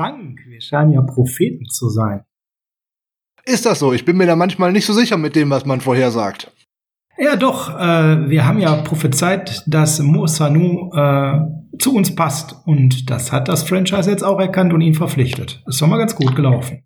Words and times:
Frank, 0.00 0.38
wir 0.46 0.60
scheinen 0.60 0.92
ja 0.92 1.00
Propheten 1.00 1.66
zu 1.68 1.88
sein. 1.88 2.22
Ist 3.44 3.66
das 3.66 3.80
so? 3.80 3.92
Ich 3.92 4.04
bin 4.04 4.16
mir 4.16 4.26
da 4.26 4.36
manchmal 4.36 4.70
nicht 4.70 4.86
so 4.86 4.92
sicher 4.92 5.16
mit 5.16 5.34
dem, 5.34 5.50
was 5.50 5.64
man 5.64 5.80
vorhersagt. 5.80 6.52
Ja, 7.18 7.34
doch. 7.34 7.76
Äh, 7.76 8.30
wir 8.30 8.46
haben 8.46 8.60
ja 8.60 8.76
prophezeit, 8.76 9.64
dass 9.66 9.98
Mo 9.98 10.28
Sanu 10.28 10.92
äh, 10.94 11.40
zu 11.80 11.96
uns 11.96 12.14
passt. 12.14 12.54
Und 12.64 13.10
das 13.10 13.32
hat 13.32 13.48
das 13.48 13.64
Franchise 13.64 14.08
jetzt 14.08 14.22
auch 14.22 14.38
erkannt 14.38 14.72
und 14.72 14.82
ihn 14.82 14.94
verpflichtet. 14.94 15.64
Ist 15.66 15.82
doch 15.82 15.88
mal 15.88 15.98
ganz 15.98 16.14
gut 16.14 16.36
gelaufen. 16.36 16.84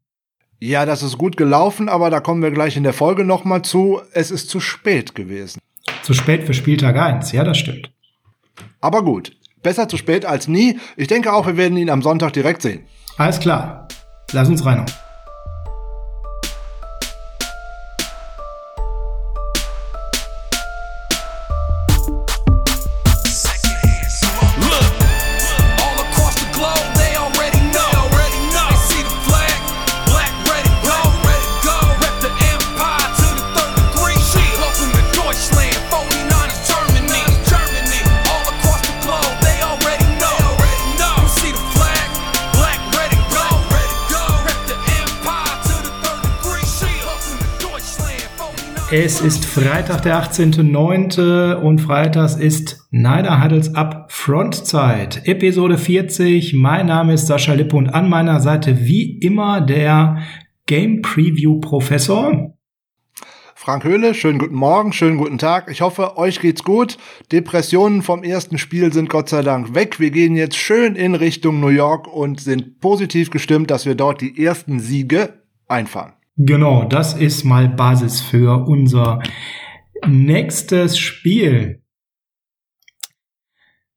Ja, 0.59 0.87
das 0.87 1.03
ist 1.03 1.19
gut 1.19 1.37
gelaufen, 1.37 1.91
aber 1.91 2.09
da 2.09 2.21
kommen 2.21 2.41
wir 2.41 2.51
gleich 2.51 2.79
in 2.79 2.83
der 2.83 2.95
Folge 2.95 3.25
noch 3.27 3.45
mal 3.45 3.63
zu. 3.63 4.01
Es 4.15 4.31
ist 4.31 4.49
zu 4.49 4.59
spät 4.59 5.15
gewesen. 5.15 5.61
Zu 6.03 6.15
spät 6.15 6.45
für 6.45 6.55
Spieltag 6.55 6.97
1, 6.97 7.33
ja, 7.33 7.45
das 7.45 7.59
stimmt. 7.59 7.93
Aber 8.81 9.05
gut, 9.05 9.37
besser 9.63 9.87
zu 9.87 9.99
spät 9.99 10.25
als 10.25 10.49
nie. 10.49 10.79
Ich 10.97 11.09
denke 11.09 11.35
auch, 11.35 11.47
wir 11.47 11.59
werden 11.59 11.77
ihn 11.77 11.91
am 11.91 12.01
Sonntag 12.01 12.33
direkt 12.33 12.63
sehen. 12.63 12.87
Alles 13.19 13.39
klar. 13.39 13.87
Lass 14.33 14.49
uns 14.49 14.65
reinhauen. 14.65 14.91
Es 49.15 49.21
ist 49.21 49.45
Freitag, 49.45 50.01
der 50.05 50.25
18.09. 50.25 51.57
und 51.57 51.83
freitags 51.83 52.35
ist 52.35 52.89
Neider 52.91 53.45
Huddles 53.45 53.75
Up 53.75 54.07
Frontzeit. 54.09 55.29
Episode 55.29 55.77
40. 55.77 56.55
Mein 56.55 56.87
Name 56.87 57.13
ist 57.13 57.27
Sascha 57.27 57.53
Lippe 57.53 57.77
und 57.77 57.91
an 57.91 58.09
meiner 58.09 58.41
Seite 58.41 58.87
wie 58.87 59.19
immer 59.19 59.61
der 59.61 60.23
Game 60.65 61.03
Preview 61.03 61.61
Professor. 61.61 62.57
Frank 63.55 63.85
Höhle, 63.85 64.15
schönen 64.15 64.39
guten 64.39 64.55
Morgen, 64.55 64.95
schönen 64.95 65.19
guten 65.19 65.37
Tag. 65.37 65.69
Ich 65.71 65.83
hoffe, 65.83 66.17
euch 66.17 66.41
geht's 66.41 66.65
gut. 66.65 66.97
Depressionen 67.33 68.01
vom 68.01 68.25
ersten 68.25 68.57
Spiel 68.57 68.95
sind 68.95 69.11
Gott 69.11 69.29
sei 69.29 69.43
Dank 69.43 69.75
weg. 69.75 70.01
Wir 70.01 70.11
gehen 70.11 70.37
jetzt 70.37 70.57
schön 70.57 70.97
in 70.97 71.15
Richtung 71.15 71.61
New 71.61 71.69
York 71.69 72.09
und 72.09 72.41
sind 72.41 72.81
positiv 72.81 73.29
gestimmt, 73.29 73.71
dass 73.71 73.85
wir 73.85 73.95
dort 73.95 74.23
die 74.23 74.43
ersten 74.43 74.81
Siege 74.81 75.43
einfahren. 75.69 76.15
Genau, 76.37 76.85
das 76.85 77.13
ist 77.13 77.45
mal 77.45 77.69
Basis 77.69 78.23
für 78.23 78.67
unser 78.67 79.21
nächstes 80.07 80.99
Spiel. 80.99 81.83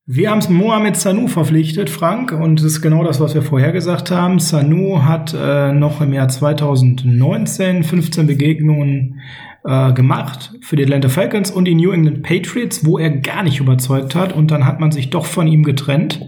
Wir 0.06 0.30
haben 0.30 0.42
Mohamed 0.54 0.98
Sanu 0.98 1.28
verpflichtet, 1.28 1.90
Frank, 1.90 2.32
und 2.32 2.60
das 2.60 2.66
ist 2.66 2.82
genau 2.82 3.04
das, 3.04 3.20
was 3.20 3.34
wir 3.34 3.42
vorher 3.42 3.72
gesagt 3.72 4.12
haben. 4.12 4.40
Sanu 4.40 5.04
hat 5.04 5.34
äh, 5.34 5.72
noch 5.72 6.02
im 6.02 6.14
Jahr 6.14 6.28
2019 6.28 7.84
15 7.84 8.28
Begegnungen 8.28 9.22
äh, 9.64 9.94
gemacht 9.94 10.54
für 10.62 10.76
die 10.76 10.84
Atlanta 10.84 11.10
Falcons 11.10 11.50
und 11.50 11.66
die 11.66 11.74
New 11.74 11.92
England 11.92 12.22
Patriots, 12.22 12.86
wo 12.86 13.00
er 13.00 13.12
gar 13.12 13.44
nicht 13.44 13.62
überzeugt 13.62 14.14
hat, 14.14 14.34
und 14.34 14.52
dann 14.52 14.66
hat 14.66 14.80
man 14.80 14.92
sich 14.92 15.10
doch 15.10 15.26
von 15.26 15.48
ihm 15.48 15.64
getrennt. 15.64 16.22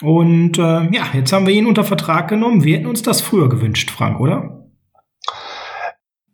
Und 0.00 0.58
äh, 0.58 0.90
ja, 0.90 1.04
jetzt 1.12 1.32
haben 1.32 1.46
wir 1.46 1.54
ihn 1.54 1.66
unter 1.66 1.84
Vertrag 1.84 2.28
genommen. 2.28 2.64
Wir 2.64 2.78
hätten 2.78 2.88
uns 2.88 3.02
das 3.02 3.20
früher 3.20 3.48
gewünscht, 3.48 3.90
Frank, 3.90 4.18
oder? 4.18 4.63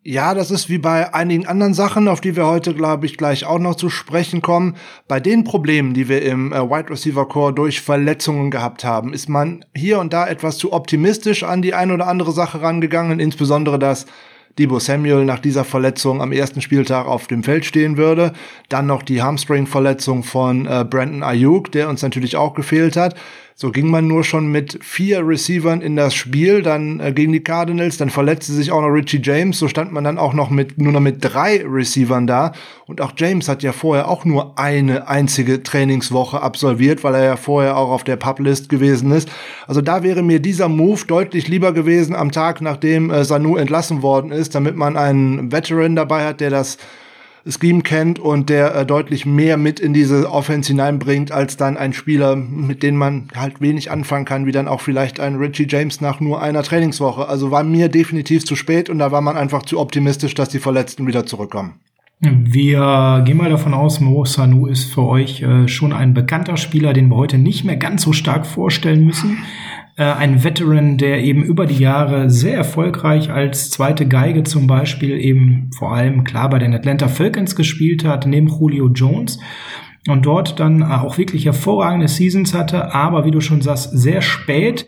Ja, 0.02 0.32
das 0.32 0.50
ist 0.50 0.70
wie 0.70 0.78
bei 0.78 1.12
einigen 1.12 1.46
anderen 1.46 1.74
Sachen, 1.74 2.08
auf 2.08 2.22
die 2.22 2.34
wir 2.34 2.46
heute, 2.46 2.72
glaube 2.72 3.04
ich, 3.04 3.18
gleich 3.18 3.44
auch 3.44 3.58
noch 3.58 3.74
zu 3.74 3.90
sprechen 3.90 4.40
kommen. 4.40 4.76
Bei 5.08 5.20
den 5.20 5.44
Problemen, 5.44 5.92
die 5.92 6.08
wir 6.08 6.22
im 6.22 6.54
äh, 6.54 6.70
Wide 6.70 6.88
Receiver 6.88 7.28
Core 7.28 7.52
durch 7.52 7.82
Verletzungen 7.82 8.50
gehabt 8.50 8.82
haben, 8.82 9.12
ist 9.12 9.28
man 9.28 9.62
hier 9.76 9.98
und 9.98 10.14
da 10.14 10.26
etwas 10.26 10.56
zu 10.56 10.72
optimistisch 10.72 11.42
an 11.42 11.60
die 11.60 11.74
ein 11.74 11.90
oder 11.90 12.06
andere 12.06 12.32
Sache 12.32 12.62
rangegangen, 12.62 13.20
insbesondere 13.20 13.78
dass 13.78 14.06
Debo 14.58 14.78
Samuel 14.78 15.26
nach 15.26 15.38
dieser 15.38 15.64
Verletzung 15.64 16.22
am 16.22 16.32
ersten 16.32 16.62
Spieltag 16.62 17.06
auf 17.06 17.26
dem 17.26 17.42
Feld 17.42 17.66
stehen 17.66 17.98
würde. 17.98 18.32
Dann 18.70 18.86
noch 18.86 19.02
die 19.02 19.20
Hamstring-Verletzung 19.22 20.22
von 20.22 20.64
äh, 20.64 20.86
Brandon 20.88 21.22
Ayuk, 21.22 21.72
der 21.72 21.90
uns 21.90 22.00
natürlich 22.00 22.36
auch 22.36 22.54
gefehlt 22.54 22.96
hat. 22.96 23.16
So 23.62 23.70
ging 23.70 23.90
man 23.90 24.06
nur 24.06 24.24
schon 24.24 24.50
mit 24.50 24.78
vier 24.82 25.20
Receivern 25.20 25.82
in 25.82 25.94
das 25.94 26.14
Spiel, 26.14 26.62
dann 26.62 26.98
äh, 26.98 27.12
gegen 27.12 27.30
die 27.30 27.44
Cardinals, 27.44 27.98
dann 27.98 28.08
verletzte 28.08 28.54
sich 28.54 28.72
auch 28.72 28.80
noch 28.80 28.88
Richie 28.88 29.20
James, 29.22 29.58
so 29.58 29.68
stand 29.68 29.92
man 29.92 30.02
dann 30.02 30.16
auch 30.16 30.32
noch 30.32 30.48
mit 30.48 30.78
nur 30.78 30.94
noch 30.94 31.00
mit 31.00 31.18
drei 31.20 31.62
Receivern 31.66 32.26
da. 32.26 32.52
Und 32.86 33.02
auch 33.02 33.12
James 33.18 33.48
hat 33.48 33.62
ja 33.62 33.72
vorher 33.72 34.08
auch 34.08 34.24
nur 34.24 34.58
eine 34.58 35.08
einzige 35.08 35.62
Trainingswoche 35.62 36.40
absolviert, 36.40 37.04
weil 37.04 37.14
er 37.14 37.24
ja 37.24 37.36
vorher 37.36 37.76
auch 37.76 37.90
auf 37.90 38.02
der 38.02 38.16
Publist 38.16 38.70
gewesen 38.70 39.12
ist. 39.12 39.28
Also 39.66 39.82
da 39.82 40.02
wäre 40.02 40.22
mir 40.22 40.40
dieser 40.40 40.70
Move 40.70 41.04
deutlich 41.06 41.46
lieber 41.46 41.74
gewesen 41.74 42.16
am 42.16 42.32
Tag, 42.32 42.62
nachdem 42.62 43.10
äh, 43.10 43.26
Sanu 43.26 43.56
entlassen 43.56 44.00
worden 44.00 44.32
ist, 44.32 44.54
damit 44.54 44.74
man 44.74 44.96
einen 44.96 45.52
Veteran 45.52 45.96
dabei 45.96 46.24
hat, 46.24 46.40
der 46.40 46.48
das 46.48 46.78
Scheme 47.46 47.82
kennt 47.82 48.18
und 48.18 48.48
der 48.48 48.74
äh, 48.74 48.86
deutlich 48.86 49.26
mehr 49.26 49.56
mit 49.56 49.80
in 49.80 49.94
diese 49.94 50.30
Offense 50.30 50.68
hineinbringt, 50.68 51.32
als 51.32 51.56
dann 51.56 51.76
ein 51.76 51.92
Spieler, 51.92 52.36
mit 52.36 52.82
dem 52.82 52.96
man 52.96 53.28
halt 53.34 53.60
wenig 53.60 53.90
anfangen 53.90 54.24
kann, 54.24 54.46
wie 54.46 54.52
dann 54.52 54.68
auch 54.68 54.80
vielleicht 54.80 55.20
ein 55.20 55.36
Richie 55.36 55.66
James 55.68 56.00
nach 56.00 56.20
nur 56.20 56.42
einer 56.42 56.62
Trainingswoche. 56.62 57.28
Also 57.28 57.50
war 57.50 57.64
mir 57.64 57.88
definitiv 57.88 58.44
zu 58.44 58.56
spät 58.56 58.90
und 58.90 58.98
da 58.98 59.12
war 59.12 59.20
man 59.20 59.36
einfach 59.36 59.62
zu 59.62 59.78
optimistisch, 59.78 60.34
dass 60.34 60.48
die 60.48 60.58
Verletzten 60.58 61.06
wieder 61.06 61.26
zurückkommen. 61.26 61.74
Wir 62.22 63.22
gehen 63.24 63.38
mal 63.38 63.48
davon 63.48 63.72
aus, 63.72 63.98
Mo 63.98 64.26
Sanu 64.26 64.66
ist 64.66 64.92
für 64.92 65.04
euch 65.04 65.40
äh, 65.40 65.68
schon 65.68 65.94
ein 65.94 66.12
bekannter 66.12 66.58
Spieler, 66.58 66.92
den 66.92 67.08
wir 67.08 67.16
heute 67.16 67.38
nicht 67.38 67.64
mehr 67.64 67.78
ganz 67.78 68.02
so 68.02 68.12
stark 68.12 68.46
vorstellen 68.46 69.06
müssen. 69.06 69.38
Äh, 69.96 70.04
ein 70.04 70.44
Veteran, 70.44 70.98
der 70.98 71.22
eben 71.22 71.42
über 71.42 71.66
die 71.66 71.78
Jahre 71.78 72.30
sehr 72.30 72.56
erfolgreich 72.56 73.30
als 73.30 73.70
zweite 73.70 74.06
Geige 74.06 74.44
zum 74.44 74.66
Beispiel 74.66 75.18
eben 75.18 75.70
vor 75.76 75.94
allem 75.94 76.24
klar 76.24 76.48
bei 76.50 76.58
den 76.58 76.74
Atlanta 76.74 77.08
Falcons 77.08 77.56
gespielt 77.56 78.04
hat, 78.04 78.26
neben 78.26 78.48
Julio 78.48 78.88
Jones. 78.88 79.38
Und 80.08 80.24
dort 80.24 80.58
dann 80.58 80.82
auch 80.82 81.18
wirklich 81.18 81.44
hervorragende 81.44 82.08
Seasons 82.08 82.54
hatte, 82.54 82.94
aber 82.94 83.26
wie 83.26 83.30
du 83.30 83.42
schon 83.42 83.60
sagst, 83.60 83.90
sehr 83.92 84.22
spät 84.22 84.86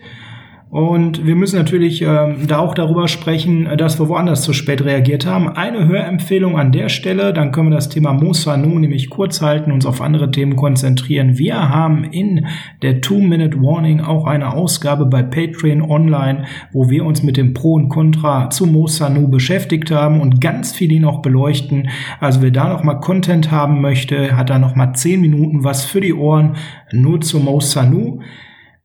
und 0.72 1.26
wir 1.26 1.36
müssen 1.36 1.58
natürlich 1.58 2.00
ähm, 2.00 2.46
da 2.48 2.60
auch 2.60 2.74
darüber 2.74 3.06
sprechen, 3.06 3.68
dass 3.76 4.00
wir 4.00 4.08
woanders 4.08 4.40
zu 4.40 4.54
spät 4.54 4.82
reagiert 4.82 5.26
haben. 5.26 5.50
Eine 5.50 5.86
Hörempfehlung 5.86 6.58
an 6.58 6.72
der 6.72 6.88
Stelle, 6.88 7.34
dann 7.34 7.52
können 7.52 7.68
wir 7.68 7.74
das 7.74 7.90
Thema 7.90 8.14
Mosanu 8.14 8.78
nämlich 8.78 9.10
kurz 9.10 9.42
halten, 9.42 9.70
uns 9.70 9.84
auf 9.84 10.00
andere 10.00 10.30
Themen 10.30 10.56
konzentrieren. 10.56 11.36
Wir 11.36 11.68
haben 11.68 12.04
in 12.04 12.46
der 12.80 13.02
Two-Minute-Warning 13.02 14.00
auch 14.00 14.24
eine 14.24 14.54
Ausgabe 14.54 15.04
bei 15.04 15.22
Patreon 15.22 15.82
online, 15.82 16.44
wo 16.72 16.88
wir 16.88 17.04
uns 17.04 17.22
mit 17.22 17.36
dem 17.36 17.52
Pro 17.52 17.74
und 17.74 17.90
Contra 17.90 18.48
zu 18.48 18.64
Mosanu 18.64 19.28
beschäftigt 19.28 19.90
haben 19.90 20.22
und 20.22 20.40
ganz 20.40 20.72
viel 20.72 20.90
ihn 20.90 21.04
auch 21.04 21.20
beleuchten. 21.20 21.90
Also 22.18 22.40
wer 22.40 22.50
da 22.50 22.70
nochmal 22.70 23.00
Content 23.00 23.50
haben 23.50 23.82
möchte, 23.82 24.38
hat 24.38 24.48
da 24.48 24.58
nochmal 24.58 24.94
zehn 24.94 25.20
Minuten 25.20 25.64
was 25.64 25.84
für 25.84 26.00
die 26.00 26.14
Ohren 26.14 26.56
nur 26.92 27.20
zu 27.20 27.40
Mosanu. 27.40 28.20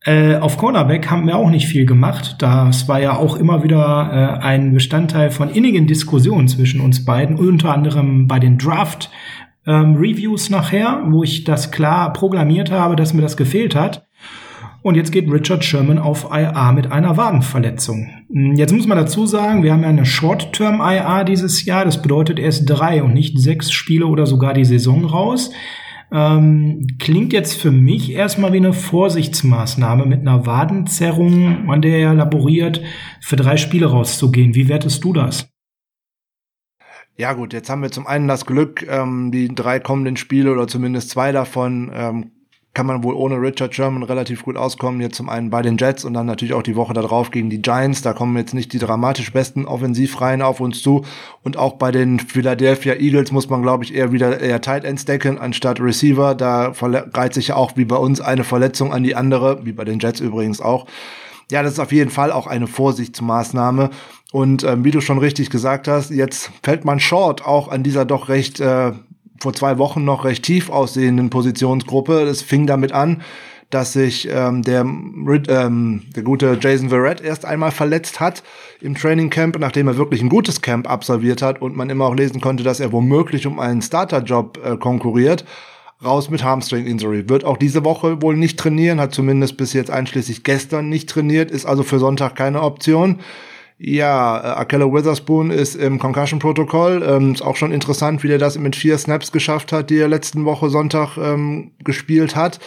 Äh, 0.07 0.38
auf 0.38 0.56
Cornerback 0.56 1.12
haben 1.12 1.28
wir 1.28 1.35
auch 1.35 1.50
nicht 1.50 1.68
viel 1.68 1.85
gemacht. 1.85 2.38
Das 2.40 2.88
war 2.88 3.01
ja 3.01 3.18
auch 3.18 3.35
immer 3.35 3.62
wieder 3.62 4.40
äh, 4.40 4.41
ein 4.41 4.72
Bestandteil 4.72 5.31
von 5.31 5.50
innigen 5.50 5.85
Diskussionen 5.85 6.47
zwischen 6.47 6.79
uns 6.79 7.03
beiden, 7.03 7.35
unter 7.35 7.73
anderem 7.73 8.25
bei 8.25 8.40
den 8.40 8.57
Draft 8.57 9.09
ähm, 9.66 9.97
Reviews 9.97 10.50
nachher, 10.50 11.03
wo 11.07 11.23
ich 11.23 11.44
das 11.44 11.72
klar 11.72 12.13
programmiert 12.13 12.72
habe, 12.72 12.96
dass 12.96 13.13
mir 13.13 13.22
das 13.22 13.35
gefehlt 13.35 13.75
hat. 13.75 14.07
Und 14.81 14.96
jetzt 14.96 15.12
geht 15.12 15.29
Richard 15.29 15.66
Sherman 15.66 16.00
auf 16.00 16.29
IA 16.31 16.72
mit 16.72 16.90
einer 16.90 17.17
Wadenverletzung. 17.17 18.08
Hm, 18.32 18.55
jetzt 18.55 18.72
muss 18.72 18.87
man 18.87 18.97
dazu 18.97 19.26
sagen, 19.26 19.61
wir 19.61 19.73
haben 19.73 19.84
ja 19.84 19.90
eine 19.90 20.05
Short-Term 20.05 20.79
IA 20.79 21.26
dieses 21.26 21.66
Jahr. 21.66 21.84
Das 21.84 22.02
bedeutet 22.02 22.40
erst 22.40 22.70
drei 22.70 23.03
und 23.03 23.14
nicht 23.14 23.37
sechs 23.37 23.73
Spiele 23.73 24.05
oder 24.05 24.26
sogar 24.26 24.53
die 24.53 24.64
Saison 24.64 25.03
raus. 25.03 25.52
Ähm, 26.12 26.88
klingt 27.00 27.34
jetzt 27.34 27.59
für 27.59 27.72
mich 27.72 28.12
erstmal 28.14 28.54
wie 28.54 28.58
eine 28.58 28.74
Vorsichtsmaßnahme 28.74 30.06
mit 30.06 30.22
einer 30.22 30.46
Wadenzerrung, 30.46 31.70
an 31.70 31.82
der 31.82 31.98
er 32.00 32.14
laboriert, 32.14 32.82
für 33.22 33.36
drei 33.36 33.58
Spiele 33.58 33.88
rauszugehen. 33.88 34.56
Wie 34.56 34.70
wertest 34.70 35.04
du 35.04 35.14
das? 35.14 35.50
Ja 37.18 37.34
gut, 37.34 37.52
jetzt 37.52 37.70
haben 37.70 37.82
wir 37.82 37.92
zum 37.92 38.06
einen 38.06 38.28
das 38.28 38.46
Glück, 38.46 38.86
ähm, 38.88 39.32
die 39.32 39.54
drei 39.54 39.80
kommenden 39.80 40.18
Spiele 40.18 40.52
oder 40.52 40.68
zumindest 40.68 41.09
zwei 41.09 41.32
davon 41.32 41.92
ähm, 41.94 42.32
kann 42.78 42.85
man 42.85 43.02
wohl 43.02 43.16
ohne 43.16 43.41
Richard 43.41 43.74
Sherman 43.74 44.03
relativ 44.03 44.44
gut 44.44 44.56
auskommen. 44.56 45.02
Jetzt 45.02 45.16
zum 45.16 45.29
einen 45.29 45.50
bei 45.50 45.64
den 45.64 45.78
Jets 45.78 46.06
und 46.06 46.14
dann 46.14 46.28
natürlich 46.28 46.53
auch 46.53 46.62
die 46.62 46.76
Woche 46.76 46.94
darauf 46.94 47.32
gegen 47.32 47.50
die 47.50 47.59
Giants. 47.59 48.03
Da 48.03 48.14
kommen 48.14 48.38
jetzt 48.38 48.53
nicht 48.53 48.72
die 48.72 48.78
dramatisch 48.78 49.34
besten 49.34 49.66
Offensivreihen 49.66 50.44
auf 50.44 50.59
uns 50.59 50.84
zu. 50.84 51.03
Und 51.41 51.58
auch 51.58 51.74
bei 51.74 51.90
den 51.90 52.20
Philadelphia 52.20 52.94
Eagles 52.94 53.32
muss 53.32 53.50
man, 53.50 53.64
glaube 53.64 53.84
ich, 53.84 53.96
eher 53.96 54.12
wieder 54.12 54.40
eher 54.40 54.62
Tight 54.62 54.84
Ends 54.84 55.06
decken 55.06 55.40
anstatt 55.40 55.82
Receiver. 55.82 56.35
Da 56.35 56.72
reiht 57.16 57.34
sich 57.34 57.47
ja 57.47 57.56
auch 57.56 57.72
wie 57.78 57.85
bei 57.85 57.96
uns 57.96 58.22
eine 58.22 58.44
Verletzung 58.44 58.94
an 58.94 59.02
die 59.02 59.16
andere, 59.16 59.66
wie 59.66 59.72
bei 59.72 59.84
den 59.84 59.97
Jets 59.97 60.20
übrigens 60.20 60.62
auch. 60.62 60.85
ja, 61.50 61.64
das 61.64 61.73
ist 61.73 61.80
auf 61.80 61.91
jeden 61.91 62.12
Fall 62.12 62.32
auch 62.32 62.46
eine 62.46 62.68
Vorsichtsmaßnahme. 62.68 63.90
Und 64.32 64.64
ähm, 64.64 64.84
wie 64.84 64.91
du 64.91 65.02
schon 65.02 65.18
richtig 65.18 65.50
gesagt 65.50 65.88
hast, 65.88 66.12
jetzt 66.12 66.52
fällt 66.62 66.85
man 66.85 67.00
short 67.00 67.44
auch 67.44 67.70
an 67.70 67.82
dieser 67.82 68.06
doch 68.06 68.30
recht 68.30 68.59
äh, 68.59 68.91
vor 69.39 69.53
zwei 69.53 69.78
Wochen 69.78 70.03
noch 70.03 70.25
recht 70.25 70.43
tief 70.43 70.69
aussehenden 70.69 71.29
Positionsgruppe. 71.29 72.25
Das 72.25 72.41
fing 72.41 72.67
damit 72.67 72.91
an, 72.91 73.22
dass 73.69 73.93
sich 73.93 74.28
ähm, 74.31 74.61
der, 74.61 74.81
ähm, 74.81 76.03
der 76.16 76.23
gute 76.23 76.57
Jason 76.59 76.89
Verrett 76.89 77.22
erst 77.22 77.45
einmal 77.45 77.72
verletzt 77.72 78.19
hat 78.19 78.43
im 78.79 78.95
Training 78.95 79.29
Camp, 79.29 79.59
nachdem 79.59 79.87
er 79.87 79.97
wirklich 79.97 80.22
ein 80.22 80.29
gutes 80.29 80.61
Camp 80.61 80.89
absolviert 80.89 81.41
hat 81.41 81.61
und 81.61 81.75
man 81.75 81.89
immer 81.89 82.05
auch 82.05 82.16
lesen 82.16 82.39
konnte, 82.39 82.63
dass 82.63 82.79
er 82.79 82.91
womöglich 82.91 83.45
um 83.45 83.59
einen 83.59 83.81
Starterjob 83.81 84.59
äh, 84.63 84.78
konkurriert. 84.78 85.45
Raus 86.03 86.29
mit 86.29 86.43
Hamstring 86.43 86.85
Injury. 86.85 87.28
Wird 87.28 87.43
auch 87.43 87.57
diese 87.57 87.84
Woche 87.84 88.22
wohl 88.22 88.37
nicht 88.37 88.59
trainieren, 88.59 88.99
hat 88.99 89.16
zumindest 89.16 89.57
bis 89.57 89.73
jetzt 89.73 89.89
einschließlich 89.89 90.43
gestern 90.43 90.89
nicht 90.89 91.09
trainiert, 91.09 91.49
ist 91.49 91.66
also 91.66 91.81
für 91.81 91.97
Sonntag 91.97 92.35
keine 92.35 92.61
Option. 92.61 93.19
Ja, 93.79 94.40
äh, 94.40 94.59
Akella 94.59 94.85
Witherspoon 94.85 95.52
ist 95.52 95.76
im 95.76 96.00
Concussion-Protokoll. 96.00 97.03
Ähm, 97.08 97.34
ist 97.34 97.41
auch 97.44 97.56
schon 97.56 97.72
interessant, 97.72 98.24
wie 98.24 98.28
der 98.28 98.40
das 98.40 98.58
mit 98.58 98.76
vier 98.76 98.97
Snaps 98.97 99.32
geschafft 99.32 99.72
hat, 99.72 99.90
die 99.90 99.97
er 99.97 100.08
letzten 100.08 100.46
Woche 100.46 100.70
Sonntag 100.70 101.18
ähm, 101.18 101.72
gespielt 101.84 102.35
hat 102.35 102.59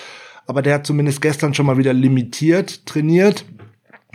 aber 0.50 0.62
der 0.62 0.74
hat 0.74 0.86
zumindest 0.86 1.22
gestern 1.22 1.54
schon 1.54 1.66
mal 1.66 1.78
wieder 1.78 1.92
limitiert 1.92 2.84
trainiert. 2.84 3.44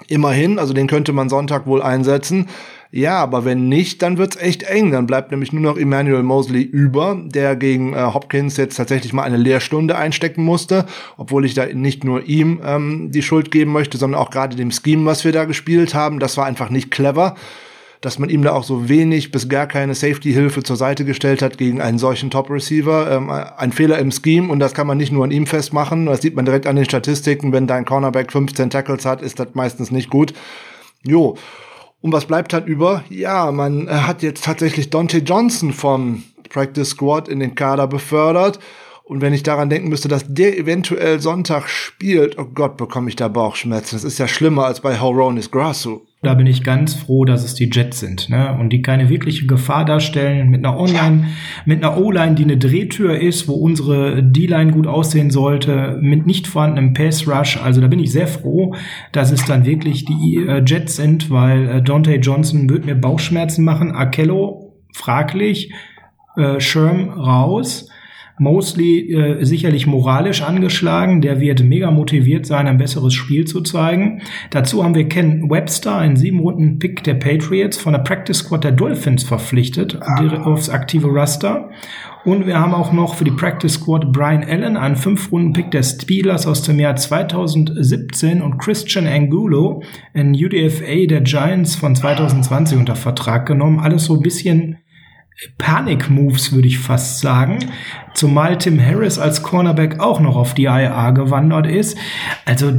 Immerhin, 0.09 0.59
also 0.59 0.74
den 0.74 0.88
könnte 0.88 1.13
man 1.13 1.30
Sonntag 1.30 1.65
wohl 1.65 1.81
einsetzen. 1.81 2.50
Ja, 2.91 3.17
aber 3.17 3.43
wenn 3.45 3.67
nicht, 3.67 4.01
dann 4.01 4.17
wird's 4.17 4.37
echt 4.37 4.63
eng. 4.63 4.91
Dann 4.91 5.07
bleibt 5.07 5.31
nämlich 5.31 5.51
nur 5.51 5.61
noch 5.61 5.77
Emmanuel 5.77 6.23
Mosley 6.23 6.61
über, 6.61 7.19
der 7.25 7.55
gegen 7.55 7.93
äh, 7.93 8.13
Hopkins 8.13 8.57
jetzt 8.57 8.75
tatsächlich 8.75 9.11
mal 9.11 9.23
eine 9.23 9.37
Lehrstunde 9.37 9.97
einstecken 9.97 10.43
musste, 10.43 10.85
obwohl 11.17 11.45
ich 11.45 11.53
da 11.53 11.65
nicht 11.65 12.03
nur 12.03 12.23
ihm 12.23 12.61
ähm, 12.63 13.11
die 13.11 13.21
Schuld 13.23 13.51
geben 13.51 13.71
möchte, 13.71 13.97
sondern 13.97 14.21
auch 14.21 14.29
gerade 14.29 14.55
dem 14.55 14.71
Scheme, 14.71 15.05
was 15.05 15.25
wir 15.25 15.31
da 15.31 15.45
gespielt 15.45 15.93
haben. 15.93 16.19
Das 16.19 16.37
war 16.37 16.45
einfach 16.45 16.69
nicht 16.69 16.91
clever 16.91 17.35
dass 18.05 18.19
man 18.19 18.29
ihm 18.29 18.43
da 18.43 18.51
auch 18.51 18.63
so 18.63 18.88
wenig 18.88 19.31
bis 19.31 19.49
gar 19.49 19.65
keine 19.65 19.95
Safety-Hilfe 19.95 20.61
zur 20.61 20.75
Seite 20.75 21.05
gestellt 21.05 21.41
hat 21.41 21.57
gegen 21.57 21.81
einen 21.81 21.97
solchen 21.97 22.29
Top-Receiver. 22.29 23.11
Ähm, 23.11 23.31
ein 23.31 23.71
Fehler 23.71 23.97
im 23.97 24.11
Scheme 24.11 24.51
und 24.51 24.59
das 24.59 24.75
kann 24.75 24.85
man 24.85 24.99
nicht 24.99 25.11
nur 25.11 25.23
an 25.23 25.31
ihm 25.31 25.47
festmachen. 25.47 26.05
Das 26.05 26.21
sieht 26.21 26.35
man 26.35 26.45
direkt 26.45 26.67
an 26.67 26.75
den 26.75 26.85
Statistiken. 26.85 27.51
Wenn 27.51 27.65
dein 27.65 27.83
Cornerback 27.83 28.31
15 28.31 28.69
Tackles 28.69 29.05
hat, 29.05 29.23
ist 29.23 29.39
das 29.39 29.47
meistens 29.53 29.89
nicht 29.89 30.11
gut. 30.11 30.35
Jo. 31.03 31.35
Und 32.05 32.11
was 32.11 32.27
bleibt 32.27 32.53
halt 32.53 32.67
über? 32.67 33.03
Ja, 33.09 33.51
man 33.51 33.89
hat 33.89 34.21
jetzt 34.21 34.43
tatsächlich 34.43 34.91
Dante 34.91 35.17
Johnson 35.17 35.73
vom 35.73 36.21
Practice 36.49 36.89
Squad 36.89 37.27
in 37.27 37.39
den 37.39 37.55
Kader 37.55 37.87
befördert. 37.87 38.59
Und 39.07 39.21
wenn 39.21 39.33
ich 39.33 39.43
daran 39.43 39.69
denken 39.69 39.89
müsste, 39.89 40.07
dass 40.07 40.25
der 40.27 40.57
eventuell 40.57 41.19
Sonntag 41.19 41.69
spielt, 41.69 42.39
oh 42.39 42.45
Gott, 42.45 42.75
bekomme 42.75 43.07
ich 43.07 43.15
da 43.15 43.27
Bauchschmerzen. 43.27 43.95
Das 43.95 44.03
ist 44.03 44.17
ja 44.17 44.27
schlimmer 44.27 44.65
als 44.65 44.81
bei 44.81 44.99
Horonis 44.99 45.51
Grasso. 45.51 46.01
Da 46.23 46.33
bin 46.33 46.47
ich 46.47 46.63
ganz 46.63 46.95
froh, 46.95 47.23
dass 47.23 47.43
es 47.43 47.53
die 47.53 47.69
Jets 47.71 47.99
sind, 47.99 48.29
ne? 48.31 48.57
Und 48.59 48.69
die 48.71 48.81
keine 48.81 49.09
wirkliche 49.09 49.45
Gefahr 49.45 49.85
darstellen 49.85 50.49
mit 50.49 50.65
einer 50.65 50.75
Online, 50.75 51.27
mit 51.65 51.83
einer 51.83 51.97
O-Line, 51.99 52.33
die 52.33 52.45
eine 52.45 52.57
Drehtür 52.57 53.19
ist, 53.19 53.47
wo 53.47 53.53
unsere 53.53 54.23
D-Line 54.23 54.71
gut 54.71 54.87
aussehen 54.87 55.29
sollte, 55.29 55.99
mit 56.01 56.25
nicht 56.25 56.47
vorhandenem 56.47 56.93
Pass 56.95 57.27
Rush. 57.27 57.61
Also 57.61 57.81
da 57.81 57.87
bin 57.87 57.99
ich 57.99 58.11
sehr 58.11 58.27
froh, 58.27 58.73
dass 59.11 59.31
es 59.31 59.45
dann 59.45 59.67
wirklich 59.67 60.05
die 60.05 60.43
äh, 60.47 60.63
Jets 60.65 60.95
sind, 60.95 61.29
weil 61.29 61.69
äh, 61.69 61.83
Dante 61.83 62.15
Johnson 62.15 62.67
wird 62.71 62.87
mir 62.87 62.95
Bauchschmerzen 62.95 63.63
machen. 63.63 63.91
Akello 63.91 64.73
fraglich, 64.95 65.71
äh, 66.37 66.59
Sherm 66.59 67.09
raus. 67.09 67.87
Mosley 68.37 69.13
äh, 69.13 69.43
sicherlich 69.45 69.87
moralisch 69.87 70.41
angeschlagen. 70.41 71.21
Der 71.21 71.39
wird 71.39 71.63
mega 71.63 71.91
motiviert 71.91 72.45
sein, 72.45 72.67
ein 72.67 72.77
besseres 72.77 73.13
Spiel 73.13 73.45
zu 73.45 73.61
zeigen. 73.61 74.21
Dazu 74.49 74.83
haben 74.83 74.95
wir 74.95 75.07
Ken 75.07 75.49
Webster, 75.49 75.97
einen 75.97 76.17
sieben 76.17 76.39
Runden 76.39 76.79
Pick 76.79 77.03
der 77.03 77.15
Patriots, 77.15 77.77
von 77.77 77.93
der 77.93 77.99
Practice 77.99 78.39
Squad 78.39 78.63
der 78.63 78.71
Dolphins 78.71 79.23
verpflichtet, 79.23 79.97
ah. 80.01 80.43
aufs 80.43 80.69
aktive 80.69 81.07
Raster. 81.13 81.69
Und 82.25 82.47
wir 82.47 82.59
haben 82.59 82.73
auch 82.73 82.91
noch 82.91 83.13
für 83.13 83.23
die 83.23 83.31
Practice 83.31 83.75
Squad 83.75 84.11
Brian 84.11 84.43
Allen, 84.43 84.77
einen 84.77 84.95
fünf 84.95 85.31
Runden 85.31 85.53
Pick 85.53 85.69
der 85.69 85.83
Steelers 85.83 86.47
aus 86.47 86.63
dem 86.63 86.79
Jahr 86.79 86.95
2017 86.95 88.41
und 88.41 88.57
Christian 88.57 89.05
Angulo, 89.05 89.83
ein 90.15 90.33
UDFA 90.33 91.05
der 91.07 91.21
Giants 91.21 91.75
von 91.75 91.95
2020 91.95 92.79
unter 92.79 92.95
Vertrag 92.95 93.45
genommen. 93.45 93.79
Alles 93.79 94.05
so 94.05 94.15
ein 94.15 94.21
bisschen 94.21 94.77
Panik-Moves, 95.57 96.53
würde 96.53 96.67
ich 96.67 96.79
fast 96.79 97.19
sagen. 97.19 97.59
Zumal 98.13 98.57
Tim 98.57 98.79
Harris 98.79 99.19
als 99.19 99.43
Cornerback 99.43 99.99
auch 99.99 100.19
noch 100.19 100.35
auf 100.35 100.53
die 100.53 100.63
IA 100.63 101.11
gewandert 101.11 101.67
ist. 101.67 101.97
Also, 102.45 102.71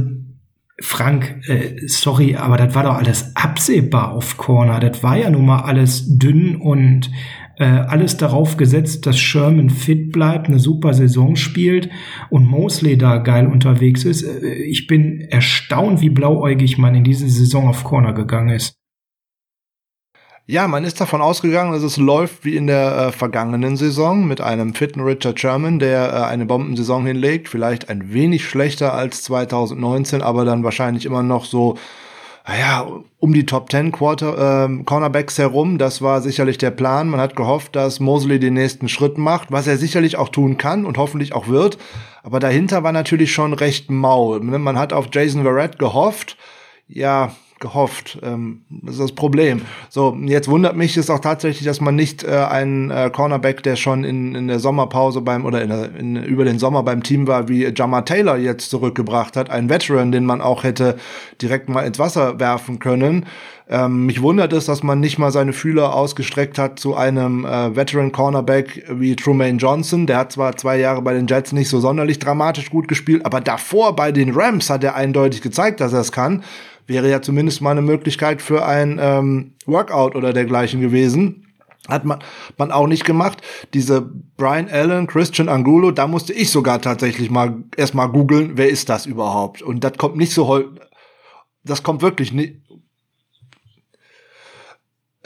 Frank, 0.79 1.41
äh, 1.47 1.87
sorry, 1.87 2.35
aber 2.35 2.57
das 2.57 2.75
war 2.75 2.83
doch 2.83 2.95
alles 2.95 3.35
absehbar 3.35 4.11
auf 4.11 4.37
Corner. 4.37 4.79
Das 4.79 5.01
war 5.01 5.17
ja 5.17 5.29
nun 5.29 5.45
mal 5.45 5.61
alles 5.61 6.17
dünn 6.17 6.55
und 6.55 7.09
äh, 7.57 7.65
alles 7.65 8.17
darauf 8.17 8.57
gesetzt, 8.57 9.07
dass 9.07 9.17
Sherman 9.17 9.71
fit 9.71 10.11
bleibt, 10.11 10.47
eine 10.47 10.59
super 10.59 10.93
Saison 10.93 11.35
spielt 11.35 11.89
und 12.29 12.45
Mosley 12.45 12.97
da 12.97 13.17
geil 13.17 13.47
unterwegs 13.47 14.03
ist. 14.03 14.23
Äh, 14.23 14.53
ich 14.53 14.85
bin 14.85 15.21
erstaunt, 15.21 16.01
wie 16.01 16.09
blauäugig 16.09 16.77
man 16.77 16.93
in 16.93 17.03
diese 17.03 17.27
Saison 17.27 17.67
auf 17.67 17.83
Corner 17.83 18.13
gegangen 18.13 18.49
ist. 18.49 18.75
Ja, 20.49 20.65
man 20.69 20.85
ist 20.85 21.01
davon 21.01 21.21
ausgegangen, 21.21 21.73
dass 21.73 21.83
es 21.83 21.97
läuft 21.97 22.45
wie 22.45 22.55
in 22.55 22.67
der 22.67 22.97
äh, 22.97 23.11
vergangenen 23.11 23.75
Saison 23.75 24.25
mit 24.25 24.39
einem 24.39 24.73
fitten 24.73 25.01
Richard 25.01 25.37
Sherman, 25.37 25.77
der 25.77 26.07
äh, 26.07 26.23
eine 26.23 26.45
Bombensaison 26.45 27.05
hinlegt. 27.05 27.49
Vielleicht 27.49 27.89
ein 27.89 28.13
wenig 28.13 28.47
schlechter 28.47 28.93
als 28.93 29.23
2019, 29.23 30.21
aber 30.21 30.45
dann 30.45 30.63
wahrscheinlich 30.63 31.05
immer 31.05 31.21
noch 31.21 31.43
so, 31.43 31.75
naja, 32.47 32.87
um 33.19 33.33
die 33.33 33.45
Top 33.45 33.69
10 33.69 33.91
Quarter, 33.91 34.69
äh, 34.69 34.83
Cornerbacks 34.85 35.37
herum. 35.37 35.77
Das 35.79 36.01
war 36.01 36.21
sicherlich 36.21 36.57
der 36.57 36.71
Plan. 36.71 37.09
Man 37.09 37.19
hat 37.19 37.35
gehofft, 37.35 37.75
dass 37.75 37.99
Mosley 37.99 38.39
den 38.39 38.53
nächsten 38.53 38.87
Schritt 38.87 39.17
macht, 39.17 39.51
was 39.51 39.67
er 39.67 39.75
sicherlich 39.75 40.15
auch 40.15 40.29
tun 40.29 40.57
kann 40.57 40.85
und 40.85 40.97
hoffentlich 40.97 41.33
auch 41.33 41.49
wird. 41.49 41.77
Aber 42.23 42.39
dahinter 42.39 42.83
war 42.83 42.93
natürlich 42.93 43.33
schon 43.33 43.51
recht 43.51 43.91
mau. 43.91 44.39
Man 44.39 44.79
hat 44.79 44.93
auf 44.93 45.09
Jason 45.11 45.43
Verrett 45.43 45.77
gehofft. 45.77 46.37
Ja, 46.87 47.33
gehofft. 47.59 48.19
Ähm, 48.23 48.61
das 48.69 48.95
ist 48.95 49.01
das 49.01 49.11
Problem. 49.13 49.61
So, 49.89 50.17
jetzt 50.25 50.47
wundert 50.47 50.75
mich 50.75 50.97
es 50.97 51.09
auch 51.09 51.19
tatsächlich, 51.19 51.65
dass 51.65 51.81
man 51.81 51.95
nicht 51.95 52.23
äh, 52.23 52.45
einen 52.49 52.91
äh, 52.91 53.09
Cornerback, 53.11 53.63
der 53.63 53.75
schon 53.75 54.03
in, 54.03 54.35
in 54.35 54.47
der 54.47 54.59
Sommerpause 54.59 55.21
beim 55.21 55.45
oder 55.45 55.61
in, 55.61 55.69
der, 55.69 55.95
in, 55.95 56.15
über 56.23 56.45
den 56.45 56.59
Sommer 56.59 56.83
beim 56.83 57.03
Team 57.03 57.27
war, 57.27 57.47
wie 57.47 57.65
Jamar 57.65 58.05
Taylor 58.05 58.37
jetzt 58.37 58.69
zurückgebracht 58.69 59.35
hat, 59.35 59.49
einen 59.49 59.69
Veteran, 59.69 60.11
den 60.11 60.25
man 60.25 60.41
auch 60.41 60.63
hätte 60.63 60.97
direkt 61.41 61.69
mal 61.69 61.81
ins 61.81 61.99
Wasser 61.99 62.39
werfen 62.39 62.79
können. 62.79 63.25
Ähm, 63.69 64.05
mich 64.05 64.21
wundert 64.21 64.53
es, 64.53 64.65
dass 64.65 64.81
man 64.81 65.01
nicht 65.01 65.17
mal 65.17 65.31
seine 65.31 65.51
Fühler 65.51 65.93
ausgestreckt 65.93 66.57
hat 66.57 66.79
zu 66.79 66.95
einem 66.95 67.43
äh, 67.43 67.75
Veteran 67.75 68.13
Cornerback 68.13 68.85
wie 68.89 69.15
Trumaine 69.17 69.57
Johnson. 69.57 70.07
Der 70.07 70.17
hat 70.17 70.31
zwar 70.31 70.55
zwei 70.55 70.77
Jahre 70.79 71.01
bei 71.01 71.13
den 71.13 71.27
Jets 71.27 71.51
nicht 71.51 71.67
so 71.67 71.81
sonderlich 71.81 72.19
dramatisch 72.19 72.69
gut 72.69 72.87
gespielt, 72.87 73.25
aber 73.25 73.41
davor 73.41 73.95
bei 73.95 74.13
den 74.13 74.33
Rams 74.33 74.69
hat 74.69 74.85
er 74.85 74.95
eindeutig 74.95 75.41
gezeigt, 75.41 75.81
dass 75.81 75.91
er 75.91 75.99
es 75.99 76.13
kann 76.13 76.43
wäre 76.87 77.09
ja 77.09 77.21
zumindest 77.21 77.61
mal 77.61 77.71
eine 77.71 77.81
Möglichkeit 77.81 78.41
für 78.41 78.65
ein 78.65 78.97
ähm, 78.99 79.55
Workout 79.65 80.15
oder 80.15 80.33
dergleichen 80.33 80.81
gewesen. 80.81 81.43
Hat 81.87 82.03
man, 82.03 82.19
man 82.57 82.71
auch 82.71 82.87
nicht 82.87 83.05
gemacht. 83.05 83.41
Diese 83.73 84.01
Brian 84.01 84.67
Allen, 84.69 85.07
Christian 85.07 85.47
Angulo, 85.47 85.91
da 85.91 86.07
musste 86.07 86.33
ich 86.33 86.49
sogar 86.49 86.81
tatsächlich 86.81 87.29
mal 87.29 87.63
erstmal 87.77 88.09
googeln, 88.09 88.51
wer 88.55 88.69
ist 88.69 88.89
das 88.89 89.05
überhaupt? 89.05 89.61
Und 89.61 89.83
das 89.83 89.93
kommt 89.97 90.17
nicht 90.17 90.33
so 90.33 90.47
häufig. 90.47 90.81
Das 91.63 91.83
kommt 91.83 92.01
wirklich 92.01 92.31
nicht, 92.31 92.61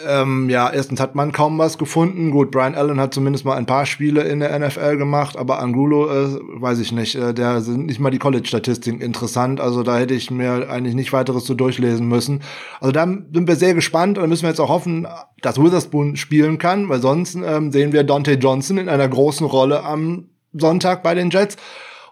ähm, 0.08 0.50
ja, 0.50 0.70
erstens 0.70 1.00
hat 1.00 1.16
man 1.16 1.32
kaum 1.32 1.58
was 1.58 1.78
gefunden. 1.78 2.32
Gut, 2.32 2.52
Brian 2.52 2.76
Allen 2.76 3.00
hat 3.00 3.14
zumindest 3.14 3.46
mal 3.46 3.56
ein 3.56 3.66
paar 3.66 3.86
Spiele 3.86 4.22
in 4.22 4.40
der 4.40 4.58
NFL 4.58 4.98
gemacht, 4.98 5.38
aber 5.38 5.60
Angulo, 5.60 6.10
äh, 6.10 6.40
weiß 6.62 6.80
ich 6.80 6.92
nicht, 6.92 7.16
äh, 7.16 7.34
der 7.34 7.62
sind 7.62 7.86
nicht 7.86 8.00
mal 8.00 8.10
die 8.10 8.20
College-Statistiken 8.20 9.02
interessant. 9.02 9.62
Also 9.62 9.84
da 9.84 9.98
hätte 9.98 10.14
ich 10.14 10.32
mir 10.32 10.70
eigentlich 10.70 10.96
nicht 10.96 11.14
weiteres 11.14 11.46
zu 11.46 11.54
durchlesen 11.54 12.08
müssen. 12.08 12.42
Also 12.80 12.92
da 12.92 13.06
sind 13.06 13.48
wir 13.48 13.56
sehr 13.56 13.74
gespannt 13.74 14.18
und 14.18 14.30
müssen 14.30 14.44
wir 14.44 14.50
jetzt 14.50 14.60
auch 14.60 14.70
hoffen, 14.70 15.08
dass 15.42 15.62
Witherspoon 15.62 16.16
spielen 16.16 16.58
kann, 16.58 16.90
weil 16.90 17.02
sonst 17.02 17.36
ähm, 17.36 17.72
sehen 17.72 17.94
wir 17.94 18.04
Dante 18.04 18.34
Johnson 18.34 18.78
in 18.78 18.90
einer 18.90 19.08
großen 19.08 19.46
Rolle 19.46 19.84
am 19.84 20.30
Sonntag 20.54 21.04
bei 21.04 21.16
den 21.16 21.30
Jets. 21.30 21.58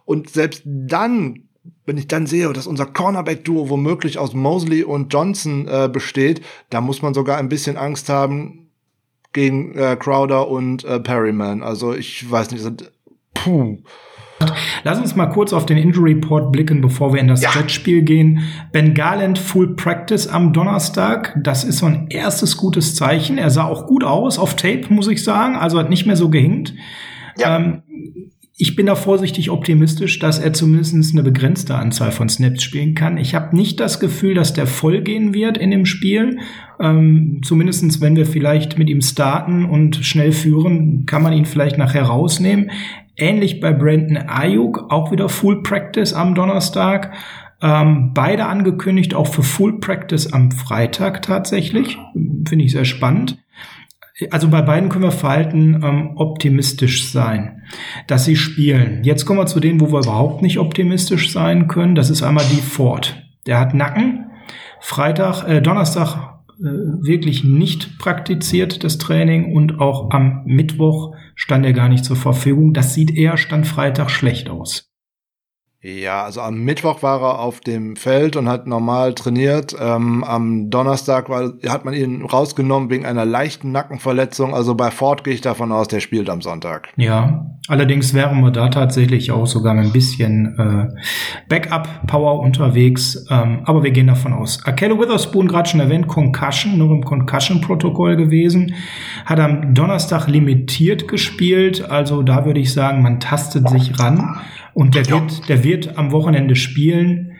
Und 0.06 0.30
selbst 0.30 0.64
dann 0.66 1.49
wenn 1.86 1.98
ich 1.98 2.08
dann 2.08 2.28
sehe, 2.28 2.52
dass 2.54 2.68
unser 2.68 2.86
Cornerback-Duo 2.86 3.70
womöglich 3.70 4.18
aus 4.18 4.34
Mosley 4.34 4.84
und 4.84 5.14
Johnson 5.14 5.68
äh, 5.68 5.90
besteht, 5.92 6.42
da 6.70 6.82
muss 6.82 7.02
man 7.02 7.14
sogar 7.14 7.38
ein 7.38 7.50
bisschen 7.50 7.78
Angst 7.78 8.10
haben 8.10 8.70
gegen 9.34 9.76
äh, 9.76 9.96
Crowder 10.00 10.48
und 10.48 10.84
äh, 10.84 11.00
Perryman. 11.00 11.62
Also 11.64 11.94
ich 11.94 12.30
weiß 12.30 12.52
nicht, 12.52 12.62
sind, 12.62 12.92
puh. 13.34 13.78
Lass 14.84 15.00
uns 15.00 15.16
mal 15.16 15.28
kurz 15.28 15.52
auf 15.52 15.66
den 15.66 15.78
Injury 15.78 16.14
Report 16.14 16.52
blicken, 16.52 16.80
bevor 16.82 17.14
wir 17.14 17.20
in 17.20 17.28
das 17.28 17.42
ja. 17.42 17.52
Jetspiel 17.54 18.04
gehen. 18.04 18.44
Ben 18.72 18.94
Garland 18.94 19.38
Full 19.38 19.76
Practice 19.76 20.28
am 20.28 20.54
Donnerstag. 20.54 21.38
Das 21.44 21.64
ist 21.64 21.80
so 21.80 21.88
ein 21.88 22.08
erstes 22.10 22.56
gutes 22.56 22.96
Zeichen. 22.96 23.38
Er 23.38 23.50
sah 23.50 23.66
auch 23.66 23.86
gut 23.86 24.04
aus 24.04 24.40
auf 24.40 24.56
Tape, 24.56 24.86
muss 24.90 25.08
ich 25.08 25.24
sagen. 25.24 25.56
Also 25.56 25.78
hat 25.78 25.90
nicht 25.90 26.06
mehr 26.06 26.16
so 26.16 26.30
gehinkt. 26.30 26.74
Ja. 27.38 27.58
Ähm, 27.58 27.84
ich 28.62 28.76
bin 28.76 28.88
da 28.88 28.96
vorsichtig 28.96 29.52
optimistisch, 29.52 30.20
dass 30.20 30.38
er 30.38 30.52
zumindest 30.52 31.14
eine 31.14 31.24
begrenzte 31.24 31.76
Anzahl 31.76 32.12
von 32.12 32.28
Snaps 32.28 32.62
spielen 32.62 32.94
kann. 32.94 33.18
Ich 33.18 33.34
habe 33.34 33.56
nicht 33.56 33.80
das 33.80 34.02
Gefühl, 34.02 34.34
dass 34.34 34.52
der 34.52 34.68
voll 34.68 35.00
gehen 35.00 35.34
wird 35.34 35.58
in 35.58 35.72
dem 35.72 35.86
Spiel. 35.86 36.40
Ähm, 36.78 37.40
zumindest 37.42 38.02
wenn 38.02 38.18
wir 38.18 38.26
vielleicht 38.26 38.78
mit 38.78 38.90
ihm 38.90 39.00
starten 39.00 39.64
und 39.64 39.96
schnell 40.06 40.34
führen, 40.34 41.06
kann 41.06 41.24
man 41.24 41.32
ihn 41.32 41.46
vielleicht 41.46 41.78
nachher 41.78 42.04
rausnehmen. 42.04 42.70
Ähnlich 43.16 43.62
bei 43.62 43.72
Brandon 43.72 44.18
Ayuk, 44.18 44.88
auch 44.90 45.10
wieder 45.14 45.30
Full 45.30 45.64
Practice 45.64 46.12
am 46.12 46.36
Donnerstag. 46.36 47.14
Ähm, 47.62 48.12
beide 48.14 48.48
angekündigt, 48.48 49.14
auch 49.14 49.28
für 49.28 49.44
Full 49.44 49.80
Practice 49.80 50.34
am 50.34 50.52
Freitag 50.52 51.22
tatsächlich. 51.22 51.98
Finde 52.46 52.66
ich 52.66 52.74
sehr 52.74 52.84
spannend 52.84 53.38
also 54.32 54.50
bei 54.50 54.62
beiden 54.62 54.90
können 54.90 55.04
wir 55.04 55.12
verhalten 55.12 55.82
ähm, 55.84 56.12
optimistisch 56.16 57.10
sein, 57.12 57.64
dass 58.08 58.26
sie 58.26 58.36
spielen. 58.36 59.04
Jetzt 59.04 59.26
kommen 59.26 59.40
wir 59.40 59.46
zu 59.46 59.60
denen, 59.60 59.80
wo 59.80 59.92
wir 59.92 60.00
überhaupt 60.00 60.42
nicht 60.42 60.60
optimistisch 60.60 61.32
sein 61.32 61.68
können. 61.68 61.96
Das 61.96 62.10
ist 62.10 62.24
einmal 62.24 62.46
die 62.52 62.62
Ford. 62.62 63.24
Der 63.48 63.60
hat 63.60 63.74
Nacken. 63.74 64.26
Freitag, 64.82 65.48
äh, 65.48 65.62
Donnerstag 65.62 66.40
äh, 66.60 66.64
wirklich 66.64 67.44
nicht 67.44 67.98
praktiziert 68.00 68.84
das 68.84 68.98
Training 68.98 69.54
und 69.54 69.80
auch 69.80 70.12
am 70.12 70.44
Mittwoch 70.46 71.16
stand 71.36 71.66
er 71.66 71.74
gar 71.74 71.88
nicht 71.88 72.04
zur 72.04 72.18
Verfügung. 72.18 72.74
Das 72.74 72.94
sieht 72.94 73.16
eher 73.16 73.38
stand 73.38 73.68
Freitag 73.68 74.10
schlecht 74.10 74.50
aus. 74.50 74.89
Ja, 75.82 76.26
also 76.26 76.42
am 76.42 76.66
Mittwoch 76.66 77.04
war 77.04 77.22
er 77.22 77.40
auf 77.40 77.62
dem 77.62 77.96
Feld 77.96 78.36
und 78.36 78.50
hat 78.50 78.68
normal 78.68 79.14
trainiert. 79.14 79.74
Ähm, 79.80 80.26
am 80.26 80.70
Donnerstag 80.70 81.30
war, 81.30 81.54
hat 81.70 81.86
man 81.86 81.94
ihn 81.94 82.26
rausgenommen 82.26 82.90
wegen 82.90 83.06
einer 83.06 83.24
leichten 83.24 83.72
Nackenverletzung. 83.72 84.54
Also 84.54 84.76
bei 84.76 84.92
Ford 84.92 85.24
gehe 85.24 85.34
ich 85.34 85.40
davon 85.40 85.72
aus, 85.72 85.88
der 85.88 86.02
spielt 86.02 86.30
am 86.30 86.42
Sonntag. 86.42 86.90
Ja, 86.98 87.46
allerdings 87.70 88.14
wären 88.14 88.42
wir 88.42 88.52
da 88.52 88.68
tatsächlich 88.68 89.32
auch 89.32 89.48
sogar 89.48 89.74
ein 89.74 89.94
bisschen 89.94 90.54
äh, 90.60 91.02
Backup-Power 91.48 92.42
unterwegs. 92.42 93.26
Ähm, 93.30 93.62
aber 93.64 93.82
wir 93.82 93.92
gehen 93.92 94.08
davon 94.08 94.34
aus. 94.34 94.60
Akello 94.66 95.00
Witherspoon, 95.00 95.48
gerade 95.48 95.70
schon 95.70 95.80
erwähnt, 95.80 96.08
Concussion, 96.08 96.78
nur 96.78 96.92
im 96.92 97.06
Concussion-Protokoll 97.06 98.18
gewesen. 98.18 98.76
Hat 99.26 99.40
am 99.40 99.74
Donnerstag 99.74 100.28
limitiert 100.28 101.08
gespielt. 101.08 101.90
Also 101.90 102.22
da 102.22 102.44
würde 102.44 102.60
ich 102.60 102.74
sagen, 102.74 103.02
man 103.02 103.22
tastet 103.22 103.70
sich 103.70 103.98
ran. 103.98 104.42
Und 104.80 104.96
der 104.96 105.10
wird, 105.10 105.50
der 105.50 105.66
wird 105.66 105.98
am 105.98 106.14
Wochenende 106.14 106.56
spielen. 106.56 107.34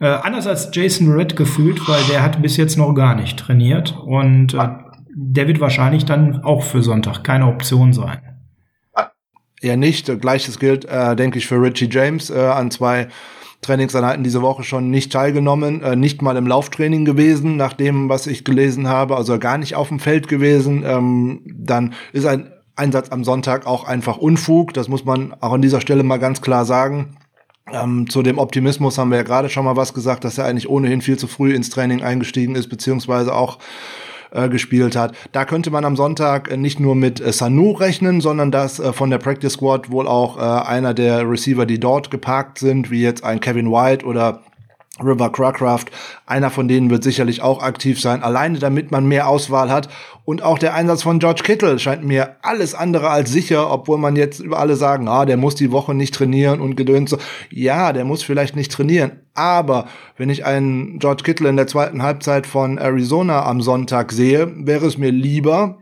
Äh, 0.00 0.06
anders 0.06 0.48
als 0.48 0.70
Jason 0.72 1.12
Red 1.12 1.36
gefühlt, 1.36 1.88
weil 1.88 2.02
der 2.10 2.20
hat 2.20 2.42
bis 2.42 2.56
jetzt 2.56 2.76
noch 2.76 2.94
gar 2.94 3.14
nicht 3.14 3.38
trainiert. 3.38 3.96
Und 4.04 4.54
äh, 4.54 4.70
der 5.14 5.46
wird 5.46 5.60
wahrscheinlich 5.60 6.04
dann 6.04 6.42
auch 6.42 6.64
für 6.64 6.82
Sonntag 6.82 7.22
keine 7.22 7.46
Option 7.46 7.92
sein. 7.92 8.18
Ja, 9.62 9.76
nicht. 9.76 10.20
Gleiches 10.20 10.58
gilt, 10.58 10.84
äh, 10.84 11.14
denke 11.14 11.38
ich, 11.38 11.46
für 11.46 11.62
Richie 11.62 11.88
James 11.88 12.28
äh, 12.28 12.40
an 12.40 12.72
zwei 12.72 13.06
Trainingseinheiten 13.60 14.24
diese 14.24 14.42
Woche 14.42 14.64
schon 14.64 14.90
nicht 14.90 15.12
teilgenommen, 15.12 15.84
äh, 15.84 15.94
nicht 15.94 16.22
mal 16.22 16.36
im 16.36 16.48
Lauftraining 16.48 17.04
gewesen, 17.04 17.56
nach 17.56 17.74
dem, 17.74 18.08
was 18.08 18.26
ich 18.26 18.42
gelesen 18.42 18.88
habe, 18.88 19.14
also 19.14 19.38
gar 19.38 19.58
nicht 19.58 19.76
auf 19.76 19.90
dem 19.90 20.00
Feld 20.00 20.26
gewesen. 20.26 20.82
Ähm, 20.84 21.42
dann 21.56 21.94
ist 22.12 22.26
ein 22.26 22.50
Einsatz 22.76 23.10
am 23.10 23.24
Sonntag 23.24 23.66
auch 23.66 23.84
einfach 23.84 24.16
Unfug. 24.16 24.74
Das 24.74 24.88
muss 24.88 25.04
man 25.04 25.34
auch 25.40 25.52
an 25.52 25.62
dieser 25.62 25.80
Stelle 25.80 26.02
mal 26.02 26.18
ganz 26.18 26.40
klar 26.40 26.64
sagen. 26.64 27.16
Ähm, 27.72 28.08
zu 28.08 28.22
dem 28.22 28.38
Optimismus 28.38 28.98
haben 28.98 29.10
wir 29.10 29.18
ja 29.18 29.22
gerade 29.22 29.48
schon 29.48 29.64
mal 29.64 29.76
was 29.76 29.94
gesagt, 29.94 30.24
dass 30.24 30.38
er 30.38 30.46
eigentlich 30.46 30.68
ohnehin 30.68 31.02
viel 31.02 31.18
zu 31.18 31.26
früh 31.26 31.54
ins 31.54 31.70
Training 31.70 32.02
eingestiegen 32.02 32.54
ist, 32.54 32.68
beziehungsweise 32.68 33.34
auch 33.34 33.58
äh, 34.32 34.48
gespielt 34.48 34.94
hat. 34.94 35.16
Da 35.32 35.44
könnte 35.44 35.70
man 35.70 35.84
am 35.84 35.96
Sonntag 35.96 36.50
äh, 36.50 36.56
nicht 36.56 36.78
nur 36.78 36.94
mit 36.94 37.20
äh, 37.20 37.32
Sanu 37.32 37.72
rechnen, 37.72 38.20
sondern 38.20 38.52
dass 38.52 38.80
von 38.92 39.10
der 39.10 39.18
Practice 39.18 39.54
Squad 39.54 39.90
wohl 39.90 40.06
auch 40.06 40.36
einer 40.36 40.94
der 40.94 41.28
Receiver, 41.28 41.66
die 41.66 41.80
dort 41.80 42.10
geparkt 42.10 42.58
sind, 42.58 42.90
wie 42.90 43.02
jetzt 43.02 43.24
ein 43.24 43.40
Kevin 43.40 43.70
White 43.70 44.06
oder 44.06 44.42
River 45.02 45.30
Crackraft, 45.30 45.90
einer 46.26 46.50
von 46.50 46.68
denen 46.68 46.90
wird 46.90 47.04
sicherlich 47.04 47.42
auch 47.42 47.62
aktiv 47.62 48.00
sein, 48.00 48.22
alleine 48.22 48.58
damit 48.58 48.90
man 48.90 49.06
mehr 49.06 49.28
Auswahl 49.28 49.70
hat. 49.70 49.88
Und 50.24 50.42
auch 50.42 50.58
der 50.58 50.74
Einsatz 50.74 51.02
von 51.02 51.18
George 51.18 51.42
Kittle 51.42 51.78
scheint 51.78 52.04
mir 52.04 52.36
alles 52.42 52.74
andere 52.74 53.10
als 53.10 53.32
sicher, 53.32 53.70
obwohl 53.70 53.98
man 53.98 54.16
jetzt 54.16 54.40
über 54.40 54.58
alle 54.58 54.76
sagen, 54.76 55.08
ah, 55.08 55.24
der 55.24 55.36
muss 55.36 55.54
die 55.54 55.72
Woche 55.72 55.94
nicht 55.94 56.14
trainieren 56.14 56.60
und 56.60 56.76
gedöns 56.76 57.10
so. 57.10 57.18
Ja, 57.50 57.92
der 57.92 58.04
muss 58.04 58.22
vielleicht 58.22 58.56
nicht 58.56 58.70
trainieren. 58.72 59.20
Aber 59.34 59.86
wenn 60.16 60.30
ich 60.30 60.44
einen 60.44 60.98
George 60.98 61.22
Kittle 61.24 61.48
in 61.48 61.56
der 61.56 61.66
zweiten 61.66 62.02
Halbzeit 62.02 62.46
von 62.46 62.78
Arizona 62.78 63.44
am 63.44 63.60
Sonntag 63.60 64.12
sehe, 64.12 64.52
wäre 64.66 64.86
es 64.86 64.98
mir 64.98 65.10
lieber, 65.10 65.78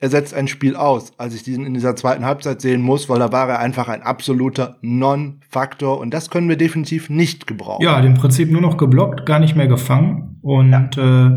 er 0.00 0.10
setzt 0.10 0.34
ein 0.34 0.48
Spiel 0.48 0.76
aus, 0.76 1.12
als 1.18 1.34
ich 1.34 1.42
diesen 1.42 1.66
in 1.66 1.74
dieser 1.74 1.96
zweiten 1.96 2.24
Halbzeit 2.24 2.60
sehen 2.60 2.82
muss, 2.82 3.08
weil 3.08 3.18
da 3.18 3.32
war 3.32 3.48
er 3.48 3.58
einfach 3.58 3.88
ein 3.88 4.02
absoluter 4.02 4.76
Non-Faktor 4.80 5.98
und 5.98 6.14
das 6.14 6.30
können 6.30 6.48
wir 6.48 6.56
definitiv 6.56 7.10
nicht 7.10 7.46
gebrauchen. 7.46 7.84
Ja, 7.84 7.98
im 7.98 8.14
Prinzip 8.14 8.50
nur 8.50 8.60
noch 8.60 8.76
geblockt, 8.76 9.26
gar 9.26 9.40
nicht 9.40 9.56
mehr 9.56 9.66
gefangen 9.66 10.38
und 10.42 10.70
ja. 10.70 11.28
äh, 11.28 11.34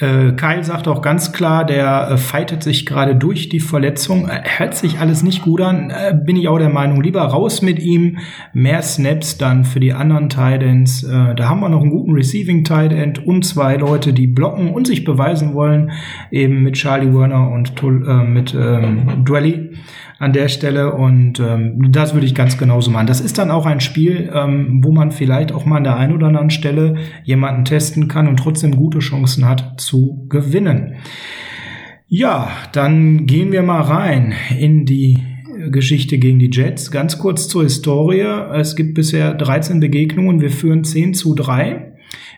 äh, 0.00 0.32
Kyle 0.32 0.64
sagt 0.64 0.88
auch 0.88 1.02
ganz 1.02 1.32
klar, 1.32 1.64
der 1.64 2.10
äh, 2.10 2.16
fightet 2.16 2.62
sich 2.62 2.86
gerade 2.86 3.14
durch 3.14 3.50
die 3.50 3.60
Verletzung. 3.60 4.28
Äh, 4.28 4.40
hört 4.44 4.74
sich 4.74 4.98
alles 4.98 5.22
nicht 5.22 5.42
gut 5.42 5.60
an. 5.60 5.90
Äh, 5.90 6.14
bin 6.14 6.36
ich 6.36 6.48
auch 6.48 6.58
der 6.58 6.70
Meinung, 6.70 7.02
lieber 7.02 7.22
raus 7.22 7.60
mit 7.60 7.78
ihm. 7.78 8.18
Mehr 8.54 8.80
Snaps 8.80 9.36
dann 9.36 9.64
für 9.64 9.78
die 9.78 9.92
anderen 9.92 10.30
Titans. 10.30 11.02
Äh, 11.02 11.34
da 11.34 11.48
haben 11.48 11.60
wir 11.60 11.68
noch 11.68 11.82
einen 11.82 11.90
guten 11.90 12.12
Receiving 12.12 12.64
Tight 12.64 12.92
End 12.92 13.26
und 13.26 13.44
zwei 13.44 13.76
Leute, 13.76 14.14
die 14.14 14.26
blocken 14.26 14.70
und 14.70 14.86
sich 14.86 15.04
beweisen 15.04 15.52
wollen. 15.52 15.92
Eben 16.30 16.62
mit 16.62 16.76
Charlie 16.76 17.12
Werner 17.14 17.50
und 17.50 17.74
äh, 17.82 18.24
mit 18.24 18.54
ähm, 18.54 19.24
Dwelly 19.24 19.70
an 20.20 20.34
der 20.34 20.48
Stelle 20.48 20.92
und 20.92 21.40
ähm, 21.40 21.90
das 21.92 22.12
würde 22.12 22.26
ich 22.26 22.34
ganz 22.34 22.58
genauso 22.58 22.90
machen. 22.90 23.06
Das 23.06 23.22
ist 23.22 23.38
dann 23.38 23.50
auch 23.50 23.64
ein 23.64 23.80
Spiel, 23.80 24.30
ähm, 24.34 24.84
wo 24.84 24.92
man 24.92 25.12
vielleicht 25.12 25.50
auch 25.50 25.64
mal 25.64 25.78
an 25.78 25.84
der 25.84 25.96
einen 25.96 26.14
oder 26.14 26.26
anderen 26.26 26.50
Stelle 26.50 26.96
jemanden 27.24 27.64
testen 27.64 28.06
kann 28.06 28.28
und 28.28 28.36
trotzdem 28.36 28.76
gute 28.76 28.98
Chancen 28.98 29.48
hat 29.48 29.80
zu 29.80 30.26
gewinnen. 30.28 30.96
Ja, 32.06 32.50
dann 32.72 33.24
gehen 33.26 33.50
wir 33.50 33.62
mal 33.62 33.80
rein 33.80 34.34
in 34.58 34.84
die 34.84 35.18
Geschichte 35.70 36.18
gegen 36.18 36.38
die 36.38 36.50
Jets. 36.52 36.90
Ganz 36.90 37.18
kurz 37.18 37.48
zur 37.48 37.62
Historie. 37.62 38.20
Es 38.52 38.76
gibt 38.76 38.94
bisher 38.94 39.32
13 39.32 39.80
Begegnungen. 39.80 40.42
Wir 40.42 40.50
führen 40.50 40.84
10 40.84 41.14
zu 41.14 41.34
3. 41.34 41.89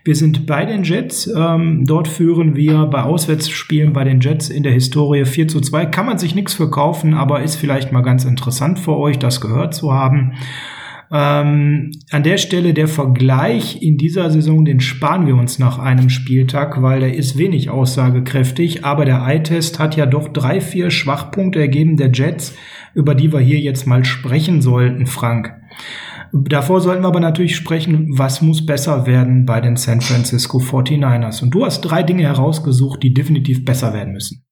Wir 0.04 0.16
sind 0.16 0.46
bei 0.46 0.64
den 0.64 0.82
Jets. 0.82 1.28
Ähm, 1.28 1.84
dort 1.86 2.08
führen 2.08 2.56
wir 2.56 2.86
bei 2.86 3.02
Auswärtsspielen 3.02 3.92
bei 3.92 4.02
den 4.02 4.20
Jets 4.20 4.48
in 4.48 4.64
der 4.64 4.72
Historie 4.72 5.24
4 5.24 5.46
zu 5.46 5.60
2. 5.60 5.86
Kann 5.86 6.06
man 6.06 6.18
sich 6.18 6.34
nichts 6.34 6.54
verkaufen, 6.54 7.14
aber 7.14 7.42
ist 7.42 7.54
vielleicht 7.54 7.92
mal 7.92 8.02
ganz 8.02 8.24
interessant 8.24 8.80
für 8.80 8.96
euch, 8.96 9.18
das 9.20 9.40
gehört 9.40 9.74
zu 9.74 9.92
haben. 9.92 10.32
Ähm, 11.12 11.92
an 12.10 12.22
der 12.24 12.38
Stelle 12.38 12.74
der 12.74 12.88
Vergleich 12.88 13.80
in 13.80 13.96
dieser 13.96 14.30
Saison, 14.30 14.64
den 14.64 14.80
sparen 14.80 15.26
wir 15.26 15.36
uns 15.36 15.60
nach 15.60 15.78
einem 15.78 16.08
Spieltag, 16.08 16.82
weil 16.82 17.00
der 17.00 17.14
ist 17.14 17.38
wenig 17.38 17.70
aussagekräftig. 17.70 18.84
Aber 18.84 19.04
der 19.04 19.24
Eye-Test 19.24 19.78
hat 19.78 19.94
ja 19.96 20.06
doch 20.06 20.28
drei, 20.28 20.60
vier 20.60 20.90
Schwachpunkte 20.90 21.60
ergeben 21.60 21.96
der 21.96 22.10
Jets, 22.10 22.56
über 22.94 23.14
die 23.14 23.32
wir 23.32 23.40
hier 23.40 23.60
jetzt 23.60 23.86
mal 23.86 24.04
sprechen 24.04 24.62
sollten, 24.62 25.06
Frank. 25.06 25.54
Davor 26.32 26.80
sollten 26.80 27.02
wir 27.02 27.08
aber 27.08 27.20
natürlich 27.20 27.56
sprechen, 27.56 28.08
was 28.16 28.40
muss 28.40 28.64
besser 28.64 29.06
werden 29.06 29.44
bei 29.44 29.60
den 29.60 29.76
San 29.76 30.00
Francisco 30.00 30.58
49ers. 30.58 31.42
Und 31.42 31.50
du 31.50 31.64
hast 31.64 31.82
drei 31.82 32.02
Dinge 32.02 32.22
herausgesucht, 32.22 33.02
die 33.02 33.12
definitiv 33.12 33.64
besser 33.64 33.92
werden 33.92 34.14
müssen. 34.14 34.44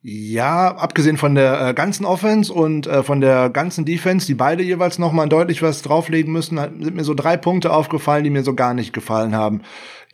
Ja, 0.00 0.76
abgesehen 0.76 1.16
von 1.16 1.34
der 1.34 1.68
äh, 1.68 1.74
ganzen 1.74 2.06
Offense 2.06 2.52
und 2.52 2.86
äh, 2.86 3.02
von 3.02 3.20
der 3.20 3.50
ganzen 3.50 3.84
Defense, 3.84 4.26
die 4.26 4.34
beide 4.34 4.62
jeweils 4.62 4.98
noch 4.98 5.12
mal 5.12 5.28
deutlich 5.28 5.60
was 5.60 5.82
drauflegen 5.82 6.32
müssen, 6.32 6.56
sind 6.56 6.94
mir 6.94 7.02
so 7.02 7.14
drei 7.14 7.36
Punkte 7.36 7.72
aufgefallen, 7.72 8.22
die 8.22 8.30
mir 8.30 8.44
so 8.44 8.54
gar 8.54 8.74
nicht 8.74 8.92
gefallen 8.92 9.34
haben. 9.34 9.62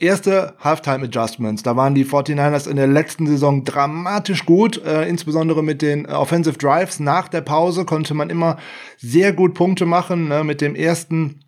Erste 0.01 0.55
Halftime 0.59 1.05
Adjustments. 1.05 1.63
Da 1.63 1.77
waren 1.77 1.95
die 1.95 2.07
49ers 2.07 2.69
in 2.69 2.77
der 2.77 2.87
letzten 2.87 3.27
Saison 3.27 3.63
dramatisch 3.63 4.47
gut, 4.47 4.83
äh, 4.85 5.07
insbesondere 5.07 5.63
mit 5.63 5.83
den 5.83 6.07
äh, 6.07 6.09
Offensive 6.09 6.57
Drives. 6.57 6.99
Nach 6.99 7.29
der 7.29 7.43
Pause 7.43 7.85
konnte 7.85 8.15
man 8.15 8.31
immer 8.31 8.57
sehr 8.97 9.35
gut 9.35 9.53
Punkte 9.53 9.85
machen. 9.85 10.29
Ne? 10.29 10.45
Mit 10.45 10.63
dem 10.63 10.75
ersten 10.75 11.41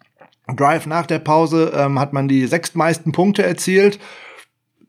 Drive 0.54 0.86
nach 0.86 1.06
der 1.06 1.18
Pause 1.20 1.72
ähm, 1.74 1.98
hat 1.98 2.12
man 2.12 2.28
die 2.28 2.46
sechstmeisten 2.46 3.12
Punkte 3.12 3.42
erzielt 3.42 3.98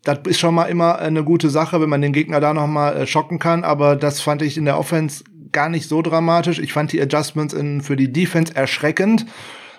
das 0.08 0.20
ist 0.26 0.40
schon 0.40 0.56
mal 0.56 0.66
immer 0.66 1.00
eine 1.00 1.24
gute 1.24 1.50
Sache, 1.50 1.82
wenn 1.82 1.90
man 1.90 2.02
den 2.02 2.14
Gegner 2.14 2.40
da 2.40 2.54
noch 2.54 2.68
mal 2.68 2.96
äh, 2.96 3.08
schocken 3.08 3.40
kann. 3.40 3.66
Aber 3.66 3.98
das 3.98 4.22
fand 4.22 4.42
ich 4.42 4.58
in 4.58 4.64
der 4.64 4.80
Offense 4.80 5.26
gar 5.52 5.68
nicht 5.68 5.90
so 5.90 6.02
dramatisch. 6.02 6.60
Ich 6.60 6.72
fand 6.72 6.94
die 6.94 7.02
Adjustments 7.02 7.54
in, 7.54 7.82
für 7.82 7.98
die 7.98 8.14
Defense 8.14 8.56
erschreckend, 8.56 9.26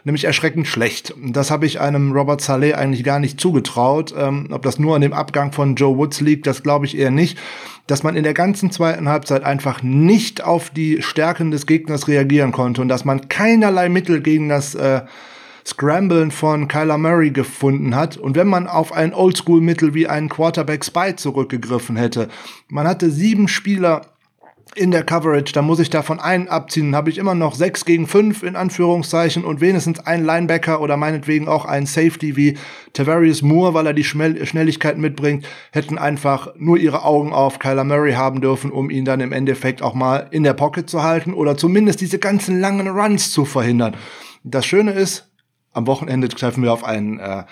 nämlich 0.05 0.25
erschreckend 0.25 0.67
schlecht. 0.67 1.15
Das 1.25 1.51
habe 1.51 1.65
ich 1.65 1.81
einem 1.81 2.13
Robert 2.13 2.43
Saleh 2.43 2.75
eigentlich 2.75 3.05
gar 3.05 3.21
nicht 3.21 3.41
zugetraut. 3.41 4.15
Ähm, 4.17 4.49
ob 4.51 4.63
das 4.63 4.79
nur 4.79 4.95
an 4.95 5.01
dem 5.01 5.15
Abgang 5.15 5.53
von 5.53 5.77
Joe 5.77 5.97
Woods 5.97 6.21
liegt, 6.21 6.47
das 6.47 6.63
glaube 6.63 6.85
ich 6.85 6.99
eher 6.99 7.11
nicht. 7.11 7.39
Dass 7.87 8.03
man 8.03 8.15
in 8.15 8.23
der 8.23 8.35
ganzen 8.35 8.71
zweiten 8.71 9.09
Halbzeit 9.09 9.45
einfach 9.45 9.83
nicht 9.83 10.45
auf 10.45 10.69
die 10.69 11.01
Stärken 11.01 11.51
des 11.51 11.67
Gegners 11.67 12.07
reagieren 12.07 12.53
konnte 12.53 12.83
und 12.83 12.89
dass 12.89 13.07
man 13.07 13.31
keinerlei 13.31 13.89
Mittel 13.89 14.21
gegen 14.21 14.51
das 14.51 14.75
äh, 14.75 15.01
Scramblen 15.69 16.31
von 16.31 16.67
Kyler 16.67 16.97
Murray 16.97 17.31
gefunden 17.31 17.95
hat 17.95 18.17
und 18.17 18.37
wenn 18.37 18.49
man 18.49 18.67
auf 18.67 18.91
ein 18.93 19.13
Oldschool-Mittel 19.13 19.93
wie 19.93 20.07
einen 20.07 20.31
Quarterback 20.31 20.83
Spy 20.83 21.15
zurückgegriffen 21.15 21.97
hätte. 21.97 22.29
Man 22.69 22.89
hatte 22.89 23.11
sieben 23.11 23.49
Spieler 23.49 24.03
in 24.75 24.91
der 24.91 25.03
Coverage, 25.03 25.53
da 25.53 25.61
muss 25.61 25.79
ich 25.79 25.91
davon 25.91 26.21
einen 26.21 26.49
abziehen, 26.49 26.97
habe 26.97 27.11
ich 27.11 27.19
immer 27.19 27.35
noch 27.35 27.55
sechs 27.55 27.85
gegen 27.85 28.07
fünf 28.07 28.43
in 28.43 28.57
Anführungszeichen 28.57 29.45
und 29.45 29.61
wenigstens 29.61 30.01
einen 30.01 30.25
Linebacker 30.25 30.81
oder 30.81 30.97
meinetwegen 30.97 31.49
auch 31.49 31.67
einen 31.67 31.87
Safety 31.87 32.37
wie 32.37 32.57
Tavarius 32.95 33.43
Moore, 33.43 33.75
weil 33.75 33.87
er 33.87 33.93
die 33.93 34.05
Schnelligkeit 34.05 34.97
mitbringt, 34.97 35.47
hätten 35.73 35.99
einfach 35.99 36.55
nur 36.57 36.79
ihre 36.79 37.05
Augen 37.05 37.33
auf 37.33 37.59
Kyler 37.59 37.85
Murray 37.85 38.13
haben 38.13 38.41
dürfen, 38.41 38.71
um 38.71 38.89
ihn 38.89 39.05
dann 39.05 39.21
im 39.21 39.33
Endeffekt 39.33 39.83
auch 39.83 39.95
mal 39.95 40.29
in 40.31 40.45
der 40.45 40.55
Pocket 40.55 40.89
zu 40.89 41.03
halten 41.03 41.35
oder 41.35 41.59
zumindest 41.59 42.01
diese 42.01 42.19
ganzen 42.19 42.59
langen 42.59 42.89
Runs 42.89 43.33
zu 43.33 43.45
verhindern. 43.45 43.97
Das 44.45 44.65
Schöne 44.65 44.93
ist, 44.93 45.28
am 45.73 45.87
Wochenende 45.87 46.29
treffen 46.29 46.63
wir 46.63 46.73
auf 46.73 46.85
einen 46.85 47.19
äh, 47.19 47.45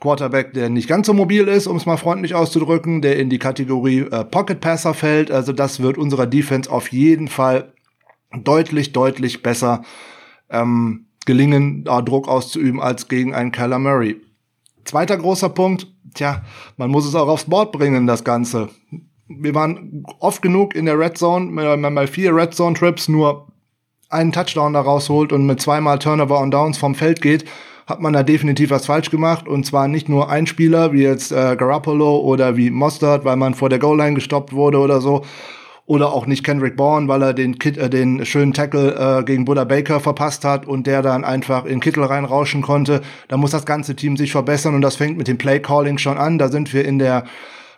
Quarterback, 0.00 0.54
der 0.54 0.68
nicht 0.70 0.88
ganz 0.88 1.06
so 1.06 1.14
mobil 1.14 1.46
ist, 1.48 1.66
um 1.66 1.76
es 1.76 1.86
mal 1.86 1.96
freundlich 1.96 2.34
auszudrücken, 2.34 3.02
der 3.02 3.18
in 3.18 3.30
die 3.30 3.38
Kategorie 3.38 4.00
äh, 4.00 4.24
Pocket 4.24 4.60
Passer 4.60 4.94
fällt. 4.94 5.30
Also 5.30 5.52
das 5.52 5.80
wird 5.80 5.98
unserer 5.98 6.26
Defense 6.26 6.70
auf 6.70 6.88
jeden 6.88 7.28
Fall 7.28 7.72
deutlich, 8.32 8.92
deutlich 8.92 9.42
besser 9.42 9.82
ähm, 10.48 11.06
gelingen, 11.26 11.84
da 11.84 12.02
Druck 12.02 12.28
auszuüben 12.28 12.80
als 12.80 13.08
gegen 13.08 13.34
einen 13.34 13.52
Kyler 13.52 13.78
Murray. 13.78 14.16
Zweiter 14.84 15.16
großer 15.16 15.50
Punkt, 15.50 15.86
tja, 16.14 16.42
man 16.76 16.90
muss 16.90 17.06
es 17.06 17.14
auch 17.14 17.28
aufs 17.28 17.44
Board 17.44 17.72
bringen, 17.72 18.06
das 18.06 18.24
Ganze. 18.24 18.70
Wir 19.28 19.54
waren 19.54 20.04
oft 20.18 20.42
genug 20.42 20.74
in 20.74 20.86
der 20.86 20.98
Red 20.98 21.18
Zone, 21.18 21.46
mal 21.50 22.06
vier 22.06 22.34
Red 22.34 22.54
Zone 22.54 22.74
Trips 22.74 23.06
nur 23.06 23.49
einen 24.10 24.32
Touchdown 24.32 24.74
da 24.74 24.80
rausholt 24.80 25.32
und 25.32 25.46
mit 25.46 25.60
zweimal 25.60 25.98
Turnover 25.98 26.40
und 26.40 26.50
Downs 26.50 26.76
vom 26.76 26.94
Feld 26.94 27.22
geht, 27.22 27.44
hat 27.86 28.00
man 28.00 28.12
da 28.12 28.22
definitiv 28.22 28.70
was 28.70 28.86
falsch 28.86 29.10
gemacht. 29.10 29.48
Und 29.48 29.64
zwar 29.64 29.88
nicht 29.88 30.08
nur 30.08 30.28
ein 30.28 30.46
Spieler, 30.46 30.92
wie 30.92 31.02
jetzt 31.02 31.32
äh, 31.32 31.56
Garoppolo 31.56 32.18
oder 32.18 32.56
wie 32.56 32.70
Mostert, 32.70 33.24
weil 33.24 33.36
man 33.36 33.54
vor 33.54 33.68
der 33.68 33.78
Goal-Line 33.78 34.14
gestoppt 34.14 34.52
wurde 34.52 34.78
oder 34.78 35.00
so. 35.00 35.22
Oder 35.86 36.12
auch 36.12 36.26
nicht 36.26 36.44
Kendrick 36.44 36.76
Bourne, 36.76 37.08
weil 37.08 37.20
er 37.20 37.34
den, 37.34 37.58
Kit, 37.58 37.76
äh, 37.76 37.90
den 37.90 38.24
schönen 38.24 38.52
Tackle 38.52 39.20
äh, 39.20 39.24
gegen 39.24 39.44
Buddha 39.44 39.64
Baker 39.64 39.98
verpasst 39.98 40.44
hat 40.44 40.66
und 40.66 40.86
der 40.86 41.02
dann 41.02 41.24
einfach 41.24 41.64
in 41.64 41.80
Kittel 41.80 42.04
reinrauschen 42.04 42.62
konnte. 42.62 43.00
Da 43.28 43.36
muss 43.36 43.50
das 43.50 43.66
ganze 43.66 43.96
Team 43.96 44.16
sich 44.16 44.30
verbessern 44.30 44.74
und 44.74 44.82
das 44.82 44.96
fängt 44.96 45.18
mit 45.18 45.26
dem 45.26 45.38
Play-Calling 45.38 45.98
schon 45.98 46.18
an. 46.18 46.38
Da 46.38 46.48
sind 46.48 46.72
wir 46.72 46.84
in 46.84 47.00
der 47.00 47.24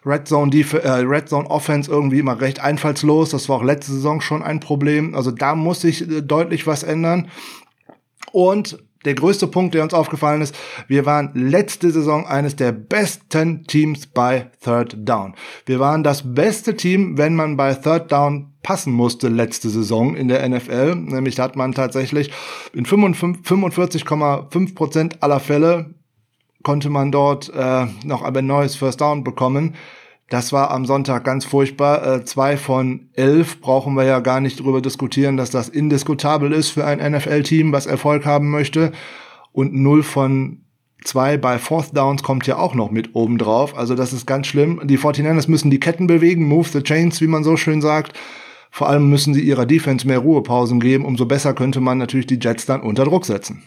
Red 0.04 0.28
Zone, 0.28 0.50
Def 0.50 0.72
äh, 0.72 0.88
Red 0.88 1.28
Zone 1.28 1.48
Offense 1.48 1.90
irgendwie 1.90 2.18
immer 2.18 2.40
recht 2.40 2.60
einfallslos. 2.60 3.30
Das 3.30 3.48
war 3.48 3.56
auch 3.56 3.62
letzte 3.62 3.92
Saison 3.92 4.20
schon 4.20 4.42
ein 4.42 4.60
Problem. 4.60 5.14
Also 5.14 5.30
da 5.30 5.54
muss 5.54 5.80
sich 5.82 6.02
äh, 6.02 6.22
deutlich 6.22 6.66
was 6.66 6.82
ändern. 6.82 7.28
Und 8.32 8.78
der 9.04 9.14
größte 9.14 9.46
Punkt, 9.48 9.74
der 9.74 9.82
uns 9.82 9.94
aufgefallen 9.94 10.42
ist, 10.42 10.54
wir 10.86 11.06
waren 11.06 11.32
letzte 11.34 11.90
Saison 11.90 12.26
eines 12.26 12.56
der 12.56 12.72
besten 12.72 13.64
Teams 13.64 14.06
bei 14.06 14.50
Third 14.62 14.96
Down. 14.98 15.34
Wir 15.66 15.80
waren 15.80 16.04
das 16.04 16.34
beste 16.34 16.76
Team, 16.76 17.18
wenn 17.18 17.34
man 17.34 17.56
bei 17.56 17.74
Third 17.74 18.12
Down 18.12 18.52
passen 18.62 18.92
musste 18.92 19.28
letzte 19.28 19.70
Saison 19.70 20.14
in 20.14 20.28
der 20.28 20.48
NFL. 20.48 20.94
Nämlich 20.94 21.40
hat 21.40 21.56
man 21.56 21.72
tatsächlich 21.72 22.30
in 22.72 22.86
45,5 22.86 24.74
Prozent 24.74 25.22
aller 25.22 25.40
Fälle 25.40 25.94
konnte 26.62 26.90
man 26.90 27.12
dort 27.12 27.50
äh, 27.54 27.86
noch 28.04 28.22
ein 28.22 28.46
neues 28.46 28.76
First 28.76 29.00
Down 29.00 29.24
bekommen. 29.24 29.74
Das 30.28 30.52
war 30.52 30.70
am 30.70 30.86
Sonntag 30.86 31.24
ganz 31.24 31.44
furchtbar. 31.44 32.06
Äh, 32.06 32.24
zwei 32.24 32.56
von 32.56 33.10
elf 33.12 33.60
brauchen 33.60 33.94
wir 33.94 34.04
ja 34.04 34.20
gar 34.20 34.40
nicht 34.40 34.60
drüber 34.60 34.80
diskutieren, 34.80 35.36
dass 35.36 35.50
das 35.50 35.68
indiskutabel 35.68 36.52
ist 36.52 36.70
für 36.70 36.86
ein 36.86 36.98
NFL-Team, 37.12 37.72
was 37.72 37.84
Erfolg 37.86 38.24
haben 38.24 38.50
möchte. 38.50 38.92
Und 39.52 39.74
null 39.74 40.02
von 40.02 40.62
zwei 41.04 41.36
bei 41.36 41.58
Fourth 41.58 41.94
Downs 41.94 42.22
kommt 42.22 42.46
ja 42.46 42.56
auch 42.56 42.74
noch 42.74 42.90
mit 42.90 43.14
oben 43.14 43.36
drauf. 43.36 43.76
Also 43.76 43.94
das 43.94 44.12
ist 44.12 44.26
ganz 44.26 44.46
schlimm. 44.46 44.80
Die 44.84 44.98
49ers 44.98 45.50
müssen 45.50 45.70
die 45.70 45.80
Ketten 45.80 46.06
bewegen, 46.06 46.48
move 46.48 46.68
the 46.68 46.82
chains, 46.82 47.20
wie 47.20 47.26
man 47.26 47.44
so 47.44 47.58
schön 47.58 47.82
sagt. 47.82 48.18
Vor 48.70 48.88
allem 48.88 49.10
müssen 49.10 49.34
sie 49.34 49.42
ihrer 49.42 49.66
Defense 49.66 50.06
mehr 50.06 50.20
Ruhepausen 50.20 50.80
geben. 50.80 51.04
Umso 51.04 51.26
besser 51.26 51.52
könnte 51.52 51.80
man 51.80 51.98
natürlich 51.98 52.26
die 52.26 52.38
Jets 52.40 52.64
dann 52.64 52.80
unter 52.80 53.04
Druck 53.04 53.26
setzen. 53.26 53.62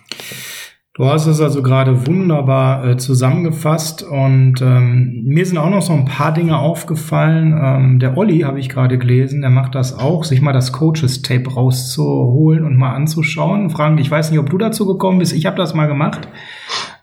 Du 0.98 1.06
hast 1.08 1.26
es 1.26 1.42
also 1.42 1.62
gerade 1.62 2.08
wunderbar 2.08 2.88
äh, 2.88 2.96
zusammengefasst 2.96 4.02
und 4.02 4.62
ähm, 4.62 5.24
mir 5.26 5.46
sind 5.46 5.58
auch 5.58 5.70
noch 5.70 5.82
so 5.82 5.92
ein 5.92 6.06
paar 6.06 6.34
Dinge 6.34 6.58
aufgefallen. 6.58 7.54
Ähm, 7.62 8.00
der 8.00 8.18
Olli 8.18 8.40
habe 8.40 8.62
ich 8.62 8.70
gerade 8.70 8.98
gelesen, 8.98 9.42
der 9.42 9.50
macht 9.50 9.76
das 9.76 10.00
auch, 10.00 10.24
sich 10.24 10.42
mal 10.42 10.54
das 10.54 10.72
Coaches-Tape 10.72 11.54
rauszuholen 11.54 12.64
und 12.64 12.78
mal 12.78 12.94
anzuschauen. 12.94 13.72
Frank, 13.72 14.00
ich 14.00 14.10
weiß 14.10 14.32
nicht, 14.32 14.40
ob 14.40 14.50
du 14.50 14.58
dazu 14.58 14.86
gekommen 14.86 15.20
bist. 15.20 15.34
Ich 15.34 15.46
habe 15.46 15.58
das 15.58 15.74
mal 15.74 15.88
gemacht. 15.88 16.30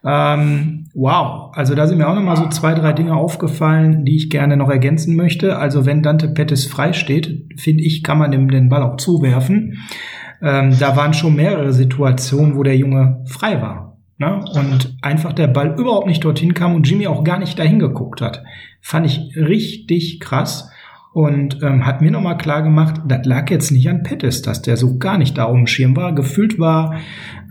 Ähm, 0.02 0.86
wow, 0.94 1.52
also 1.54 1.74
da 1.74 1.86
sind 1.86 1.98
mir 1.98 2.08
auch 2.08 2.14
noch 2.14 2.22
mal 2.22 2.36
so 2.36 2.48
zwei, 2.48 2.72
drei 2.72 2.94
Dinge 2.94 3.14
aufgefallen, 3.14 4.06
die 4.06 4.16
ich 4.16 4.30
gerne 4.30 4.56
noch 4.56 4.70
ergänzen 4.70 5.16
möchte. 5.16 5.58
Also 5.58 5.84
wenn 5.84 6.02
Dante 6.02 6.28
Pettis 6.28 6.64
frei 6.64 6.94
steht, 6.94 7.44
finde 7.60 7.84
ich, 7.84 8.02
kann 8.02 8.16
man 8.16 8.30
dem 8.30 8.50
den 8.50 8.70
Ball 8.70 8.82
auch 8.82 8.96
zuwerfen 8.96 9.76
ähm, 10.42 10.76
da 10.78 10.96
waren 10.96 11.14
schon 11.14 11.36
mehrere 11.36 11.72
Situationen, 11.72 12.56
wo 12.56 12.62
der 12.62 12.76
Junge 12.76 13.24
frei 13.26 13.62
war. 13.62 13.96
Ne? 14.18 14.44
Und 14.54 14.96
einfach 15.02 15.32
der 15.32 15.48
Ball 15.48 15.74
überhaupt 15.78 16.06
nicht 16.06 16.24
dorthin 16.24 16.54
kam 16.54 16.74
und 16.74 16.88
Jimmy 16.88 17.06
auch 17.06 17.24
gar 17.24 17.38
nicht 17.38 17.58
dahin 17.58 17.78
geguckt 17.78 18.20
hat. 18.20 18.42
Fand 18.80 19.06
ich 19.06 19.36
richtig 19.36 20.20
krass 20.20 20.70
und 21.12 21.62
ähm, 21.62 21.84
hat 21.84 22.00
mir 22.00 22.10
nochmal 22.10 22.38
klar 22.38 22.62
gemacht, 22.62 23.02
das 23.06 23.26
lag 23.26 23.50
jetzt 23.50 23.70
nicht 23.70 23.88
an 23.88 24.02
Pettis, 24.02 24.40
dass 24.40 24.62
der 24.62 24.76
so 24.76 24.98
gar 24.98 25.18
nicht 25.18 25.36
da 25.36 25.48
oben 25.48 25.66
Schirm 25.66 25.94
war. 25.94 26.14
Gefühlt 26.14 26.58
war 26.58 26.94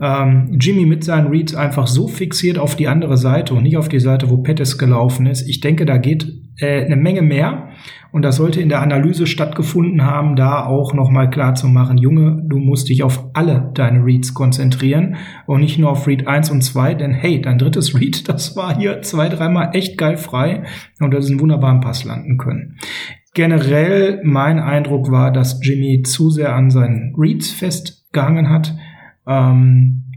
ähm, 0.02 0.58
Jimmy 0.60 0.86
mit 0.86 1.04
seinen 1.04 1.28
Reads 1.28 1.56
einfach 1.56 1.88
so 1.88 2.08
fixiert 2.08 2.58
auf 2.58 2.76
die 2.76 2.88
andere 2.88 3.18
Seite 3.18 3.54
und 3.54 3.64
nicht 3.64 3.78
auf 3.78 3.88
die 3.88 4.00
Seite, 4.00 4.30
wo 4.30 4.38
Pettis 4.38 4.78
gelaufen 4.78 5.28
ist. 5.28 5.48
Ich 5.48 5.60
denke, 5.60 5.86
da 5.86 5.98
geht 5.98 6.41
äh, 6.62 6.86
eine 6.86 6.96
Menge 6.96 7.22
mehr. 7.22 7.70
Und 8.12 8.24
das 8.24 8.36
sollte 8.36 8.62
in 8.62 8.70
der 8.70 8.82
Analyse 8.82 9.26
stattgefunden 9.26 10.04
haben, 10.04 10.36
da 10.36 10.66
auch 10.66 10.94
nochmal 10.94 11.30
klar 11.30 11.56
zu 11.56 11.68
machen, 11.68 11.98
Junge, 11.98 12.44
du 12.46 12.58
musst 12.58 12.90
dich 12.90 13.04
auf 13.04 13.30
alle 13.34 13.72
deine 13.74 14.04
Reads 14.04 14.34
konzentrieren 14.34 15.16
und 15.46 15.62
nicht 15.62 15.80
nur 15.80 15.92
auf 15.92 16.08
Read 16.08 16.28
1 16.28 16.52
und 16.52 16.62
2, 16.62 16.96
denn 16.96 17.14
hey, 17.14 17.42
dein 17.42 17.58
drittes 17.58 17.96
Read, 18.00 18.28
das 18.28 18.56
war 18.56 18.78
hier 18.78 19.02
zwei, 19.02 19.30
dreimal 19.30 19.72
echt 19.74 19.98
geil 19.98 20.18
frei 20.18 20.64
und 21.00 21.12
du 21.12 21.18
hast 21.18 21.30
einen 21.30 21.40
wunderbaren 21.40 21.80
Pass 21.80 22.04
landen 22.04 22.38
können. 22.38 22.78
Generell 23.34 24.20
mein 24.24 24.60
Eindruck 24.60 25.10
war, 25.10 25.32
dass 25.32 25.66
Jimmy 25.66 26.02
zu 26.04 26.30
sehr 26.30 26.54
an 26.54 26.70
seinen 26.70 27.16
Reads 27.18 27.50
festgehangen 27.50 28.50
hat. 28.50 28.76
Ähm, 29.26 30.11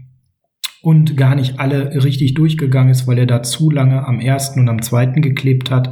und 0.85 1.17
gar 1.17 1.33
nicht 1.33 1.59
alle 1.59 2.03
richtig 2.03 2.35
durchgegangen 2.35 2.91
ist, 2.91 3.07
weil 3.07 3.17
er 3.17 3.25
da 3.25 3.41
zu 3.41 3.71
lange 3.71 4.05
am 4.07 4.19
ersten 4.19 4.59
und 4.59 4.69
am 4.69 4.83
zweiten 4.83 5.23
geklebt 5.23 5.71
hat. 5.71 5.91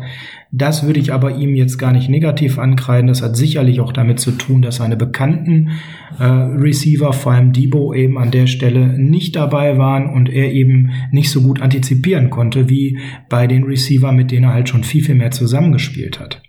Das 0.52 0.86
würde 0.86 1.00
ich 1.00 1.12
aber 1.12 1.36
ihm 1.36 1.56
jetzt 1.56 1.80
gar 1.80 1.92
nicht 1.92 2.10
negativ 2.10 2.60
ankreiden. 2.60 3.08
Das 3.08 3.24
hat 3.24 3.36
sicherlich 3.36 3.80
auch 3.80 3.92
damit 3.92 4.20
zu 4.20 4.30
tun, 4.34 4.62
dass 4.62 4.76
seine 4.76 4.96
bekannten 4.96 5.72
äh, 6.20 6.26
Receiver, 6.26 7.12
vor 7.12 7.32
allem 7.32 7.54
Debo, 7.54 7.96
eben 7.96 8.20
an 8.20 8.30
der 8.30 8.46
Stelle 8.46 9.00
nicht 9.00 9.36
dabei 9.36 9.80
waren 9.80 10.08
und 10.08 10.30
er 10.30 10.52
eben 10.52 10.92
nicht 11.12 11.32
so 11.32 11.42
gut 11.42 11.60
antizipieren 11.60 12.30
konnte 12.30 12.70
wie 12.70 13.00
bei 13.30 13.48
den 13.48 13.64
Receiver, 13.64 14.12
mit 14.12 14.30
denen 14.30 14.44
er 14.44 14.54
halt 14.54 14.70
schon 14.70 14.84
viel, 14.84 15.04
viel 15.04 15.16
mehr 15.16 15.32
zusammengespielt 15.32 16.20
hat. 16.20 16.44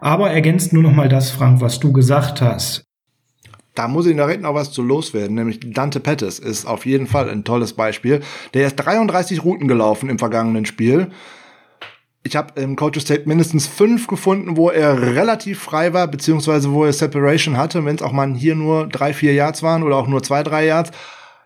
Aber 0.00 0.30
ergänzt 0.30 0.72
nur 0.72 0.82
noch 0.82 0.94
mal 0.94 1.10
das, 1.10 1.30
Frank, 1.30 1.60
was 1.60 1.80
du 1.80 1.92
gesagt 1.92 2.40
hast. 2.40 2.91
Da 3.74 3.88
muss 3.88 4.06
ich 4.06 4.14
direkt 4.14 4.42
noch 4.42 4.54
was 4.54 4.70
zu 4.70 4.82
loswerden, 4.82 5.34
nämlich 5.34 5.60
Dante 5.60 5.98
Pettis 6.00 6.38
ist 6.38 6.66
auf 6.66 6.84
jeden 6.84 7.06
Fall 7.06 7.30
ein 7.30 7.44
tolles 7.44 7.72
Beispiel. 7.72 8.20
Der 8.52 8.66
ist 8.66 8.76
33 8.76 9.44
Routen 9.44 9.66
gelaufen 9.66 10.10
im 10.10 10.18
vergangenen 10.18 10.66
Spiel. 10.66 11.10
Ich 12.22 12.36
habe 12.36 12.60
im 12.60 12.76
Coaches 12.76 13.06
Tape 13.06 13.22
mindestens 13.24 13.66
fünf 13.66 14.06
gefunden, 14.06 14.56
wo 14.56 14.70
er 14.70 15.00
relativ 15.00 15.60
frei 15.60 15.92
war, 15.92 16.06
beziehungsweise 16.06 16.70
wo 16.72 16.84
er 16.84 16.92
Separation 16.92 17.56
hatte, 17.56 17.84
wenn 17.84 17.96
es 17.96 18.02
auch 18.02 18.12
mal 18.12 18.32
hier 18.34 18.54
nur 18.54 18.86
drei, 18.86 19.12
vier 19.14 19.32
Yards 19.32 19.62
waren 19.62 19.82
oder 19.82 19.96
auch 19.96 20.06
nur 20.06 20.22
zwei, 20.22 20.42
drei 20.42 20.66
Yards. 20.66 20.92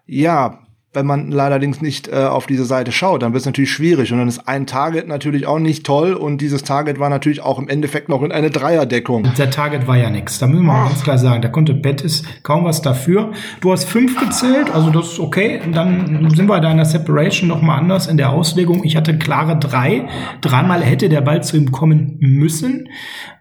Ja, 0.07 0.66
wenn 0.97 1.07
man 1.07 1.33
allerdings 1.39 1.83
nicht 1.83 2.09
äh, 2.09 2.25
auf 2.25 2.47
diese 2.47 2.65
Seite 2.65 2.91
schaut, 2.91 3.23
dann 3.23 3.33
wird 3.33 3.43
es 3.43 3.47
natürlich 3.47 3.71
schwierig. 3.71 4.13
Und 4.13 4.19
dann 4.19 4.29
ist 4.29 4.49
ein 4.49 4.67
Target 4.67 5.07
natürlich 5.07 5.47
auch 5.47 5.59
nicht 5.59 5.85
toll. 5.85 6.15
Und 6.15 6.41
dieses 6.41 6.65
Target 6.65 6.99
war 6.99 7.11
natürlich 7.11 7.43
auch 7.43 7.59
im 7.59 7.69
Endeffekt 7.69 8.09
noch 8.09 8.23
in 8.23 8.33
eine 8.33 8.51
Dreierdeckung. 8.51 9.29
Der 9.37 9.51
Target 9.51 9.87
war 9.87 9.97
ja 9.97 10.11
nichts. 10.11 10.39
Da 10.39 10.47
müssen 10.47 10.63
wir 10.63 10.73
mal 10.73 10.89
ganz 10.89 11.05
klar 11.05 11.19
sagen. 11.19 11.43
Da 11.43 11.49
konnte 11.49 11.75
Bettis 11.75 12.25
kaum 12.43 12.65
was 12.65 12.81
dafür. 12.81 13.33
Du 13.61 13.73
hast 13.73 13.85
fünf 13.85 14.19
gezählt, 14.19 14.71
also 14.75 14.91
das 14.91 15.13
ist 15.13 15.21
okay. 15.21 15.61
Und 15.65 15.77
dann 15.77 16.31
sind 16.35 16.49
wir 16.49 16.61
da 16.61 16.71
in 16.71 16.79
der 16.79 16.87
Separation 16.87 17.49
noch 17.49 17.61
mal 17.61 17.77
anders 17.77 18.07
in 18.07 18.17
der 18.17 18.31
Auslegung. 18.31 18.83
Ich 18.83 18.97
hatte 18.97 19.19
klare 19.19 19.59
drei. 19.59 20.09
Dreimal 20.41 20.83
hätte 20.83 21.11
der 21.11 21.21
Ball 21.21 21.43
zu 21.43 21.59
ihm 21.59 21.71
kommen 21.73 22.17
müssen. 22.21 22.89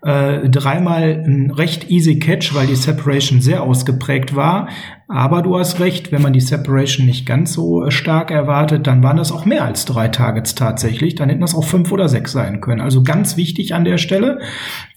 Äh, 0.05 0.49
dreimal 0.49 1.23
ein 1.25 1.49
recht 1.49 1.89
easy 1.89 2.19
Catch, 2.19 2.53
weil 2.53 2.67
die 2.67 2.75
Separation 2.75 3.41
sehr 3.41 3.63
ausgeprägt 3.63 4.35
war. 4.35 4.69
Aber 5.07 5.41
du 5.41 5.57
hast 5.57 5.79
recht, 5.79 6.11
wenn 6.11 6.21
man 6.21 6.31
die 6.31 6.41
Separation 6.41 7.07
nicht 7.07 7.25
ganz 7.25 7.53
so 7.53 7.89
stark 7.89 8.29
erwartet, 8.29 8.85
dann 8.85 9.01
waren 9.01 9.17
das 9.17 9.31
auch 9.31 9.45
mehr 9.45 9.65
als 9.65 9.85
drei 9.85 10.07
Targets 10.09 10.53
tatsächlich. 10.53 11.15
Dann 11.15 11.29
hätten 11.29 11.41
das 11.41 11.55
auch 11.55 11.63
fünf 11.63 11.91
oder 11.91 12.07
sechs 12.07 12.33
sein 12.33 12.61
können. 12.61 12.81
Also 12.81 13.01
ganz 13.01 13.35
wichtig 13.35 13.73
an 13.73 13.83
der 13.83 13.97
Stelle. 13.97 14.41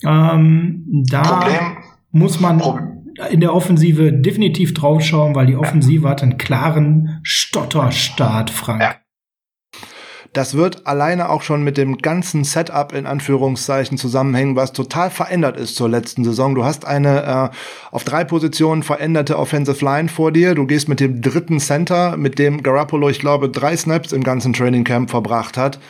Ähm, 0.04 0.84
da 1.08 1.22
Problem. 1.22 1.78
muss 2.10 2.38
man 2.40 2.62
in 3.30 3.40
der 3.40 3.54
Offensive 3.54 4.12
definitiv 4.12 4.74
draufschauen, 4.74 5.34
weil 5.34 5.46
die 5.46 5.56
Offensive 5.56 6.06
hat 6.06 6.22
einen 6.22 6.36
klaren 6.36 7.20
Stotterstart, 7.22 8.50
Frank. 8.50 8.82
Ja. 8.82 8.94
Das 10.38 10.54
wird 10.54 10.86
alleine 10.86 11.30
auch 11.30 11.42
schon 11.42 11.64
mit 11.64 11.76
dem 11.76 11.98
ganzen 11.98 12.44
Setup 12.44 12.92
in 12.92 13.06
Anführungszeichen 13.06 13.98
zusammenhängen, 13.98 14.54
was 14.54 14.72
total 14.72 15.10
verändert 15.10 15.56
ist 15.56 15.74
zur 15.74 15.88
letzten 15.88 16.22
Saison. 16.22 16.54
Du 16.54 16.64
hast 16.64 16.86
eine 16.86 17.50
äh, 17.50 17.56
auf 17.90 18.04
drei 18.04 18.22
Positionen 18.22 18.84
veränderte 18.84 19.36
Offensive 19.36 19.84
Line 19.84 20.08
vor 20.08 20.30
dir. 20.30 20.54
Du 20.54 20.64
gehst 20.64 20.88
mit 20.88 21.00
dem 21.00 21.22
dritten 21.22 21.58
Center, 21.58 22.16
mit 22.16 22.38
dem 22.38 22.62
Garoppolo, 22.62 23.08
ich 23.08 23.18
glaube, 23.18 23.48
drei 23.48 23.76
Snaps 23.76 24.12
im 24.12 24.22
ganzen 24.22 24.52
Training 24.52 24.84
Camp 24.84 25.10
verbracht 25.10 25.56
hat, 25.56 25.80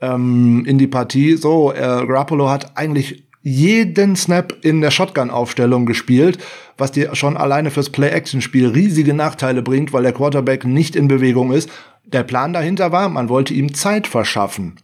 ähm, 0.00 0.64
in 0.66 0.78
die 0.78 0.86
Partie. 0.86 1.34
So, 1.34 1.72
äh, 1.72 1.78
Garoppolo 1.80 2.48
hat 2.48 2.76
eigentlich 2.76 3.24
jeden 3.42 4.14
Snap 4.14 4.54
in 4.62 4.82
der 4.82 4.92
Shotgun-Aufstellung 4.92 5.86
gespielt, 5.86 6.38
was 6.78 6.92
dir 6.92 7.14
schon 7.16 7.36
alleine 7.36 7.70
fürs 7.72 7.90
Play-Action-Spiel 7.90 8.68
riesige 8.68 9.14
Nachteile 9.14 9.62
bringt, 9.62 9.92
weil 9.92 10.04
der 10.04 10.12
Quarterback 10.12 10.64
nicht 10.64 10.94
in 10.94 11.08
Bewegung 11.08 11.50
ist. 11.52 11.68
Der 12.04 12.24
Plan 12.24 12.52
dahinter 12.52 12.92
war, 12.92 13.08
man 13.08 13.28
wollte 13.28 13.54
ihm 13.54 13.74
Zeit 13.74 14.06
verschaffen 14.06 14.76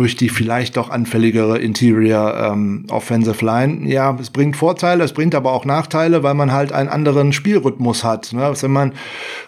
durch 0.00 0.16
die 0.16 0.30
vielleicht 0.30 0.78
doch 0.78 0.88
anfälligere 0.88 1.58
Interior 1.58 2.34
ähm, 2.34 2.86
Offensive 2.88 3.44
Line. 3.44 3.86
Ja, 3.86 4.16
es 4.18 4.30
bringt 4.30 4.56
Vorteile, 4.56 5.04
es 5.04 5.12
bringt 5.12 5.34
aber 5.34 5.52
auch 5.52 5.66
Nachteile, 5.66 6.22
weil 6.22 6.32
man 6.32 6.52
halt 6.52 6.72
einen 6.72 6.88
anderen 6.88 7.34
Spielrhythmus 7.34 8.02
hat. 8.02 8.32
Ne? 8.32 8.42
Also 8.42 8.62
wenn 8.62 8.72
man 8.72 8.92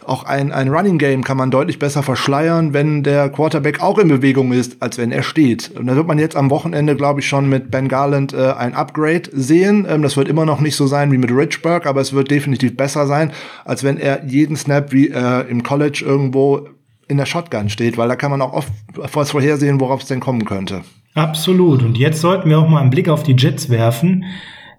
auch 0.04 0.24
ein, 0.24 0.52
ein 0.52 0.68
Running 0.68 0.98
Game 0.98 1.24
kann 1.24 1.38
man 1.38 1.50
deutlich 1.50 1.78
besser 1.78 2.02
verschleiern, 2.02 2.74
wenn 2.74 3.02
der 3.02 3.30
Quarterback 3.30 3.80
auch 3.80 3.96
in 3.96 4.08
Bewegung 4.08 4.52
ist, 4.52 4.76
als 4.80 4.98
wenn 4.98 5.10
er 5.10 5.22
steht. 5.22 5.70
Und 5.74 5.86
da 5.86 5.96
wird 5.96 6.06
man 6.06 6.18
jetzt 6.18 6.36
am 6.36 6.50
Wochenende, 6.50 6.96
glaube 6.96 7.20
ich, 7.20 7.26
schon 7.26 7.48
mit 7.48 7.70
Ben 7.70 7.88
Garland 7.88 8.34
äh, 8.34 8.52
ein 8.52 8.74
Upgrade 8.74 9.30
sehen. 9.32 9.86
Ähm, 9.88 10.02
das 10.02 10.18
wird 10.18 10.28
immer 10.28 10.44
noch 10.44 10.60
nicht 10.60 10.76
so 10.76 10.86
sein 10.86 11.10
wie 11.12 11.18
mit 11.18 11.34
Richburg, 11.34 11.86
aber 11.86 12.02
es 12.02 12.12
wird 12.12 12.30
definitiv 12.30 12.76
besser 12.76 13.06
sein, 13.06 13.32
als 13.64 13.84
wenn 13.84 13.96
er 13.96 14.22
jeden 14.26 14.56
Snap 14.56 14.92
wie 14.92 15.08
äh, 15.08 15.48
im 15.48 15.62
College 15.62 16.04
irgendwo 16.06 16.68
in 17.08 17.16
der 17.16 17.26
Shotgun 17.26 17.68
steht, 17.68 17.98
weil 17.98 18.08
da 18.08 18.16
kann 18.16 18.30
man 18.30 18.42
auch 18.42 18.52
oft 18.52 18.72
was 18.94 19.30
vorhersehen, 19.30 19.80
worauf 19.80 20.02
es 20.02 20.08
denn 20.08 20.20
kommen 20.20 20.44
könnte. 20.44 20.82
Absolut. 21.14 21.82
Und 21.82 21.98
jetzt 21.98 22.20
sollten 22.20 22.48
wir 22.48 22.58
auch 22.58 22.68
mal 22.68 22.80
einen 22.80 22.90
Blick 22.90 23.08
auf 23.08 23.22
die 23.22 23.36
Jets 23.36 23.68
werfen. 23.68 24.24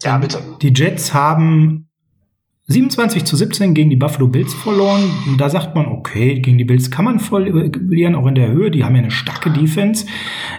Ja, 0.04 0.18
bitte. 0.18 0.40
Die 0.62 0.74
Jets 0.74 1.14
haben 1.14 1.88
27 2.68 3.26
zu 3.26 3.36
17 3.36 3.74
gegen 3.74 3.90
die 3.90 3.96
Buffalo 3.96 4.28
Bills 4.28 4.54
verloren. 4.54 5.04
Und 5.28 5.40
da 5.40 5.50
sagt 5.50 5.76
man, 5.76 5.86
okay, 5.86 6.40
gegen 6.40 6.58
die 6.58 6.64
Bills 6.64 6.90
kann 6.90 7.06
man 7.06 7.20
verlieren, 7.20 8.16
auch 8.16 8.26
in 8.26 8.36
der 8.36 8.48
Höhe. 8.48 8.72
Die 8.72 8.84
haben 8.84 8.96
ja 8.96 9.02
eine 9.02 9.12
starke 9.12 9.52
Defense. 9.52 10.06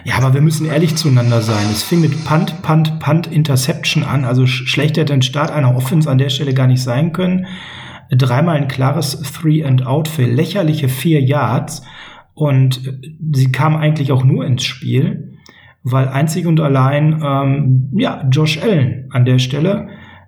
Ja, 0.05 0.15
aber 0.17 0.33
wir 0.33 0.41
müssen 0.41 0.67
ehrlich 0.67 0.95
zueinander 0.95 1.41
sein. 1.41 1.65
Es 1.71 1.83
fing 1.83 2.01
mit 2.01 2.23
Punt, 2.23 2.61
Punt, 2.61 2.99
Punt, 2.99 3.27
Interception 3.27 4.03
an. 4.03 4.23
Also 4.23 4.45
schlechter 4.45 5.01
hätte 5.01 5.13
ein 5.13 5.23
Start 5.23 5.51
einer 5.51 5.75
Offense 5.75 6.09
an 6.09 6.19
der 6.19 6.29
Stelle 6.29 6.53
gar 6.53 6.67
nicht 6.67 6.81
sein 6.81 7.11
können 7.11 7.47
dreimal 8.11 8.57
ein 8.57 8.67
klares 8.67 9.21
Three 9.21 9.63
and 9.63 9.85
Out 9.85 10.07
für 10.07 10.25
lächerliche 10.25 10.89
vier 10.89 11.21
Yards 11.21 11.83
und 12.33 12.81
sie 13.31 13.51
kam 13.51 13.75
eigentlich 13.75 14.11
auch 14.11 14.23
nur 14.23 14.45
ins 14.45 14.63
Spiel, 14.63 15.37
weil 15.83 16.07
einzig 16.07 16.45
und 16.47 16.59
allein 16.59 17.21
ähm, 17.23 17.89
ja 17.93 18.27
Josh 18.29 18.61
Allen 18.61 19.07
an 19.11 19.25
der 19.25 19.39
Stelle 19.39 19.87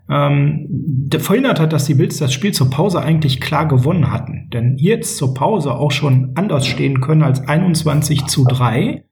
ähm, 0.10 1.10
verhindert 1.20 1.60
hat, 1.60 1.74
dass 1.74 1.86
die 1.86 1.96
Bills 1.96 2.18
das 2.18 2.34
Spiel 2.34 2.54
zur 2.54 2.70
Pause 2.70 3.02
eigentlich 3.02 3.42
klar 3.42 3.68
gewonnen 3.68 4.12
hatten. 4.12 4.50
Denn 4.54 4.78
jetzt 4.78 5.18
zur 5.18 5.34
Pause 5.34 5.74
auch 5.74 5.92
schon 5.92 6.32
anders 6.36 6.66
stehen 6.66 7.02
können 7.02 7.24
als 7.24 7.46
21 7.48 8.26
zu 8.26 8.46
3. 8.46 9.04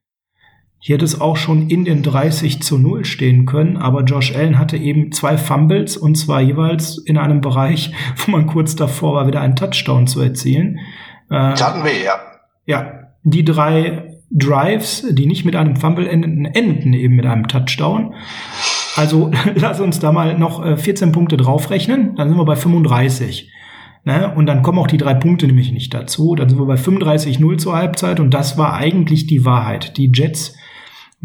Hier 0.87 0.97
hätte 0.97 1.05
es 1.05 1.19
auch 1.19 1.35
schon 1.35 1.67
in 1.67 1.83
den 1.83 2.03
30 2.03 2.61
zu 2.61 2.77
0 2.77 3.05
stehen 3.05 3.47
können, 3.47 3.75
aber 3.75 4.03
Josh 4.03 4.35
Allen 4.35 4.59
hatte 4.59 4.77
eben 4.77 5.11
zwei 5.11 5.35
Fumbles 5.35 5.97
und 5.97 6.13
zwar 6.13 6.41
jeweils 6.41 6.99
in 6.99 7.17
einem 7.17 7.41
Bereich, 7.41 7.91
wo 8.17 8.29
man 8.29 8.45
kurz 8.45 8.75
davor 8.75 9.15
war, 9.15 9.25
wieder 9.25 9.41
einen 9.41 9.55
Touchdown 9.55 10.05
zu 10.05 10.21
erzielen. 10.21 10.77
Äh, 11.31 11.55
Taten 11.55 11.83
wir, 11.83 11.91
ja. 11.91 12.19
Ja, 12.67 13.09
die 13.23 13.43
drei 13.43 14.19
Drives, 14.29 15.07
die 15.09 15.25
nicht 15.25 15.43
mit 15.43 15.55
einem 15.55 15.75
Fumble 15.75 16.07
enden, 16.07 16.45
enden 16.45 16.93
eben 16.93 17.15
mit 17.15 17.25
einem 17.25 17.47
Touchdown. 17.47 18.13
Also 18.95 19.31
lass 19.55 19.79
uns 19.79 19.97
da 19.97 20.11
mal 20.11 20.37
noch 20.37 20.77
14 20.77 21.09
äh, 21.09 21.11
Punkte 21.11 21.37
draufrechnen, 21.37 22.13
dann 22.15 22.29
sind 22.29 22.37
wir 22.37 22.45
bei 22.45 22.55
35. 22.55 23.51
Ne? 24.03 24.31
Und 24.35 24.45
dann 24.45 24.61
kommen 24.61 24.77
auch 24.77 24.85
die 24.85 24.97
drei 24.97 25.15
Punkte 25.15 25.47
nämlich 25.47 25.71
nicht 25.71 25.95
dazu. 25.95 26.35
Dann 26.35 26.47
sind 26.47 26.59
wir 26.59 26.67
bei 26.67 26.75
35-0 26.75 27.57
zur 27.57 27.75
Halbzeit 27.75 28.19
und 28.19 28.35
das 28.35 28.55
war 28.55 28.75
eigentlich 28.75 29.25
die 29.25 29.45
Wahrheit. 29.45 29.97
Die 29.97 30.11
Jets 30.13 30.55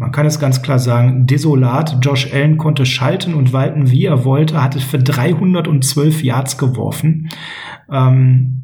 man 0.01 0.11
kann 0.11 0.25
es 0.25 0.39
ganz 0.39 0.63
klar 0.63 0.79
sagen, 0.79 1.27
desolat. 1.27 1.97
Josh 2.01 2.33
Allen 2.33 2.57
konnte 2.57 2.87
schalten 2.87 3.35
und 3.35 3.53
walten, 3.53 3.91
wie 3.91 4.05
er 4.05 4.25
wollte, 4.25 4.61
hatte 4.61 4.79
für 4.79 4.97
312 4.97 6.23
Yards 6.23 6.57
geworfen, 6.57 7.29
ähm, 7.87 8.63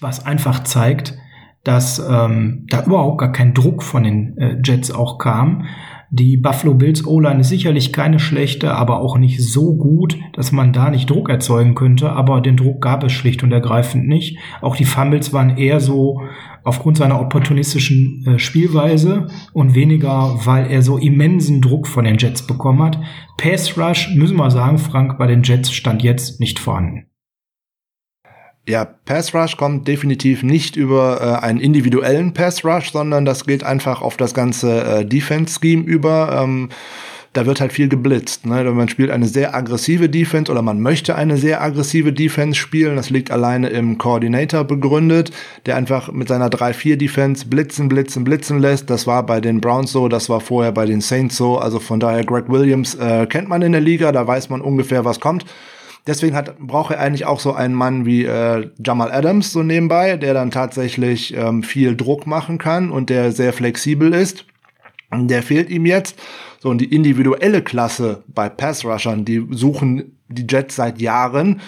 was 0.00 0.24
einfach 0.24 0.64
zeigt, 0.64 1.18
dass 1.64 1.98
ähm, 1.98 2.64
da 2.70 2.82
überhaupt 2.82 3.18
gar 3.18 3.30
kein 3.30 3.52
Druck 3.52 3.82
von 3.82 4.04
den 4.04 4.38
äh, 4.38 4.56
Jets 4.64 4.90
auch 4.90 5.18
kam. 5.18 5.66
Die 6.10 6.38
Buffalo 6.38 6.74
Bills 6.74 7.06
O-Line 7.06 7.40
ist 7.40 7.50
sicherlich 7.50 7.92
keine 7.92 8.18
schlechte, 8.18 8.74
aber 8.74 9.00
auch 9.00 9.18
nicht 9.18 9.42
so 9.42 9.74
gut, 9.76 10.16
dass 10.32 10.52
man 10.52 10.72
da 10.72 10.90
nicht 10.90 11.10
Druck 11.10 11.28
erzeugen 11.28 11.74
könnte. 11.74 12.12
Aber 12.12 12.40
den 12.40 12.56
Druck 12.56 12.80
gab 12.80 13.04
es 13.04 13.12
schlicht 13.12 13.42
und 13.42 13.52
ergreifend 13.52 14.08
nicht. 14.08 14.38
Auch 14.62 14.74
die 14.74 14.86
Fumbles 14.86 15.34
waren 15.34 15.58
eher 15.58 15.80
so 15.80 16.22
aufgrund 16.64 16.96
seiner 16.96 17.20
opportunistischen 17.20 18.24
äh, 18.26 18.38
Spielweise 18.38 19.26
und 19.52 19.74
weniger, 19.74 20.38
weil 20.44 20.70
er 20.70 20.82
so 20.82 20.96
immensen 20.96 21.60
Druck 21.60 21.86
von 21.86 22.04
den 22.04 22.16
Jets 22.16 22.46
bekommen 22.46 22.82
hat. 22.82 22.98
Pass 23.36 23.76
Rush, 23.76 24.14
müssen 24.14 24.36
wir 24.36 24.50
sagen, 24.50 24.78
Frank, 24.78 25.18
bei 25.18 25.26
den 25.26 25.42
Jets 25.42 25.72
stand 25.72 26.02
jetzt 26.02 26.40
nicht 26.40 26.58
vorhanden. 26.58 27.06
Ja, 28.68 28.84
Pass 28.84 29.34
Rush 29.34 29.56
kommt 29.56 29.88
definitiv 29.88 30.42
nicht 30.42 30.76
über 30.76 31.40
äh, 31.40 31.44
einen 31.46 31.58
individuellen 31.58 32.34
Pass 32.34 32.66
Rush, 32.66 32.92
sondern 32.92 33.24
das 33.24 33.46
geht 33.46 33.64
einfach 33.64 34.02
auf 34.02 34.18
das 34.18 34.34
ganze 34.34 34.84
äh, 34.84 35.04
Defense 35.06 35.58
Scheme 35.58 35.84
über. 35.84 36.38
Ähm, 36.44 36.68
da 37.32 37.46
wird 37.46 37.62
halt 37.62 37.72
viel 37.72 37.88
geblitzt. 37.88 38.44
Ne? 38.44 38.64
Man 38.64 38.90
spielt 38.90 39.10
eine 39.10 39.26
sehr 39.26 39.54
aggressive 39.54 40.10
Defense 40.10 40.52
oder 40.52 40.60
man 40.60 40.82
möchte 40.82 41.14
eine 41.14 41.38
sehr 41.38 41.62
aggressive 41.62 42.12
Defense 42.12 42.58
spielen. 42.58 42.96
Das 42.96 43.08
liegt 43.08 43.30
alleine 43.30 43.70
im 43.70 43.96
Coordinator 43.96 44.64
begründet, 44.64 45.30
der 45.64 45.76
einfach 45.76 46.12
mit 46.12 46.28
seiner 46.28 46.50
3-4-Defense 46.50 47.46
blitzen, 47.46 47.88
blitzen, 47.88 48.22
blitzen 48.22 48.58
lässt. 48.58 48.90
Das 48.90 49.06
war 49.06 49.24
bei 49.24 49.40
den 49.40 49.62
Browns 49.62 49.92
so, 49.92 50.08
das 50.08 50.28
war 50.28 50.40
vorher 50.40 50.72
bei 50.72 50.84
den 50.84 51.00
Saints 51.00 51.38
so. 51.38 51.56
Also 51.56 51.80
von 51.80 52.00
daher, 52.00 52.22
Greg 52.22 52.50
Williams 52.50 52.94
äh, 52.96 53.24
kennt 53.26 53.48
man 53.48 53.62
in 53.62 53.72
der 53.72 53.80
Liga, 53.80 54.12
da 54.12 54.26
weiß 54.26 54.50
man 54.50 54.60
ungefähr, 54.60 55.06
was 55.06 55.20
kommt. 55.20 55.46
Deswegen 56.08 56.34
hat, 56.34 56.58
braucht 56.58 56.94
er 56.94 57.00
eigentlich 57.00 57.26
auch 57.26 57.38
so 57.38 57.52
einen 57.52 57.74
Mann 57.74 58.06
wie 58.06 58.24
äh, 58.24 58.70
Jamal 58.84 59.12
Adams 59.12 59.52
so 59.52 59.62
nebenbei, 59.62 60.16
der 60.16 60.32
dann 60.32 60.50
tatsächlich 60.50 61.36
ähm, 61.36 61.62
viel 61.62 61.96
Druck 61.96 62.26
machen 62.26 62.56
kann 62.56 62.90
und 62.90 63.10
der 63.10 63.30
sehr 63.30 63.52
flexibel 63.52 64.14
ist. 64.14 64.46
Der 65.12 65.42
fehlt 65.42 65.68
ihm 65.68 65.84
jetzt. 65.84 66.18
So, 66.60 66.70
und 66.70 66.78
die 66.78 66.94
individuelle 66.94 67.62
Klasse 67.62 68.22
bei 68.26 68.48
Pass-Rushern, 68.48 69.26
die 69.26 69.46
suchen 69.50 70.18
die 70.28 70.46
Jets 70.48 70.76
seit 70.76 70.98
Jahren. 70.98 71.60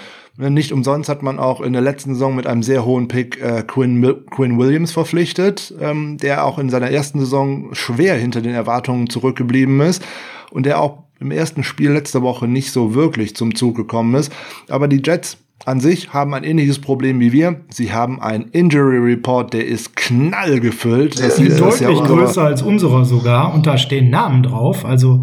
Nicht 0.49 0.73
umsonst 0.73 1.11
hat 1.11 1.23
man 1.23 1.39
auch 1.39 1.61
in 1.61 1.75
der 1.75 1.83
letzten 1.83 2.15
Saison 2.15 2.35
mit 2.35 2.47
einem 2.47 2.63
sehr 2.63 2.87
hohen 2.87 3.09
Pick 3.09 3.41
äh, 3.43 3.63
Quinn, 3.67 4.25
Quinn 4.31 4.59
Williams 4.59 4.93
verpflichtet, 4.93 5.75
ähm, 5.81 6.17
der 6.17 6.47
auch 6.47 6.59
in 6.59 6.71
seiner 6.71 6.91
ersten 6.91 7.21
Saison 7.21 7.75
schwer 7.75 8.15
hinter 8.15 8.41
den 8.41 8.55
Erwartungen 8.55 9.11
zurückgeblieben 9.11 9.81
ist 9.81 10.03
und 10.51 10.65
der 10.65 10.81
auch 10.81 11.05
im 11.21 11.31
ersten 11.31 11.63
Spiel 11.63 11.91
letzte 11.91 12.23
Woche 12.23 12.49
nicht 12.49 12.73
so 12.73 12.95
wirklich 12.95 13.37
zum 13.37 13.55
Zug 13.55 13.77
gekommen 13.77 14.15
ist. 14.15 14.33
Aber 14.69 14.89
die 14.89 15.03
Jets 15.05 15.37
an 15.67 15.81
sich 15.81 16.13
haben 16.15 16.33
ein 16.35 16.45
ähnliches 16.45 16.79
Problem 16.79 17.21
wie 17.21 17.33
wir. 17.33 17.61
Sie 17.69 17.93
haben 17.93 18.21
einen 18.21 18.45
Injury 18.45 18.97
Report, 18.97 19.53
der 19.53 19.67
ist 19.67 19.95
knallgefüllt. 19.97 21.19
Das 21.21 21.39
ist 21.39 21.61
deutlich 21.61 21.99
ja 21.99 22.05
größer 22.05 22.43
als 22.43 22.63
unserer 22.63 23.05
sogar 23.05 23.53
und 23.53 23.67
da 23.67 23.77
stehen 23.77 24.09
Namen 24.09 24.43
drauf. 24.43 24.85
Also 24.85 25.21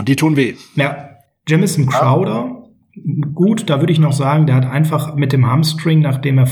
die 0.00 0.16
tun 0.16 0.36
weh. 0.36 0.54
Ja, 0.76 1.08
Jamison 1.48 1.86
Crowder. 1.86 2.51
Gut, 3.34 3.70
da 3.70 3.80
würde 3.80 3.92
ich 3.92 3.98
noch 3.98 4.12
sagen, 4.12 4.46
der 4.46 4.56
hat 4.56 4.66
einfach 4.66 5.14
mit 5.14 5.32
dem 5.32 5.46
Hamstring, 5.46 6.00
nachdem 6.00 6.38
er 6.38 6.48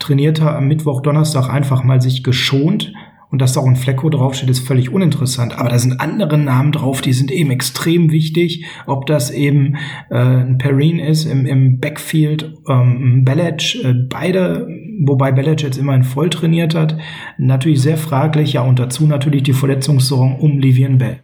trainiert 0.00 0.40
hat, 0.40 0.56
am 0.56 0.66
Mittwoch, 0.66 1.00
Donnerstag 1.00 1.48
einfach 1.48 1.84
mal 1.84 2.00
sich 2.00 2.24
geschont 2.24 2.92
und 3.30 3.40
dass 3.40 3.52
da 3.52 3.60
auch 3.60 3.66
ein 3.66 3.76
Flecko 3.76 4.10
draufsteht, 4.10 4.50
ist 4.50 4.66
völlig 4.66 4.92
uninteressant. 4.92 5.56
Aber 5.56 5.68
da 5.68 5.78
sind 5.78 6.00
andere 6.00 6.36
Namen 6.36 6.72
drauf, 6.72 7.00
die 7.00 7.12
sind 7.12 7.30
eben 7.30 7.52
extrem 7.52 8.10
wichtig. 8.10 8.66
Ob 8.86 9.06
das 9.06 9.30
eben 9.30 9.76
äh, 10.10 10.16
ein 10.18 10.58
Perrine 10.58 11.06
ist 11.06 11.24
im, 11.26 11.46
im 11.46 11.78
Backfield, 11.78 12.52
ähm, 12.68 13.24
Belic, 13.24 13.76
äh, 13.84 13.94
beide, 13.94 14.66
wobei 15.04 15.30
Belic 15.30 15.62
jetzt 15.62 15.78
immerhin 15.78 16.02
voll 16.02 16.30
trainiert 16.30 16.74
hat, 16.74 16.98
natürlich 17.38 17.80
sehr 17.80 17.96
fraglich. 17.96 18.54
Ja, 18.54 18.62
und 18.62 18.80
dazu 18.80 19.06
natürlich 19.06 19.44
die 19.44 19.52
Verletzungssorgen 19.52 20.40
um 20.40 20.58
Livian 20.58 20.98
Bell. 20.98 21.20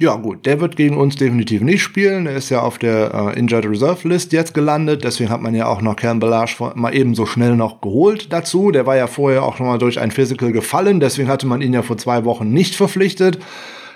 Ja, 0.00 0.16
gut, 0.16 0.46
der 0.46 0.62
wird 0.62 0.76
gegen 0.76 0.96
uns 0.96 1.16
definitiv 1.16 1.60
nicht 1.60 1.82
spielen. 1.82 2.24
Er 2.24 2.34
ist 2.34 2.48
ja 2.48 2.62
auf 2.62 2.78
der 2.78 3.12
äh, 3.12 3.38
Injured 3.38 3.66
Reserve 3.66 4.08
List 4.08 4.32
jetzt 4.32 4.54
gelandet. 4.54 5.04
Deswegen 5.04 5.28
hat 5.28 5.42
man 5.42 5.54
ja 5.54 5.66
auch 5.66 5.82
noch 5.82 5.94
Cam 5.94 6.20
Belage 6.20 6.72
mal 6.74 6.96
eben 6.96 7.14
so 7.14 7.26
schnell 7.26 7.54
noch 7.54 7.82
geholt 7.82 8.32
dazu. 8.32 8.70
Der 8.70 8.86
war 8.86 8.96
ja 8.96 9.06
vorher 9.06 9.42
auch 9.42 9.58
schon 9.58 9.66
mal 9.66 9.76
durch 9.76 10.00
ein 10.00 10.10
Physical 10.10 10.52
gefallen. 10.52 11.00
Deswegen 11.00 11.28
hatte 11.28 11.46
man 11.46 11.60
ihn 11.60 11.74
ja 11.74 11.82
vor 11.82 11.98
zwei 11.98 12.24
Wochen 12.24 12.50
nicht 12.50 12.76
verpflichtet. 12.76 13.40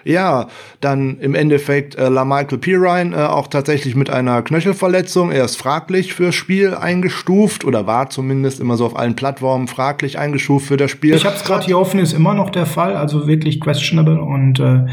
Ja, 0.04 0.48
dann 0.80 1.18
im 1.18 1.34
Endeffekt 1.34 1.96
äh, 1.96 2.08
LaMichael 2.08 2.58
Pirine 2.58 3.16
äh, 3.16 3.20
auch 3.20 3.46
tatsächlich 3.46 3.96
mit 3.96 4.10
einer 4.10 4.42
Knöchelverletzung. 4.42 5.30
Er 5.32 5.44
ist 5.44 5.56
fraglich 5.56 6.14
fürs 6.14 6.34
Spiel 6.34 6.74
eingestuft 6.74 7.64
oder 7.64 7.86
war 7.86 8.10
zumindest 8.10 8.60
immer 8.60 8.76
so 8.76 8.86
auf 8.86 8.96
allen 8.96 9.16
Plattformen 9.16 9.66
fraglich 9.66 10.18
eingestuft 10.18 10.66
für 10.66 10.76
das 10.76 10.90
Spiel. 10.90 11.14
Ich 11.14 11.24
habe 11.24 11.36
es 11.36 11.44
gerade 11.44 11.64
hier 11.64 11.78
offen, 11.78 12.00
ist 12.00 12.12
immer 12.12 12.34
noch 12.34 12.50
der 12.50 12.66
Fall, 12.66 12.96
also 12.96 13.26
wirklich 13.26 13.60
questionable 13.60 14.20
und 14.20 14.60
äh, 14.60 14.86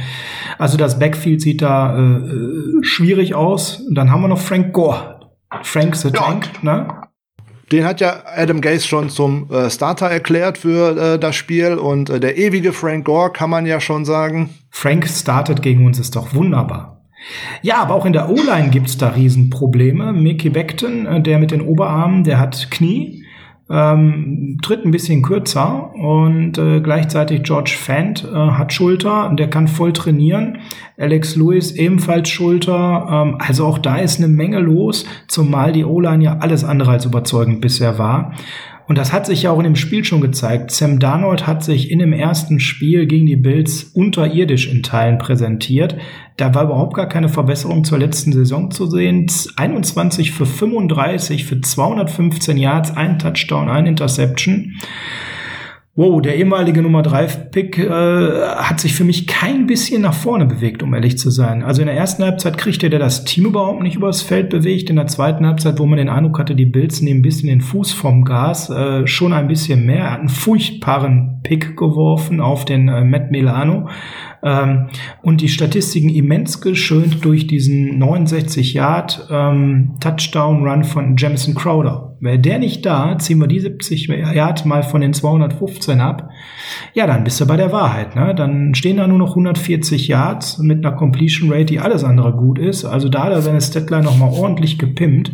also 0.58 0.78
das 0.78 0.97
Backfield 0.97 1.41
sieht 1.41 1.62
da 1.62 1.97
äh, 1.97 2.02
äh 2.02 2.84
schwierig 2.84 3.36
aus. 3.36 3.84
Dann 3.91 4.12
haben 4.12 4.21
wir 4.21 4.28
noch 4.28 4.39
Frank 4.39 4.74
Gore. 4.74 5.19
Frank 5.63 5.95
the 5.97 6.12
Tank, 6.12 6.50
ja. 6.63 6.76
ne? 6.76 7.01
Den 7.72 7.86
hat 7.86 8.02
ja 8.02 8.24
Adam 8.26 8.60
Gase 8.60 8.86
schon 8.86 9.10
zum 9.10 9.50
äh, 9.50 9.70
Starter 9.70 10.08
erklärt 10.08 10.58
für 10.58 10.98
äh, 10.98 11.20
das 11.20 11.36
Spiel 11.36 11.76
und 11.76 12.10
äh, 12.10 12.20
der 12.20 12.38
ewige 12.38 12.74
Frank 12.74 13.06
Gore 13.06 13.32
kann 13.32 13.50
man 13.50 13.66
ja 13.66 13.80
schon 13.80 14.04
sagen. 14.04 14.50
Frank 14.70 15.08
startet 15.08 15.62
gegen 15.62 15.86
uns, 15.86 15.98
ist 16.00 16.16
doch 16.16 16.34
wunderbar. 16.34 17.02
Ja, 17.62 17.78
aber 17.78 17.94
auch 17.94 18.06
in 18.06 18.14
der 18.14 18.30
O-Line 18.30 18.70
gibt's 18.72 18.98
da 18.98 19.10
Riesenprobleme. 19.10 20.12
Mickey 20.12 20.50
Beckton, 20.50 21.06
äh, 21.06 21.22
der 21.22 21.40
mit 21.40 21.52
den 21.52 21.62
Oberarmen, 21.62 22.24
der 22.24 22.40
hat 22.40 22.70
Knie 22.72 23.21
ähm, 23.72 24.58
tritt 24.62 24.86
ein 24.86 24.92
bisschen 24.92 25.22
kürzer 25.22 25.94
und 25.96 26.58
äh, 26.58 26.82
gleichzeitig 26.82 27.44
George 27.44 27.76
Fant 27.78 28.24
äh, 28.24 28.36
hat 28.36 28.74
Schulter, 28.74 29.32
der 29.38 29.50
kann 29.50 29.68
voll 29.68 29.94
trainieren. 29.94 30.60
Alex 30.98 31.36
Lewis 31.36 31.72
ebenfalls 31.72 32.30
Schulter. 32.30 33.08
Ähm, 33.10 33.38
also 33.40 33.66
auch 33.66 33.78
da 33.78 33.98
ist 33.98 34.20
eine 34.20 34.28
Menge 34.28 34.60
los, 34.60 35.06
zumal 35.28 35.72
die 35.72 35.86
O-Line 35.86 36.24
ja 36.24 36.38
alles 36.40 36.64
andere 36.64 36.92
als 36.92 37.06
überzeugend 37.06 37.62
bisher 37.62 37.98
war. 37.98 38.34
Und 38.92 38.98
das 38.98 39.14
hat 39.14 39.26
sich 39.26 39.44
ja 39.44 39.52
auch 39.52 39.58
in 39.60 39.64
dem 39.64 39.78
Spiel 39.78 40.04
schon 40.04 40.20
gezeigt. 40.20 40.70
Sam 40.70 41.00
Darnold 41.00 41.48
hat 41.48 41.64
sich 41.64 41.92
in 41.92 42.00
dem 42.00 42.12
ersten 42.12 42.60
Spiel 42.60 43.06
gegen 43.06 43.26
die 43.26 43.38
Bills 43.38 43.84
unterirdisch 43.84 44.68
in 44.68 44.84
Teilen 44.84 45.18
präsentiert. 45.18 45.96
Da 46.36 46.54
war 46.54 46.66
überhaupt 46.66 46.96
gar 46.96 47.08
keine 47.08 47.30
Verbesserung 47.30 47.86
zur 47.86 48.00
letzten 48.00 48.34
Saison 48.34 48.70
zu 48.70 48.88
sehen. 48.88 49.32
21 49.56 50.32
für 50.32 50.46
35 50.46 51.46
für 51.46 51.62
215 51.62 52.58
Yards, 52.58 52.98
ein 52.98 53.18
Touchdown, 53.18 53.70
ein 53.70 53.86
Interception 53.86 54.74
wow, 55.96 56.22
der 56.22 56.38
ehemalige 56.38 56.82
Nummer 56.82 57.02
3 57.02 57.28
Pick 57.52 57.78
äh, 57.78 57.90
hat 57.90 58.80
sich 58.80 58.94
für 58.94 59.04
mich 59.04 59.28
kein 59.28 59.68
bisschen 59.68 60.02
nach 60.02 60.14
vorne 60.14 60.46
bewegt, 60.46 60.84
um 60.84 60.94
ehrlich 60.94 61.18
zu 61.18 61.30
sein. 61.30 61.64
Also 61.64 61.82
in 61.82 61.88
der 61.88 61.98
ersten 61.98 62.24
Halbzeit 62.24 62.58
kriegte 62.58 62.90
der 62.90 63.00
das 63.00 63.26
Team 63.26 63.46
überhaupt 63.46 63.84
nicht 63.84 63.98
übers 63.98 64.22
Feld 64.22 64.50
bewegt. 64.50 64.90
In 64.90 64.96
der 64.96 65.08
zweiten 65.08 65.46
Halbzeit, 65.46 65.80
wo 65.80 65.86
man 65.86 65.98
den 65.98 66.10
Eindruck 66.10 66.40
hatte, 66.40 66.56
die 66.56 66.66
Bills 66.66 67.02
nehmen 67.02 67.20
ein 67.20 67.24
bisschen 67.24 67.50
den 67.50 67.62
Fuß 67.62 67.92
vom 67.92 68.24
Gas, 68.24 68.70
äh, 68.70 69.06
schon 69.06 69.34
ein 69.34 69.48
bisschen 69.48 69.86
mehr. 69.86 70.06
Er 70.06 70.12
hat 70.12 70.20
einen 70.20 70.30
furchtbaren 70.30 71.42
Pick 71.44 71.76
geworfen 71.76 72.40
auf 72.40 72.64
den 72.64 72.88
äh, 72.88 73.04
Matt 73.04 73.32
Milano. 73.32 73.90
Ähm, 74.44 74.88
und 75.22 75.42
die 75.42 75.50
Statistiken 75.50 76.10
immens 76.10 76.62
geschönt 76.62 77.24
durch 77.24 77.48
diesen 77.48 78.00
69 78.00 78.74
Yard 78.74 79.28
ähm, 79.30 79.98
Touchdown 80.00 80.68
Run 80.68 80.84
von 80.84 81.16
Jamison 81.18 81.54
Crowder. 81.54 82.18
Wäre 82.20 82.40
der 82.40 82.60
nicht 82.60 82.86
da, 82.86 83.18
ziehen 83.18 83.40
wir 83.40 83.48
die 83.48 83.60
70 83.60 84.08
Yard 84.08 84.66
mal 84.66 84.84
von 84.84 85.02
den 85.02 85.14
215 85.14 86.00
ab. 86.00 86.30
Ja, 86.94 87.08
dann 87.08 87.24
bist 87.24 87.42
du 87.42 87.48
bei 87.48 87.58
der 87.58 87.72
Wahrheit. 87.72 88.16
Ne? 88.16 88.36
Dann 88.36 88.76
stehen 88.76 88.98
da 88.98 89.08
nur 89.08 89.18
noch 89.18 89.32
140 89.32 90.08
Yards 90.08 90.60
mit 90.60 90.86
einer 90.86 90.96
Completion 90.96 91.52
Rate, 91.52 91.66
die 91.66 91.80
alles 91.80 92.04
andere 92.04 92.34
gut 92.34 92.60
ist. 92.60 92.86
Also 92.86 93.10
da 93.10 93.24
hat 93.24 93.32
er 93.32 93.42
seine 93.42 93.62
Statline 93.62 94.04
nochmal 94.04 94.32
ordentlich 94.34 94.78
gepimpt. 94.78 95.32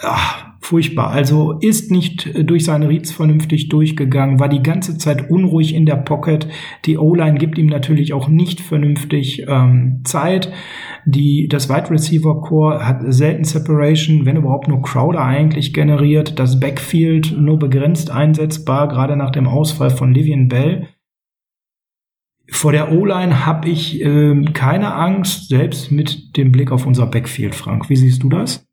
Ach, 0.00 0.51
furchtbar. 0.62 1.10
Also 1.10 1.58
ist 1.60 1.90
nicht 1.90 2.30
durch 2.48 2.64
seine 2.64 2.88
Reads 2.88 3.12
vernünftig 3.12 3.68
durchgegangen, 3.68 4.40
war 4.40 4.48
die 4.48 4.62
ganze 4.62 4.96
Zeit 4.96 5.28
unruhig 5.28 5.74
in 5.74 5.86
der 5.86 5.96
Pocket. 5.96 6.46
Die 6.86 6.96
O-Line 6.96 7.38
gibt 7.38 7.58
ihm 7.58 7.66
natürlich 7.66 8.12
auch 8.12 8.28
nicht 8.28 8.60
vernünftig 8.60 9.44
ähm, 9.48 10.02
Zeit. 10.04 10.52
Die, 11.04 11.48
das 11.48 11.68
Wide 11.68 11.90
Receiver 11.90 12.40
Core 12.40 12.86
hat 12.86 13.00
selten 13.12 13.44
Separation, 13.44 14.24
wenn 14.24 14.36
überhaupt 14.36 14.68
nur 14.68 14.82
Crowder 14.82 15.24
eigentlich 15.24 15.74
generiert. 15.74 16.38
Das 16.38 16.60
Backfield 16.60 17.36
nur 17.36 17.58
begrenzt 17.58 18.10
einsetzbar, 18.10 18.88
gerade 18.88 19.16
nach 19.16 19.30
dem 19.30 19.48
Ausfall 19.48 19.90
von 19.90 20.14
Livian 20.14 20.48
Bell. 20.48 20.88
Vor 22.48 22.70
der 22.70 22.92
O-Line 22.92 23.46
habe 23.46 23.68
ich 23.68 24.00
äh, 24.04 24.44
keine 24.52 24.94
Angst, 24.94 25.48
selbst 25.48 25.90
mit 25.90 26.36
dem 26.36 26.52
Blick 26.52 26.70
auf 26.70 26.86
unser 26.86 27.06
Backfield, 27.06 27.54
Frank. 27.54 27.88
Wie 27.88 27.96
siehst 27.96 28.22
du 28.22 28.28
das? 28.28 28.64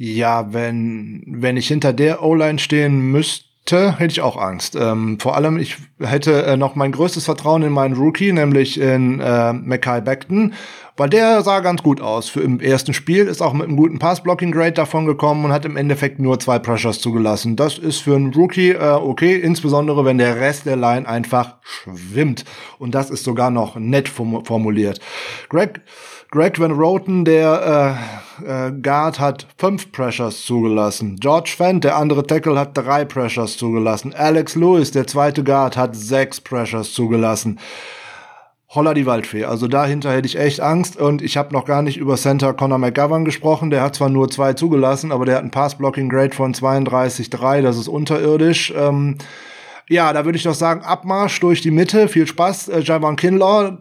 Ja, 0.00 0.52
wenn, 0.52 1.24
wenn 1.26 1.56
ich 1.56 1.66
hinter 1.66 1.92
der 1.92 2.22
O-Line 2.22 2.60
stehen 2.60 3.10
müsste, 3.10 3.98
hätte 3.98 4.12
ich 4.12 4.20
auch 4.20 4.36
Angst. 4.36 4.76
Ähm, 4.76 5.18
vor 5.18 5.34
allem, 5.34 5.58
ich 5.58 5.76
hätte 5.98 6.44
äh, 6.44 6.56
noch 6.56 6.76
mein 6.76 6.92
größtes 6.92 7.24
Vertrauen 7.24 7.64
in 7.64 7.72
meinen 7.72 7.96
Rookie, 7.96 8.30
nämlich 8.30 8.80
in 8.80 9.18
äh, 9.18 9.52
Mackay 9.52 10.00
Beckton, 10.00 10.54
weil 10.96 11.10
der 11.10 11.42
sah 11.42 11.58
ganz 11.58 11.82
gut 11.82 12.00
aus 12.00 12.28
für 12.28 12.40
im 12.42 12.60
ersten 12.60 12.94
Spiel, 12.94 13.26
ist 13.26 13.42
auch 13.42 13.52
mit 13.52 13.66
einem 13.66 13.76
guten 13.76 13.98
Pass-Blocking-Grade 13.98 14.72
davon 14.72 15.04
gekommen 15.04 15.44
und 15.44 15.52
hat 15.52 15.64
im 15.64 15.76
Endeffekt 15.76 16.20
nur 16.20 16.38
zwei 16.38 16.60
Pressures 16.60 17.00
zugelassen. 17.00 17.56
Das 17.56 17.76
ist 17.76 17.98
für 17.98 18.14
einen 18.14 18.32
Rookie 18.32 18.70
äh, 18.70 18.92
okay, 18.92 19.34
insbesondere 19.34 20.04
wenn 20.04 20.18
der 20.18 20.36
Rest 20.36 20.64
der 20.64 20.76
Line 20.76 21.08
einfach 21.08 21.56
schwimmt. 21.62 22.44
Und 22.78 22.94
das 22.94 23.10
ist 23.10 23.24
sogar 23.24 23.50
noch 23.50 23.74
nett 23.74 24.08
formuliert. 24.08 25.00
Greg 25.48 25.80
Greg 26.30 26.60
Van 26.60 26.72
Roten, 26.72 27.24
der 27.24 27.98
äh, 28.42 28.68
äh, 28.68 28.72
Guard, 28.82 29.18
hat 29.18 29.46
fünf 29.56 29.90
Pressures 29.92 30.44
zugelassen. 30.44 31.16
George 31.18 31.54
Fent, 31.56 31.84
der 31.84 31.96
andere 31.96 32.26
Tackle, 32.26 32.58
hat 32.58 32.76
drei 32.76 33.06
Pressures 33.06 33.56
zugelassen. 33.56 34.14
Alex 34.14 34.54
Lewis, 34.54 34.90
der 34.90 35.06
zweite 35.06 35.42
Guard, 35.42 35.78
hat 35.78 35.96
sechs 35.96 36.38
Pressures 36.38 36.92
zugelassen. 36.92 37.58
Holla 38.68 38.92
die 38.92 39.06
Waldfee. 39.06 39.46
Also 39.46 39.66
dahinter 39.68 40.12
hätte 40.12 40.26
ich 40.26 40.38
echt 40.38 40.60
Angst. 40.60 40.98
Und 40.98 41.22
ich 41.22 41.38
habe 41.38 41.54
noch 41.54 41.64
gar 41.64 41.80
nicht 41.80 41.96
über 41.96 42.16
Center 42.16 42.52
Conor 42.52 42.76
McGovern 42.76 43.24
gesprochen. 43.24 43.70
Der 43.70 43.80
hat 43.80 43.94
zwar 43.94 44.10
nur 44.10 44.28
zwei 44.28 44.52
zugelassen, 44.52 45.10
aber 45.10 45.24
der 45.24 45.36
hat 45.36 45.44
ein 45.44 45.50
Pass-Blocking-Grade 45.50 46.34
von 46.34 46.52
32,3. 46.52 47.62
Das 47.62 47.78
ist 47.78 47.88
unterirdisch. 47.88 48.70
Ähm, 48.76 49.16
ja, 49.88 50.12
da 50.12 50.26
würde 50.26 50.36
ich 50.36 50.44
doch 50.44 50.54
sagen, 50.54 50.82
Abmarsch 50.82 51.40
durch 51.40 51.62
die 51.62 51.70
Mitte. 51.70 52.08
Viel 52.08 52.26
Spaß. 52.26 52.68
Äh, 52.68 52.80
Javon 52.80 53.16
Kinlaw, 53.16 53.78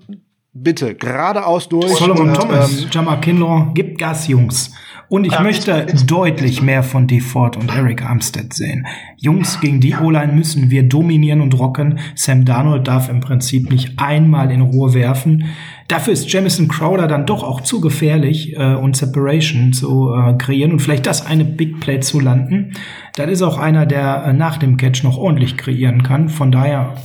Bitte, 0.60 0.96
geradeaus 0.96 1.70
durch. 1.70 1.86
Solomon 1.94 2.34
Thomas, 2.34 2.82
ähm, 2.82 2.90
Jama 2.92 3.18
Kinlaw, 3.18 3.74
gibt 3.76 4.00
Gas, 4.00 4.28
Jungs. 4.28 4.74
Und 5.08 5.24
ich 5.24 5.34
ja, 5.34 5.42
möchte 5.42 5.86
deutlich 6.06 6.62
mehr 6.62 6.84
von 6.84 7.08
DeFord 7.08 7.58
und 7.58 7.74
Eric 7.74 8.04
Armstead 8.04 8.54
sehen. 8.54 8.88
Jungs, 9.18 9.60
gegen 9.62 9.80
die 9.80 9.96
O-Line 9.96 10.34
müssen 10.34 10.70
wir 10.72 10.84
dominieren 10.84 11.42
und 11.42 11.58
rocken. 11.58 12.00
Sam 12.16 12.44
Darnold 12.44 12.88
darf 12.88 13.08
im 13.08 13.22
Prinzip 13.22 13.70
nicht 13.70 13.94
einmal 13.98 14.52
in 14.52 14.62
Ruhe 14.62 14.94
werfen. 14.94 15.46
Dafür 15.88 16.12
ist 16.12 16.30
Jamison 16.32 16.68
Crowder 16.68 17.08
dann 17.08 17.26
doch 17.26 17.44
auch 17.44 17.62
zu 17.62 17.80
gefährlich 17.80 18.58
äh, 18.58 18.74
und 18.74 18.98
Separation 18.98 19.72
zu 19.72 20.12
äh, 20.12 20.34
kreieren 20.38 20.72
und 20.72 20.80
vielleicht 20.80 21.06
das 21.06 21.26
eine 21.26 21.46
Big 21.46 21.80
Play 21.80 22.00
zu 22.00 22.20
landen. 22.20 22.74
Das 23.16 23.30
ist 23.30 23.44
auch 23.44 23.60
einer, 23.60 23.86
der 23.86 24.26
äh, 24.26 24.34
nach 24.34 24.58
dem 24.58 24.76
Catch 24.76 25.04
noch 25.04 25.18
ordentlich 25.18 25.56
kreieren 25.56 26.04
kann. 26.04 26.28
Von 26.30 26.52
daher 26.52 26.96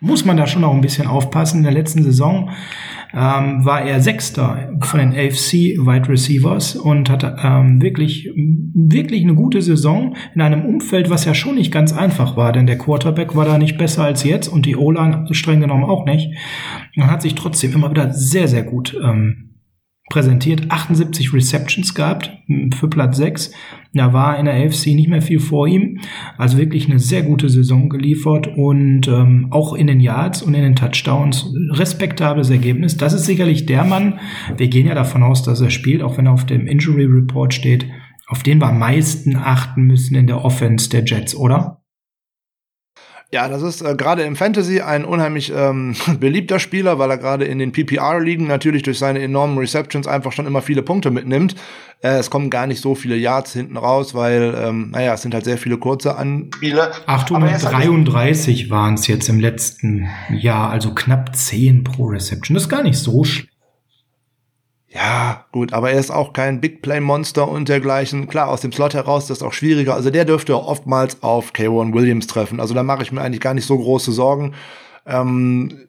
muss 0.00 0.24
man 0.24 0.36
da 0.36 0.46
schon 0.46 0.64
auch 0.64 0.74
ein 0.74 0.80
bisschen 0.80 1.06
aufpassen. 1.06 1.58
In 1.58 1.62
der 1.64 1.72
letzten 1.72 2.02
Saison 2.02 2.50
ähm, 3.12 3.64
war 3.64 3.82
er 3.82 4.00
Sechster 4.00 4.72
von 4.80 4.98
den 4.98 5.12
AFC 5.12 5.76
Wide 5.78 6.08
Receivers 6.08 6.74
und 6.74 7.10
hatte 7.10 7.36
ähm, 7.42 7.82
wirklich, 7.82 8.30
wirklich 8.34 9.22
eine 9.22 9.34
gute 9.34 9.60
Saison 9.60 10.16
in 10.34 10.40
einem 10.40 10.64
Umfeld, 10.64 11.10
was 11.10 11.24
ja 11.24 11.34
schon 11.34 11.56
nicht 11.56 11.72
ganz 11.72 11.92
einfach 11.92 12.36
war, 12.36 12.52
denn 12.52 12.66
der 12.66 12.78
Quarterback 12.78 13.36
war 13.36 13.44
da 13.44 13.58
nicht 13.58 13.78
besser 13.78 14.04
als 14.04 14.24
jetzt 14.24 14.48
und 14.48 14.64
die 14.64 14.76
O-Line 14.76 15.26
streng 15.32 15.60
genommen 15.60 15.84
auch 15.84 16.06
nicht. 16.06 16.30
Und 16.96 17.10
hat 17.10 17.22
sich 17.22 17.34
trotzdem 17.34 17.74
immer 17.74 17.90
wieder 17.90 18.12
sehr, 18.12 18.48
sehr 18.48 18.62
gut 18.62 18.96
ähm, 19.02 19.50
präsentiert, 20.10 20.70
78 20.70 21.32
Receptions 21.32 21.94
gehabt 21.94 22.32
für 22.74 22.88
Platz 22.88 23.16
6. 23.16 23.52
Da 23.92 24.12
war 24.12 24.38
in 24.38 24.44
der 24.44 24.54
AFC 24.54 24.88
nicht 24.88 25.08
mehr 25.08 25.22
viel 25.22 25.40
vor 25.40 25.66
ihm. 25.66 25.98
Also 26.38 26.58
wirklich 26.58 26.88
eine 26.88 27.00
sehr 27.00 27.22
gute 27.22 27.48
Saison 27.48 27.88
geliefert 27.88 28.46
und 28.46 29.08
ähm, 29.08 29.48
auch 29.50 29.74
in 29.74 29.88
den 29.88 30.00
Yards 30.00 30.42
und 30.42 30.54
in 30.54 30.62
den 30.62 30.76
Touchdowns 30.76 31.52
respektables 31.70 32.50
Ergebnis. 32.50 32.96
Das 32.96 33.12
ist 33.12 33.24
sicherlich 33.24 33.66
der 33.66 33.84
Mann, 33.84 34.20
wir 34.56 34.68
gehen 34.68 34.86
ja 34.86 34.94
davon 34.94 35.22
aus, 35.22 35.42
dass 35.42 35.60
er 35.60 35.70
spielt, 35.70 36.02
auch 36.02 36.18
wenn 36.18 36.26
er 36.26 36.32
auf 36.32 36.46
dem 36.46 36.66
Injury 36.68 37.04
Report 37.04 37.52
steht, 37.52 37.86
auf 38.28 38.44
den 38.44 38.60
wir 38.60 38.68
am 38.68 38.78
meisten 38.78 39.34
achten 39.34 39.82
müssen 39.82 40.14
in 40.14 40.28
der 40.28 40.44
Offense 40.44 40.88
der 40.88 41.04
Jets, 41.04 41.34
oder? 41.34 41.79
Ja, 43.32 43.48
das 43.48 43.62
ist 43.62 43.80
äh, 43.80 43.94
gerade 43.94 44.22
im 44.22 44.34
Fantasy 44.34 44.80
ein 44.80 45.04
unheimlich 45.04 45.52
ähm, 45.54 45.94
beliebter 46.18 46.58
Spieler, 46.58 46.98
weil 46.98 47.10
er 47.10 47.18
gerade 47.18 47.44
in 47.44 47.60
den 47.60 47.70
PPR-Ligen 47.70 48.48
natürlich 48.48 48.82
durch 48.82 48.98
seine 48.98 49.22
enormen 49.22 49.56
Receptions 49.56 50.08
einfach 50.08 50.32
schon 50.32 50.46
immer 50.46 50.62
viele 50.62 50.82
Punkte 50.82 51.12
mitnimmt. 51.12 51.54
Äh, 52.02 52.18
es 52.18 52.28
kommen 52.28 52.50
gar 52.50 52.66
nicht 52.66 52.80
so 52.80 52.96
viele 52.96 53.16
Yards 53.16 53.52
hinten 53.52 53.76
raus, 53.76 54.14
weil, 54.14 54.54
ähm, 54.60 54.90
naja, 54.90 55.14
es 55.14 55.22
sind 55.22 55.32
halt 55.32 55.44
sehr 55.44 55.58
viele 55.58 55.78
kurze 55.78 56.16
Anspiele. 56.16 56.90
833 57.06 58.68
waren 58.68 58.94
es 58.94 59.06
jetzt 59.06 59.28
im 59.28 59.38
letzten 59.38 60.08
Jahr, 60.30 60.70
also 60.70 60.92
knapp 60.92 61.36
10 61.36 61.84
pro 61.84 62.06
Reception. 62.06 62.54
Das 62.54 62.64
ist 62.64 62.68
gar 62.68 62.82
nicht 62.82 62.98
so 62.98 63.22
schlecht. 63.22 63.49
Ja, 64.92 65.46
gut, 65.52 65.72
aber 65.72 65.92
er 65.92 66.00
ist 66.00 66.10
auch 66.10 66.32
kein 66.32 66.60
Big 66.60 66.82
Play 66.82 66.98
Monster 66.98 67.46
und 67.46 67.68
dergleichen. 67.68 68.26
Klar, 68.26 68.48
aus 68.48 68.60
dem 68.62 68.72
Slot 68.72 68.92
heraus 68.92 69.24
ist 69.24 69.30
das 69.30 69.42
auch 69.42 69.52
schwieriger. 69.52 69.94
Also 69.94 70.10
der 70.10 70.24
dürfte 70.24 70.56
oftmals 70.56 71.22
auf 71.22 71.52
K1 71.52 71.94
Williams 71.94 72.26
treffen. 72.26 72.58
Also 72.58 72.74
da 72.74 72.82
mache 72.82 73.04
ich 73.04 73.12
mir 73.12 73.20
eigentlich 73.20 73.40
gar 73.40 73.54
nicht 73.54 73.66
so 73.66 73.78
große 73.78 74.10
Sorgen. 74.10 74.54
Ähm, 75.06 75.86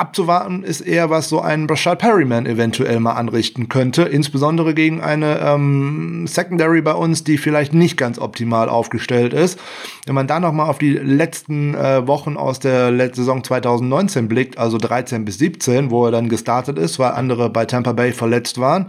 abzuwarten 0.00 0.64
ist 0.64 0.80
eher, 0.80 1.10
was 1.10 1.28
so 1.28 1.40
ein 1.40 1.66
Brashad 1.66 1.98
Perryman 1.98 2.46
eventuell 2.46 2.98
mal 3.00 3.12
anrichten 3.12 3.68
könnte, 3.68 4.02
insbesondere 4.02 4.74
gegen 4.74 5.00
eine 5.00 5.38
ähm, 5.40 6.26
Secondary 6.26 6.80
bei 6.80 6.94
uns, 6.94 7.22
die 7.22 7.36
vielleicht 7.36 7.74
nicht 7.74 7.96
ganz 7.96 8.18
optimal 8.18 8.68
aufgestellt 8.68 9.34
ist. 9.34 9.60
Wenn 10.06 10.14
man 10.14 10.26
da 10.26 10.40
noch 10.40 10.52
mal 10.52 10.66
auf 10.66 10.78
die 10.78 10.92
letzten 10.92 11.74
äh, 11.74 12.06
Wochen 12.06 12.36
aus 12.36 12.58
der 12.60 12.90
Saison 13.14 13.44
2019 13.44 14.26
blickt, 14.26 14.58
also 14.58 14.78
13 14.78 15.24
bis 15.24 15.38
17, 15.38 15.90
wo 15.90 16.06
er 16.06 16.12
dann 16.12 16.28
gestartet 16.28 16.78
ist, 16.78 16.98
weil 16.98 17.12
andere 17.12 17.50
bei 17.50 17.66
Tampa 17.66 17.92
Bay 17.92 18.12
verletzt 18.12 18.58
waren, 18.58 18.86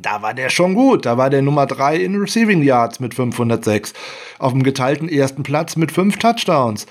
da 0.00 0.22
war 0.22 0.34
der 0.34 0.50
schon 0.50 0.74
gut. 0.74 1.06
Da 1.06 1.16
war 1.16 1.30
der 1.30 1.42
Nummer 1.42 1.66
drei 1.66 1.96
in 1.96 2.16
Receiving 2.16 2.62
Yards 2.62 3.00
mit 3.00 3.14
506. 3.14 3.94
Auf 4.38 4.52
dem 4.52 4.62
geteilten 4.62 5.08
ersten 5.08 5.42
Platz 5.42 5.76
mit 5.76 5.92
fünf 5.92 6.18
Touchdowns. 6.18 6.86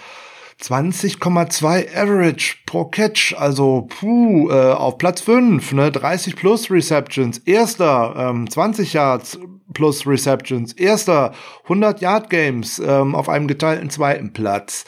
20,2 0.62 1.96
Average 1.96 2.56
pro 2.66 2.86
Catch, 2.86 3.36
also 3.38 3.88
puh, 3.88 4.50
äh, 4.50 4.72
auf 4.72 4.98
Platz 4.98 5.22
5, 5.22 5.72
ne, 5.74 5.92
30 5.92 6.36
plus 6.36 6.72
Receptions, 6.72 7.38
erster, 7.40 8.16
ähm, 8.18 8.50
20 8.50 8.94
Yards 8.94 9.40
plus 9.74 10.08
Receptions, 10.08 10.74
erster, 10.74 11.34
100 11.64 12.02
Yard 12.02 12.30
Games 12.32 12.80
ähm, 12.80 13.14
auf 13.14 13.30
einem 13.30 13.48
geteilten 13.48 13.92
zweiten 13.92 14.34
Platz. 14.34 14.86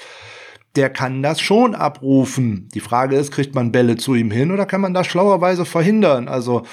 Der 0.76 0.90
kann 0.90 1.22
das 1.22 1.40
schon 1.40 1.76
abrufen. 1.76 2.70
Die 2.74 2.80
Frage 2.80 3.16
ist, 3.16 3.32
kriegt 3.32 3.54
man 3.54 3.72
Bälle 3.72 3.98
zu 3.98 4.16
ihm 4.16 4.32
hin 4.32 4.52
oder 4.52 4.66
kann 4.66 4.82
man 4.82 4.94
das 4.94 5.08
schlauerweise 5.08 5.66
verhindern? 5.66 6.28
Also 6.28 6.64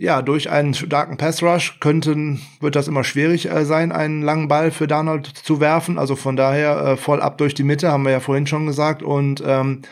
ja, 0.00 0.22
durch 0.22 0.48
einen 0.48 0.72
starken 0.72 1.18
Pass 1.18 1.42
Rush 1.42 1.78
könnten, 1.78 2.40
wird 2.60 2.74
das 2.74 2.88
immer 2.88 3.04
schwierig 3.04 3.50
äh, 3.50 3.66
sein, 3.66 3.92
einen 3.92 4.22
langen 4.22 4.48
Ball 4.48 4.70
für 4.70 4.86
Darnold 4.86 5.26
zu 5.26 5.60
werfen. 5.60 5.98
Also 5.98 6.16
von 6.16 6.36
daher 6.36 6.80
äh, 6.80 6.96
voll 6.96 7.20
ab 7.20 7.36
durch 7.36 7.52
die 7.52 7.64
Mitte, 7.64 7.92
haben 7.92 8.04
wir 8.04 8.12
ja 8.12 8.20
vorhin 8.20 8.46
schon 8.46 8.64
gesagt. 8.64 9.02
Und 9.02 9.42
ähm, 9.46 9.82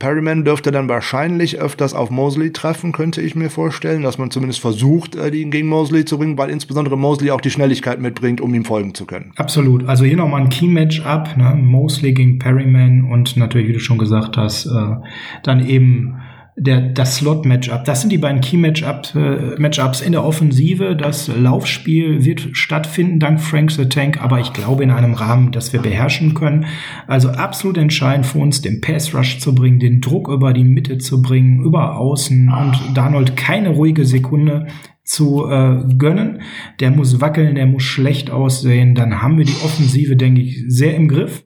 Perryman 0.00 0.44
dürfte 0.44 0.72
dann 0.72 0.88
wahrscheinlich 0.88 1.60
öfters 1.60 1.94
auf 1.94 2.10
Mosley 2.10 2.52
treffen, 2.52 2.90
könnte 2.90 3.22
ich 3.22 3.36
mir 3.36 3.48
vorstellen, 3.48 4.02
dass 4.02 4.18
man 4.18 4.32
zumindest 4.32 4.58
versucht, 4.58 5.14
äh, 5.14 5.28
ihn 5.28 5.52
gegen 5.52 5.68
Mosley 5.68 6.04
zu 6.04 6.18
bringen, 6.18 6.36
weil 6.36 6.50
insbesondere 6.50 6.98
Mosley 6.98 7.30
auch 7.30 7.40
die 7.40 7.50
Schnelligkeit 7.50 8.00
mitbringt, 8.00 8.40
um 8.40 8.52
ihm 8.54 8.64
folgen 8.64 8.92
zu 8.92 9.06
können. 9.06 9.30
Absolut. 9.36 9.86
Also 9.88 10.04
hier 10.04 10.16
nochmal 10.16 10.40
ein 10.40 10.48
Key-Match-up, 10.48 11.36
ne? 11.36 11.54
Mosley 11.54 12.12
gegen 12.12 12.40
Perryman 12.40 13.04
und 13.04 13.36
natürlich, 13.36 13.68
wie 13.68 13.74
du 13.74 13.78
schon 13.78 13.98
gesagt 13.98 14.36
hast, 14.36 14.66
äh, 14.66 14.96
dann 15.44 15.64
eben 15.64 16.16
der, 16.56 16.80
das 16.80 17.16
Slot-Matchup. 17.16 17.84
Das 17.84 18.00
sind 18.00 18.10
die 18.10 18.18
beiden 18.18 18.40
Key-Matchups 18.40 19.14
äh, 19.14 19.58
Matchups 19.58 20.00
in 20.00 20.12
der 20.12 20.24
Offensive. 20.24 20.94
Das 20.96 21.28
Laufspiel 21.28 22.24
wird 22.24 22.48
stattfinden 22.52 23.18
dank 23.18 23.40
Frank 23.40 23.72
the 23.72 23.88
Tank, 23.88 24.22
aber 24.22 24.38
ich 24.38 24.52
glaube 24.52 24.84
in 24.84 24.90
einem 24.90 25.14
Rahmen, 25.14 25.50
das 25.50 25.72
wir 25.72 25.82
beherrschen 25.82 26.34
können. 26.34 26.66
Also 27.06 27.30
absolut 27.30 27.76
entscheidend 27.76 28.26
für 28.26 28.38
uns, 28.38 28.62
den 28.62 28.80
Pass-Rush 28.80 29.40
zu 29.40 29.54
bringen, 29.54 29.80
den 29.80 30.00
Druck 30.00 30.28
über 30.28 30.52
die 30.52 30.64
Mitte 30.64 30.98
zu 30.98 31.22
bringen, 31.22 31.64
über 31.64 31.96
Außen 31.98 32.52
und 32.52 32.96
Darnold 32.96 33.36
keine 33.36 33.70
ruhige 33.70 34.04
Sekunde 34.04 34.68
zu 35.02 35.46
äh, 35.48 35.82
gönnen. 35.98 36.42
Der 36.78 36.92
muss 36.92 37.20
wackeln, 37.20 37.56
der 37.56 37.66
muss 37.66 37.82
schlecht 37.82 38.30
aussehen. 38.30 38.94
Dann 38.94 39.22
haben 39.22 39.38
wir 39.38 39.44
die 39.44 39.56
Offensive, 39.64 40.16
denke 40.16 40.40
ich, 40.40 40.64
sehr 40.68 40.94
im 40.94 41.08
Griff. 41.08 41.44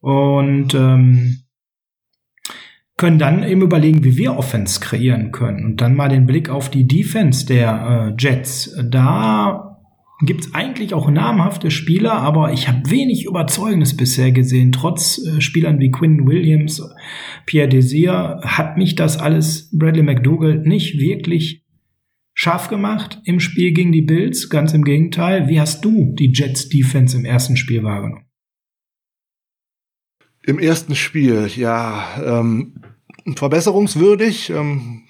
Und 0.00 0.74
ähm, 0.74 1.42
können 3.02 3.18
dann 3.18 3.42
eben 3.42 3.62
überlegen, 3.62 4.04
wie 4.04 4.16
wir 4.16 4.36
Offense 4.36 4.78
kreieren 4.78 5.32
können. 5.32 5.64
Und 5.64 5.80
dann 5.80 5.96
mal 5.96 6.08
den 6.08 6.24
Blick 6.24 6.48
auf 6.48 6.70
die 6.70 6.86
Defense 6.86 7.44
der 7.44 8.14
äh, 8.16 8.22
Jets. 8.22 8.76
Da 8.90 9.76
gibt's 10.24 10.54
eigentlich 10.54 10.94
auch 10.94 11.10
namhafte 11.10 11.72
Spieler, 11.72 12.12
aber 12.12 12.52
ich 12.52 12.68
habe 12.68 12.88
wenig 12.88 13.24
Überzeugendes 13.24 13.96
bisher 13.96 14.30
gesehen. 14.30 14.70
Trotz 14.70 15.18
äh, 15.18 15.40
Spielern 15.40 15.80
wie 15.80 15.90
Quinn 15.90 16.28
Williams, 16.28 16.80
Pierre 17.44 17.66
Desir, 17.66 18.40
hat 18.44 18.76
mich 18.78 18.94
das 18.94 19.18
alles 19.18 19.76
Bradley 19.76 20.04
McDougall 20.04 20.60
nicht 20.60 21.00
wirklich 21.00 21.64
scharf 22.34 22.68
gemacht 22.68 23.20
im 23.24 23.40
Spiel 23.40 23.72
gegen 23.72 23.90
die 23.90 24.02
Bills. 24.02 24.48
Ganz 24.48 24.74
im 24.74 24.84
Gegenteil. 24.84 25.48
Wie 25.48 25.58
hast 25.58 25.84
du 25.84 26.14
die 26.16 26.30
Jets 26.32 26.68
Defense 26.68 27.16
im 27.16 27.24
ersten 27.24 27.56
Spiel 27.56 27.82
wahrgenommen? 27.82 28.26
Im 30.44 30.60
ersten 30.60 30.94
Spiel, 30.94 31.48
ja, 31.56 32.40
ähm, 32.40 32.74
verbesserungswürdig, 33.36 34.50
ähm, 34.50 35.02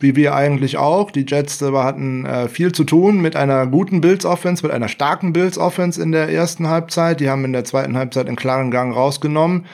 wie 0.00 0.16
wir 0.16 0.34
eigentlich 0.34 0.76
auch. 0.76 1.10
Die 1.10 1.26
Jets 1.26 1.60
äh, 1.62 1.72
hatten 1.72 2.24
äh, 2.24 2.48
viel 2.48 2.72
zu 2.72 2.84
tun 2.84 3.20
mit 3.20 3.36
einer 3.36 3.66
guten 3.66 4.00
Bills 4.00 4.24
Offense, 4.24 4.64
mit 4.64 4.72
einer 4.72 4.88
starken 4.88 5.32
Bills 5.32 5.58
Offense 5.58 6.02
in 6.02 6.12
der 6.12 6.28
ersten 6.28 6.68
Halbzeit. 6.68 7.20
Die 7.20 7.28
haben 7.28 7.44
in 7.44 7.52
der 7.52 7.64
zweiten 7.64 7.96
Halbzeit 7.96 8.26
einen 8.26 8.36
klaren 8.36 8.70
Gang 8.70 8.94
rausgenommen. 8.94 9.66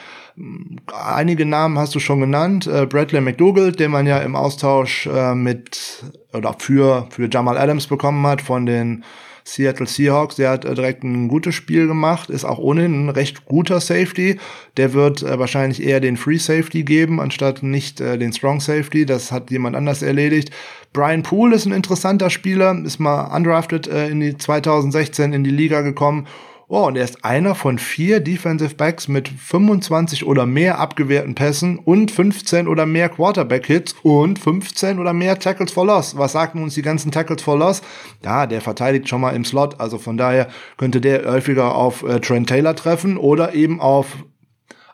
Einige 0.92 1.46
Namen 1.46 1.78
hast 1.78 1.94
du 1.94 2.00
schon 2.00 2.20
genannt. 2.20 2.66
Äh, 2.66 2.86
Bradley 2.86 3.20
McDougall, 3.20 3.72
den 3.72 3.92
man 3.92 4.06
ja 4.06 4.18
im 4.18 4.34
Austausch 4.34 5.06
äh, 5.06 5.34
mit 5.34 6.04
oder 6.32 6.56
für 6.58 7.06
für 7.10 7.28
Jamal 7.30 7.56
Adams 7.56 7.86
bekommen 7.86 8.26
hat 8.26 8.42
von 8.42 8.66
den 8.66 9.04
Seattle 9.44 9.86
Seahawks. 9.86 10.36
Der 10.36 10.50
hat 10.50 10.64
äh, 10.64 10.74
direkt 10.74 11.04
ein 11.04 11.28
gutes 11.28 11.54
Spiel 11.54 11.86
gemacht, 11.86 12.30
ist 12.30 12.44
auch 12.44 12.58
ohnehin 12.58 13.06
ein 13.06 13.10
recht 13.10 13.44
guter 13.44 13.80
Safety. 13.80 14.38
Der 14.76 14.92
wird 14.94 15.22
äh, 15.22 15.38
wahrscheinlich 15.38 15.82
eher 15.82 16.00
den 16.00 16.16
Free 16.16 16.38
Safety 16.38 16.82
geben, 16.82 17.20
anstatt 17.20 17.62
nicht 17.62 18.00
äh, 18.00 18.18
den 18.18 18.32
Strong 18.32 18.60
Safety. 18.60 19.06
Das 19.06 19.30
hat 19.30 19.50
jemand 19.50 19.76
anders 19.76 20.02
erledigt. 20.02 20.50
Brian 20.92 21.22
Poole 21.22 21.56
ist 21.56 21.66
ein 21.66 21.72
interessanter 21.72 22.30
Spieler, 22.30 22.76
ist 22.84 23.00
mal 23.00 23.34
undrafted 23.34 23.86
äh, 23.86 24.08
in 24.08 24.20
die 24.20 24.36
2016 24.36 25.32
in 25.32 25.44
die 25.44 25.50
Liga 25.50 25.82
gekommen 25.82 26.26
Oh, 26.66 26.86
und 26.86 26.96
er 26.96 27.04
ist 27.04 27.26
einer 27.26 27.54
von 27.54 27.78
vier 27.78 28.20
Defensive 28.20 28.74
Backs 28.74 29.06
mit 29.06 29.28
25 29.28 30.24
oder 30.24 30.46
mehr 30.46 30.78
abgewehrten 30.78 31.34
Pässen 31.34 31.78
und 31.78 32.10
15 32.10 32.68
oder 32.68 32.86
mehr 32.86 33.10
Quarterback-Hits 33.10 33.96
und 34.02 34.38
15 34.38 34.98
oder 34.98 35.12
mehr 35.12 35.38
Tackles 35.38 35.72
for 35.72 35.84
Loss. 35.84 36.16
Was 36.16 36.32
sagten 36.32 36.62
uns 36.62 36.72
die 36.74 36.80
ganzen 36.80 37.12
Tackles 37.12 37.42
for 37.42 37.58
Loss? 37.58 37.82
Ja, 38.24 38.46
der 38.46 38.62
verteidigt 38.62 39.10
schon 39.10 39.20
mal 39.20 39.36
im 39.36 39.44
Slot, 39.44 39.78
also 39.78 39.98
von 39.98 40.16
daher 40.16 40.48
könnte 40.78 41.02
der 41.02 41.30
häufiger 41.30 41.74
auf 41.74 42.02
äh, 42.02 42.20
Trent 42.20 42.48
Taylor 42.48 42.74
treffen 42.74 43.18
oder 43.18 43.54
eben 43.54 43.80
auf 43.80 44.16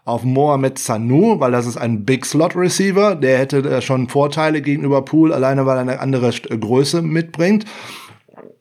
auf 0.07 0.25
Mohamed 0.25 0.79
Sanu, 0.79 1.39
weil 1.39 1.53
das 1.53 1.67
ist 1.67 1.77
ein 1.77 2.05
Big 2.05 2.27
Slot 2.27 2.57
Receiver, 2.57 3.15
der 3.15 3.39
hätte 3.39 3.59
äh, 3.59 3.81
schon 3.81 4.09
Vorteile 4.09 4.61
gegenüber 4.61 5.05
Poole, 5.05 5.35
alleine 5.35 5.67
weil 5.67 5.77
er 5.77 5.83
eine 5.83 6.01
andere 6.01 6.31
Größe 6.31 7.01
mitbringt. 7.03 7.65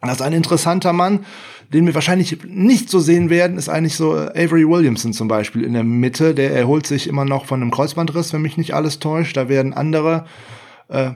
Das 0.02 0.18
ist 0.18 0.22
ein 0.22 0.34
interessanter 0.34 0.94
Mann 0.94 1.26
den 1.74 1.86
wir 1.86 1.94
wahrscheinlich 1.94 2.38
nicht 2.46 2.90
so 2.90 3.00
sehen 3.00 3.30
werden, 3.30 3.58
ist 3.58 3.70
eigentlich 3.70 3.96
so 3.96 4.16
äh, 4.16 4.30
Avery 4.36 4.68
Williamson 4.68 5.14
zum 5.14 5.28
Beispiel 5.28 5.64
in 5.64 5.74
der 5.74 5.84
Mitte. 5.84 6.34
Der 6.34 6.52
erholt 6.52 6.88
sich 6.88 7.08
immer 7.08 7.26
noch 7.26 7.46
von 7.46 7.62
einem 7.62 7.72
Kreuzbandriss, 7.72 8.34
wenn 8.34 8.42
mich 8.42 8.58
nicht 8.58 8.74
alles 8.74 9.00
täuscht. 9.00 9.38
Da 9.38 9.50
werden 9.50 9.74
andere, 9.74 10.26
äh, 10.88 11.12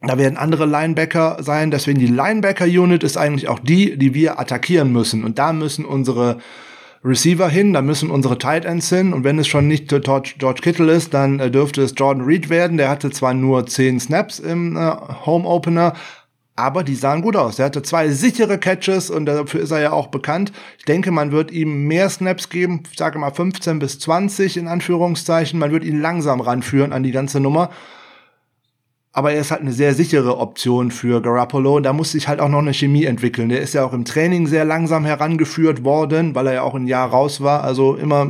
da 0.00 0.18
werden 0.18 0.38
andere 0.38 0.64
Linebacker 0.64 1.38
sein. 1.40 1.70
Deswegen 1.70 1.98
die 1.98 2.06
Linebacker-Unit 2.06 3.04
ist 3.04 3.18
eigentlich 3.18 3.48
auch 3.48 3.58
die, 3.58 3.98
die 3.98 4.14
wir 4.14 4.40
attackieren 4.40 4.90
müssen. 4.90 5.22
Und 5.22 5.38
da 5.38 5.52
müssen 5.52 5.84
unsere 5.84 6.38
Receiver 7.04 7.48
hin, 7.48 7.72
da 7.72 7.82
müssen 7.82 8.10
unsere 8.10 8.38
Tight 8.38 8.64
Ends 8.64 8.88
hin 8.88 9.12
und 9.12 9.22
wenn 9.22 9.38
es 9.38 9.46
schon 9.46 9.68
nicht 9.68 9.88
George, 9.88 10.34
Kittle 10.60 10.92
ist, 10.92 11.14
dann 11.14 11.38
äh, 11.38 11.50
dürfte 11.50 11.82
es 11.82 11.94
Jordan 11.96 12.24
Reed 12.24 12.50
werden. 12.50 12.76
Der 12.76 12.88
hatte 12.88 13.10
zwar 13.10 13.34
nur 13.34 13.66
zehn 13.66 14.00
Snaps 14.00 14.40
im 14.40 14.76
äh, 14.76 14.96
Home 15.24 15.46
Opener, 15.46 15.94
aber 16.58 16.82
die 16.82 16.96
sahen 16.96 17.22
gut 17.22 17.36
aus. 17.36 17.60
Er 17.60 17.66
hatte 17.66 17.82
zwei 17.82 18.08
sichere 18.10 18.58
Catches 18.58 19.10
und 19.10 19.26
dafür 19.26 19.60
ist 19.60 19.70
er 19.70 19.80
ja 19.80 19.92
auch 19.92 20.08
bekannt. 20.08 20.52
Ich 20.78 20.84
denke, 20.84 21.12
man 21.12 21.30
wird 21.30 21.52
ihm 21.52 21.86
mehr 21.86 22.10
Snaps 22.10 22.48
geben, 22.48 22.82
ich 22.90 22.98
sage 22.98 23.18
mal 23.18 23.30
15 23.30 23.78
bis 23.78 24.00
20 24.00 24.56
in 24.56 24.66
Anführungszeichen. 24.66 25.58
Man 25.58 25.70
wird 25.70 25.84
ihn 25.84 26.00
langsam 26.00 26.40
ranführen 26.40 26.92
an 26.92 27.04
die 27.04 27.12
ganze 27.12 27.38
Nummer 27.38 27.70
aber 29.18 29.32
er 29.32 29.40
ist 29.40 29.50
halt 29.50 29.62
eine 29.62 29.72
sehr 29.72 29.94
sichere 29.94 30.38
Option 30.38 30.92
für 30.92 31.20
Garoppolo. 31.20 31.80
Da 31.80 31.92
muss 31.92 32.12
sich 32.12 32.28
halt 32.28 32.38
auch 32.38 32.48
noch 32.48 32.60
eine 32.60 32.72
Chemie 32.72 33.04
entwickeln. 33.04 33.48
Der 33.48 33.60
ist 33.60 33.74
ja 33.74 33.84
auch 33.84 33.92
im 33.92 34.04
Training 34.04 34.46
sehr 34.46 34.64
langsam 34.64 35.04
herangeführt 35.04 35.82
worden, 35.82 36.36
weil 36.36 36.46
er 36.46 36.52
ja 36.52 36.62
auch 36.62 36.76
ein 36.76 36.86
Jahr 36.86 37.10
raus 37.10 37.40
war. 37.40 37.64
Also 37.64 37.96
immer, 37.96 38.28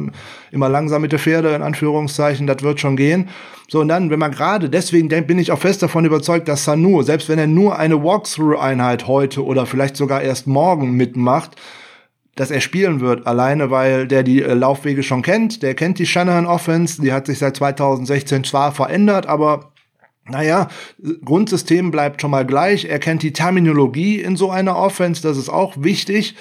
immer 0.51 0.71
langsam 0.71 1.03
mit 1.03 1.13
der 1.13 1.19
Pferde, 1.19 1.55
in 1.55 1.61
Anführungszeichen, 1.61 2.47
das 2.47 2.63
wird 2.63 2.81
schon 2.81 2.97
gehen. 2.97 3.29
So, 3.69 3.81
und 3.83 3.89
dann, 3.89 4.09
wenn 4.09 4.19
man 4.19 4.31
gerade, 4.31 4.71
deswegen 4.71 5.09
bin 5.27 5.39
ich 5.39 5.53
auch 5.53 5.59
fest 5.59 5.83
davon 5.83 6.07
überzeugt, 6.07 6.49
dass 6.49 6.65
Sanu, 6.65 7.03
selbst 7.03 7.29
wenn 7.29 7.39
er 7.39 7.47
nur 7.47 7.79
eine 7.79 8.03
Walkthrough-Einheit 8.03 9.07
heute 9.07 9.45
oder 9.45 9.67
vielleicht 9.67 9.95
sogar 9.95 10.23
erst 10.23 10.47
morgen 10.47 10.93
mitmacht, 10.93 11.55
dass 12.35 12.51
er 12.51 12.63
spielen 12.63 13.01
wird, 13.01 13.27
alleine 13.27 13.71
weil 13.71 14.07
der 14.07 14.23
die 14.23 14.43
äh, 14.43 14.55
Laufwege 14.55 15.03
schon 15.03 15.21
kennt, 15.21 15.63
der 15.63 15.75
kennt 15.75 15.99
die 15.99 16.07
Shanahan 16.07 16.47
Offense, 16.47 17.03
die 17.03 17.13
hat 17.13 17.27
sich 17.27 17.41
seit 17.41 17.57
2016 17.57 18.45
zwar 18.45 18.73
verändert, 18.73 19.27
aber 19.27 19.73
naja, 20.29 20.69
Grundsystem 21.25 21.91
bleibt 21.91 22.21
schon 22.21 22.31
mal 22.31 22.47
gleich. 22.47 22.85
Er 22.87 22.99
kennt 22.99 23.23
die 23.23 23.33
Terminologie 23.33 24.21
in 24.21 24.37
so 24.37 24.51
einer 24.51 24.77
Offense, 24.77 25.23
das 25.23 25.37
ist 25.37 25.49
auch 25.49 25.75
wichtig. 25.79 26.35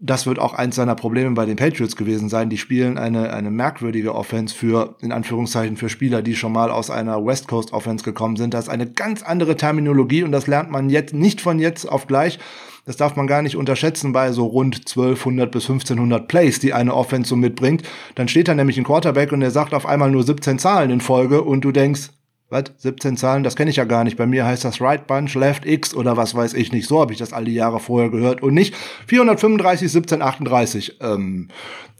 Das 0.00 0.26
wird 0.26 0.38
auch 0.38 0.52
eins 0.52 0.76
seiner 0.76 0.96
Probleme 0.96 1.30
bei 1.30 1.46
den 1.46 1.56
Patriots 1.56 1.96
gewesen 1.96 2.28
sein. 2.28 2.50
Die 2.50 2.58
spielen 2.58 2.98
eine, 2.98 3.32
eine 3.32 3.50
merkwürdige 3.50 4.14
Offense 4.14 4.54
für, 4.54 4.96
in 5.00 5.12
Anführungszeichen, 5.12 5.76
für 5.76 5.88
Spieler, 5.88 6.20
die 6.20 6.34
schon 6.34 6.52
mal 6.52 6.70
aus 6.70 6.90
einer 6.90 7.24
West 7.24 7.48
Coast 7.48 7.72
Offense 7.72 8.04
gekommen 8.04 8.36
sind. 8.36 8.52
Das 8.52 8.66
ist 8.66 8.70
eine 8.70 8.90
ganz 8.90 9.22
andere 9.22 9.56
Terminologie 9.56 10.22
und 10.24 10.32
das 10.32 10.46
lernt 10.46 10.70
man 10.70 10.90
jetzt 10.90 11.14
nicht 11.14 11.40
von 11.40 11.58
jetzt 11.58 11.88
auf 11.88 12.06
gleich. 12.06 12.38
Das 12.86 12.96
darf 12.98 13.16
man 13.16 13.26
gar 13.26 13.40
nicht 13.40 13.56
unterschätzen 13.56 14.12
bei 14.12 14.30
so 14.32 14.44
rund 14.44 14.76
1200 14.76 15.50
bis 15.50 15.64
1500 15.64 16.28
Plays, 16.28 16.58
die 16.58 16.74
eine 16.74 16.94
Offense 16.94 17.30
so 17.30 17.36
mitbringt. 17.36 17.82
Dann 18.14 18.28
steht 18.28 18.48
da 18.48 18.54
nämlich 18.54 18.76
ein 18.76 18.84
Quarterback 18.84 19.32
und 19.32 19.40
der 19.40 19.50
sagt 19.50 19.72
auf 19.72 19.86
einmal 19.86 20.10
nur 20.10 20.22
17 20.22 20.58
Zahlen 20.58 20.90
in 20.90 21.00
Folge 21.00 21.42
und 21.42 21.62
du 21.62 21.72
denkst, 21.72 22.10
was, 22.50 22.64
17 22.78 23.16
Zahlen, 23.16 23.42
das 23.42 23.56
kenne 23.56 23.70
ich 23.70 23.76
ja 23.76 23.84
gar 23.84 24.04
nicht. 24.04 24.16
Bei 24.16 24.26
mir 24.26 24.44
heißt 24.44 24.64
das 24.64 24.80
Right 24.80 25.06
Bunch, 25.06 25.34
Left 25.34 25.66
X 25.66 25.94
oder 25.94 26.16
was 26.16 26.34
weiß 26.34 26.54
ich 26.54 26.72
nicht. 26.72 26.86
So 26.86 27.00
habe 27.00 27.12
ich 27.12 27.18
das 27.18 27.32
all 27.32 27.44
die 27.44 27.54
Jahre 27.54 27.80
vorher 27.80 28.10
gehört 28.10 28.42
und 28.42 28.54
nicht 28.54 28.74
435, 29.06 29.90
17, 29.90 30.22
38. 30.22 30.98
Ähm, 31.00 31.48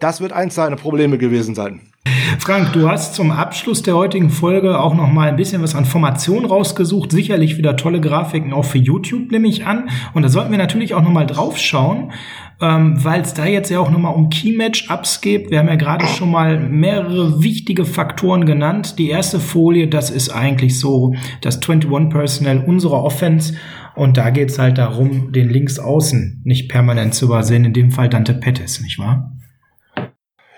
das 0.01 0.20
wird 0.20 0.32
eins 0.32 0.55
seiner 0.55 0.76
Probleme 0.76 1.18
gewesen 1.18 1.55
sein. 1.55 1.93
Frank, 2.38 2.74
du 2.74 2.88
hast 2.88 3.14
zum 3.14 3.30
Abschluss 3.30 3.82
der 3.82 3.96
heutigen 3.96 4.28
Folge 4.28 4.78
auch 4.78 4.94
noch 4.94 5.11
mal 5.11 5.30
ein 5.30 5.36
bisschen 5.36 5.62
was 5.62 5.74
an 5.74 5.86
Formation 5.86 6.44
rausgesucht. 6.44 7.11
Sicherlich 7.11 7.57
wieder 7.57 7.76
tolle 7.76 8.02
Grafiken 8.02 8.52
auch 8.52 8.66
für 8.66 8.76
YouTube 8.76 9.30
nehme 9.30 9.48
ich 9.48 9.64
an. 9.64 9.88
Und 10.12 10.22
da 10.22 10.28
sollten 10.28 10.50
wir 10.50 10.59
natürlich 10.59 10.92
auch 10.92 11.02
noch 11.02 11.11
mal 11.11 11.26
drauf 11.26 11.57
schauen, 11.57 12.12
ähm, 12.61 13.02
weil 13.02 13.22
es 13.22 13.32
da 13.32 13.46
jetzt 13.46 13.70
ja 13.70 13.80
auch 13.80 13.90
noch 13.90 13.98
mal 13.98 14.11
um 14.11 14.28
Key-Match-Ups 14.28 15.22
geht. 15.22 15.50
Wir 15.50 15.59
haben 15.59 15.68
ja 15.68 15.76
gerade 15.76 16.07
schon 16.07 16.30
mal 16.30 16.59
mehrere 16.59 17.42
wichtige 17.42 17.86
Faktoren 17.86 18.44
genannt. 18.44 18.98
Die 18.98 19.09
erste 19.09 19.40
Folie, 19.40 19.88
das 19.88 20.11
ist 20.11 20.28
eigentlich 20.28 20.78
so 20.78 21.14
das 21.40 21.62
21-Personnel 21.62 22.64
unserer 22.66 23.02
Offense. 23.02 23.55
Und 23.94 24.18
da 24.18 24.30
geht 24.30 24.50
es 24.50 24.59
halt 24.59 24.76
darum, 24.76 25.32
den 25.32 25.48
Linksaußen 25.48 26.42
nicht 26.44 26.68
permanent 26.68 27.14
zu 27.14 27.26
übersehen. 27.26 27.64
In 27.64 27.72
dem 27.72 27.90
Fall 27.90 28.11
Dante 28.11 28.34
Pettis, 28.34 28.82
nicht 28.82 28.98
wahr? 28.98 29.34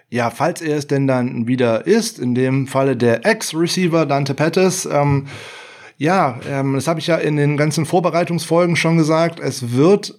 Ja, 0.09 0.30
falls 0.30 0.61
er 0.61 0.76
es 0.76 0.86
denn 0.86 1.07
dann 1.07 1.48
wieder 1.48 1.86
ist, 1.86 2.18
in 2.18 2.34
dem 2.34 2.68
Falle 2.68 2.96
der 2.96 3.26
Ex-Receiver 3.26 4.07
Dante 4.07 4.34
Pettis, 4.34 4.86
ähm, 4.86 5.26
ja, 5.98 6.38
ähm, 6.48 6.74
das 6.74 6.86
habe 6.86 7.00
ich 7.00 7.09
ja 7.09 7.16
in 7.16 7.36
den 7.36 7.57
ganzen 7.57 7.86
Vorbereitungsfolgen 7.86 8.76
schon 8.76 8.96
gesagt, 8.96 9.40
es 9.40 9.72
wird 9.72 10.14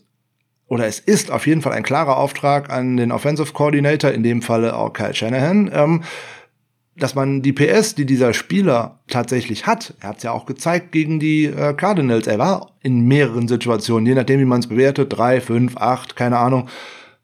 oder 0.67 0.85
es 0.85 0.99
ist 0.99 1.31
auf 1.31 1.47
jeden 1.47 1.61
Fall 1.61 1.73
ein 1.73 1.83
klarer 1.83 2.17
Auftrag 2.17 2.69
an 2.69 2.97
den 2.97 3.13
Offensive 3.13 3.53
Coordinator, 3.53 4.11
in 4.11 4.23
dem 4.23 4.41
Falle 4.41 4.75
auch 4.75 4.91
Kyle 4.91 5.13
Shanahan, 5.13 5.71
ähm, 5.73 6.03
dass 6.97 7.15
man 7.15 7.41
die 7.41 7.53
PS, 7.53 7.95
die 7.95 8.05
dieser 8.05 8.33
Spieler 8.33 8.99
tatsächlich 9.07 9.67
hat, 9.67 9.93
er 10.01 10.09
hat 10.09 10.17
es 10.17 10.23
ja 10.23 10.31
auch 10.31 10.45
gezeigt 10.45 10.91
gegen 10.91 11.19
die 11.19 11.45
äh, 11.45 11.73
Cardinals, 11.73 12.27
er 12.27 12.39
war 12.39 12.73
in 12.81 13.07
mehreren 13.07 13.47
Situationen, 13.47 14.05
je 14.05 14.15
nachdem 14.15 14.39
wie 14.39 14.45
man 14.45 14.59
es 14.59 14.67
bewertet, 14.67 15.15
drei, 15.15 15.39
fünf, 15.39 15.77
acht, 15.77 16.15
keine 16.15 16.39
Ahnung, 16.39 16.67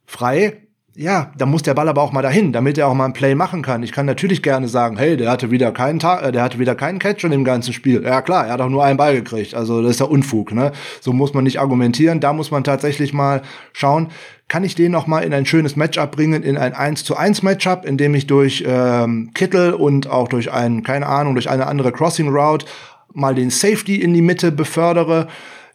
frei 0.05 0.62
ja, 0.95 1.31
da 1.35 1.47
muss 1.47 1.63
der 1.63 1.73
Ball 1.73 1.89
aber 1.89 2.03
auch 2.03 2.11
mal 2.11 2.21
dahin, 2.21 2.53
damit 2.53 2.77
er 2.77 2.87
auch 2.87 2.93
mal 2.93 3.05
ein 3.05 3.13
Play 3.13 3.33
machen 3.33 3.63
kann. 3.63 3.81
Ich 3.81 3.91
kann 3.91 4.05
natürlich 4.05 4.43
gerne 4.43 4.67
sagen, 4.67 4.95
hey, 4.97 5.17
der 5.17 5.31
hatte 5.31 5.49
wieder 5.49 5.71
keinen 5.71 5.97
Ta 5.97 6.19
äh, 6.19 6.31
der 6.31 6.43
hatte 6.43 6.59
wieder 6.59 6.75
keinen 6.75 6.99
Catch 6.99 7.23
in 7.23 7.31
dem 7.31 7.43
ganzen 7.43 7.73
Spiel. 7.73 8.03
Ja 8.03 8.21
klar, 8.21 8.45
er 8.45 8.53
hat 8.53 8.61
auch 8.61 8.69
nur 8.69 8.83
einen 8.83 8.97
Ball 8.97 9.15
gekriegt. 9.15 9.55
Also 9.55 9.81
das 9.81 9.91
ist 9.91 9.99
ja 10.01 10.05
Unfug, 10.05 10.51
ne? 10.53 10.71
So 11.01 11.11
muss 11.11 11.33
man 11.33 11.45
nicht 11.45 11.59
argumentieren. 11.59 12.19
Da 12.19 12.31
muss 12.31 12.51
man 12.51 12.63
tatsächlich 12.63 13.11
mal 13.11 13.41
schauen, 13.71 14.09
kann 14.47 14.63
ich 14.63 14.75
den 14.75 14.91
noch 14.91 15.07
mal 15.07 15.21
in 15.21 15.33
ein 15.33 15.47
schönes 15.47 15.75
Matchup 15.75 16.11
bringen, 16.11 16.43
in 16.43 16.57
ein 16.57 16.73
1 16.73 17.03
zu 17.05 17.17
1 17.17 17.41
Matchup, 17.41 17.85
in 17.85 17.97
dem 17.97 18.13
ich 18.13 18.27
durch 18.27 18.63
ähm, 18.67 19.31
Kittel 19.33 19.73
und 19.73 20.07
auch 20.07 20.27
durch 20.27 20.51
einen, 20.51 20.83
keine 20.83 21.07
Ahnung, 21.07 21.33
durch 21.33 21.49
eine 21.49 21.65
andere 21.65 21.91
Crossing 21.91 22.29
Route 22.29 22.67
mal 23.13 23.33
den 23.33 23.49
Safety 23.49 23.95
in 23.95 24.13
die 24.13 24.21
Mitte 24.21 24.51
befördere 24.51 25.27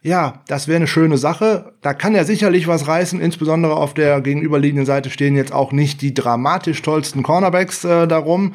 ja, 0.02 0.42
das 0.46 0.68
wäre 0.68 0.76
eine 0.76 0.86
schöne 0.86 1.18
Sache. 1.18 1.72
Da 1.82 1.92
kann 1.92 2.14
er 2.14 2.24
sicherlich 2.24 2.68
was 2.68 2.86
reißen. 2.86 3.20
Insbesondere 3.20 3.76
auf 3.76 3.94
der 3.94 4.20
gegenüberliegenden 4.20 4.86
Seite 4.86 5.10
stehen 5.10 5.36
jetzt 5.36 5.52
auch 5.52 5.72
nicht 5.72 6.02
die 6.02 6.14
dramatisch 6.14 6.82
tollsten 6.82 7.22
Cornerbacks 7.22 7.84
äh, 7.84 8.06
darum. 8.06 8.54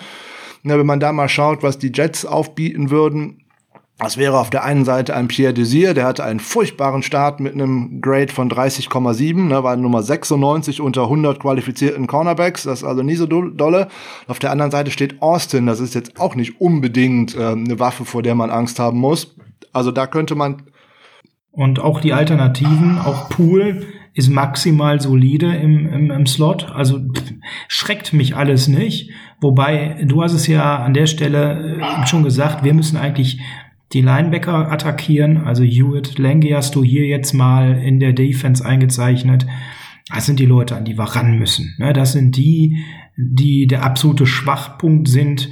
Na, 0.63 0.79
wenn 0.79 0.85
man 0.85 1.01
da 1.01 1.11
mal 1.11 1.27
schaut, 1.27 1.61
was 1.61 1.77
die 1.77 1.91
Jets 1.93 2.25
aufbieten 2.25 2.89
würden, 2.89 3.43
das 3.99 4.17
wäre 4.17 4.39
auf 4.39 4.49
der 4.49 4.63
einen 4.63 4.85
Seite 4.85 5.15
ein 5.15 5.27
Pierre 5.27 5.53
Desir, 5.53 5.93
der 5.93 6.05
hatte 6.05 6.23
einen 6.23 6.39
furchtbaren 6.39 7.03
Start 7.03 7.39
mit 7.39 7.53
einem 7.53 8.01
Grade 8.01 8.33
von 8.33 8.49
30,7, 8.49 9.47
ne, 9.47 9.63
war 9.63 9.75
Nummer 9.75 10.01
96 10.01 10.81
unter 10.81 11.03
100 11.03 11.39
qualifizierten 11.39 12.07
Cornerbacks, 12.07 12.63
das 12.63 12.79
ist 12.79 12.85
also 12.85 13.03
nie 13.03 13.15
so 13.15 13.27
dolle. 13.27 13.89
Auf 14.27 14.39
der 14.39 14.51
anderen 14.51 14.71
Seite 14.71 14.89
steht 14.89 15.21
Austin, 15.21 15.67
das 15.67 15.79
ist 15.79 15.93
jetzt 15.93 16.19
auch 16.19 16.35
nicht 16.35 16.59
unbedingt 16.59 17.35
äh, 17.35 17.49
eine 17.49 17.79
Waffe, 17.79 18.03
vor 18.03 18.23
der 18.23 18.35
man 18.35 18.49
Angst 18.49 18.79
haben 18.79 18.97
muss. 18.97 19.35
Also 19.73 19.91
da 19.91 20.07
könnte 20.07 20.35
man 20.35 20.63
und 21.53 21.79
auch 21.79 22.01
die 22.01 22.13
Alternativen, 22.13 22.97
auch 22.97 23.29
Pool 23.29 23.85
ist 24.15 24.29
maximal 24.29 24.99
solide 24.99 25.55
im, 25.55 25.87
im, 25.87 26.11
im 26.11 26.25
Slot. 26.25 26.71
Also 26.73 26.99
schreckt 27.67 28.11
mich 28.11 28.35
alles 28.35 28.67
nicht. 28.67 29.11
Wobei, 29.39 30.03
du 30.03 30.23
hast 30.23 30.33
es 30.33 30.47
ja 30.47 30.77
an 30.77 30.95
der 30.95 31.05
Stelle 31.05 31.79
äh, 31.79 32.07
schon 32.07 32.23
gesagt, 32.23 32.63
wir 32.63 32.73
müssen 32.73 32.97
eigentlich 32.97 33.39
die 33.93 34.01
Linebacker 34.01 34.71
attackieren. 34.71 35.45
Also 35.45 35.63
Hewitt, 35.63 36.17
Lange 36.17 36.55
hast 36.55 36.73
du 36.73 36.83
hier 36.83 37.05
jetzt 37.05 37.33
mal 37.33 37.77
in 37.77 37.99
der 37.99 38.13
Defense 38.13 38.65
eingezeichnet. 38.65 39.45
Das 40.11 40.25
sind 40.25 40.39
die 40.39 40.47
Leute, 40.47 40.75
an 40.75 40.85
die 40.85 40.97
wir 40.97 41.03
ran 41.03 41.37
müssen. 41.37 41.75
Ne, 41.77 41.93
das 41.93 42.13
sind 42.13 42.35
die, 42.35 42.83
die 43.15 43.67
der 43.67 43.83
absolute 43.83 44.25
Schwachpunkt 44.25 45.07
sind 45.07 45.49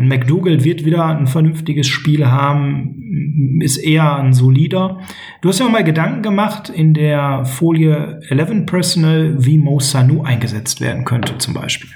McDougall 0.00 0.64
wird 0.64 0.84
wieder 0.84 1.06
ein 1.06 1.26
vernünftiges 1.26 1.86
Spiel 1.86 2.26
haben, 2.26 3.60
ist 3.62 3.76
eher 3.76 4.16
ein 4.16 4.32
solider. 4.32 5.00
Du 5.42 5.48
hast 5.48 5.60
ja 5.60 5.66
auch 5.66 5.70
mal 5.70 5.84
Gedanken 5.84 6.22
gemacht 6.22 6.68
in 6.68 6.94
der 6.94 7.44
Folie 7.44 8.20
11 8.28 8.66
Personal, 8.66 9.36
wie 9.38 9.58
Mo 9.58 9.80
Sanu 9.80 10.22
eingesetzt 10.22 10.80
werden 10.80 11.04
könnte 11.04 11.38
zum 11.38 11.54
Beispiel. 11.54 11.90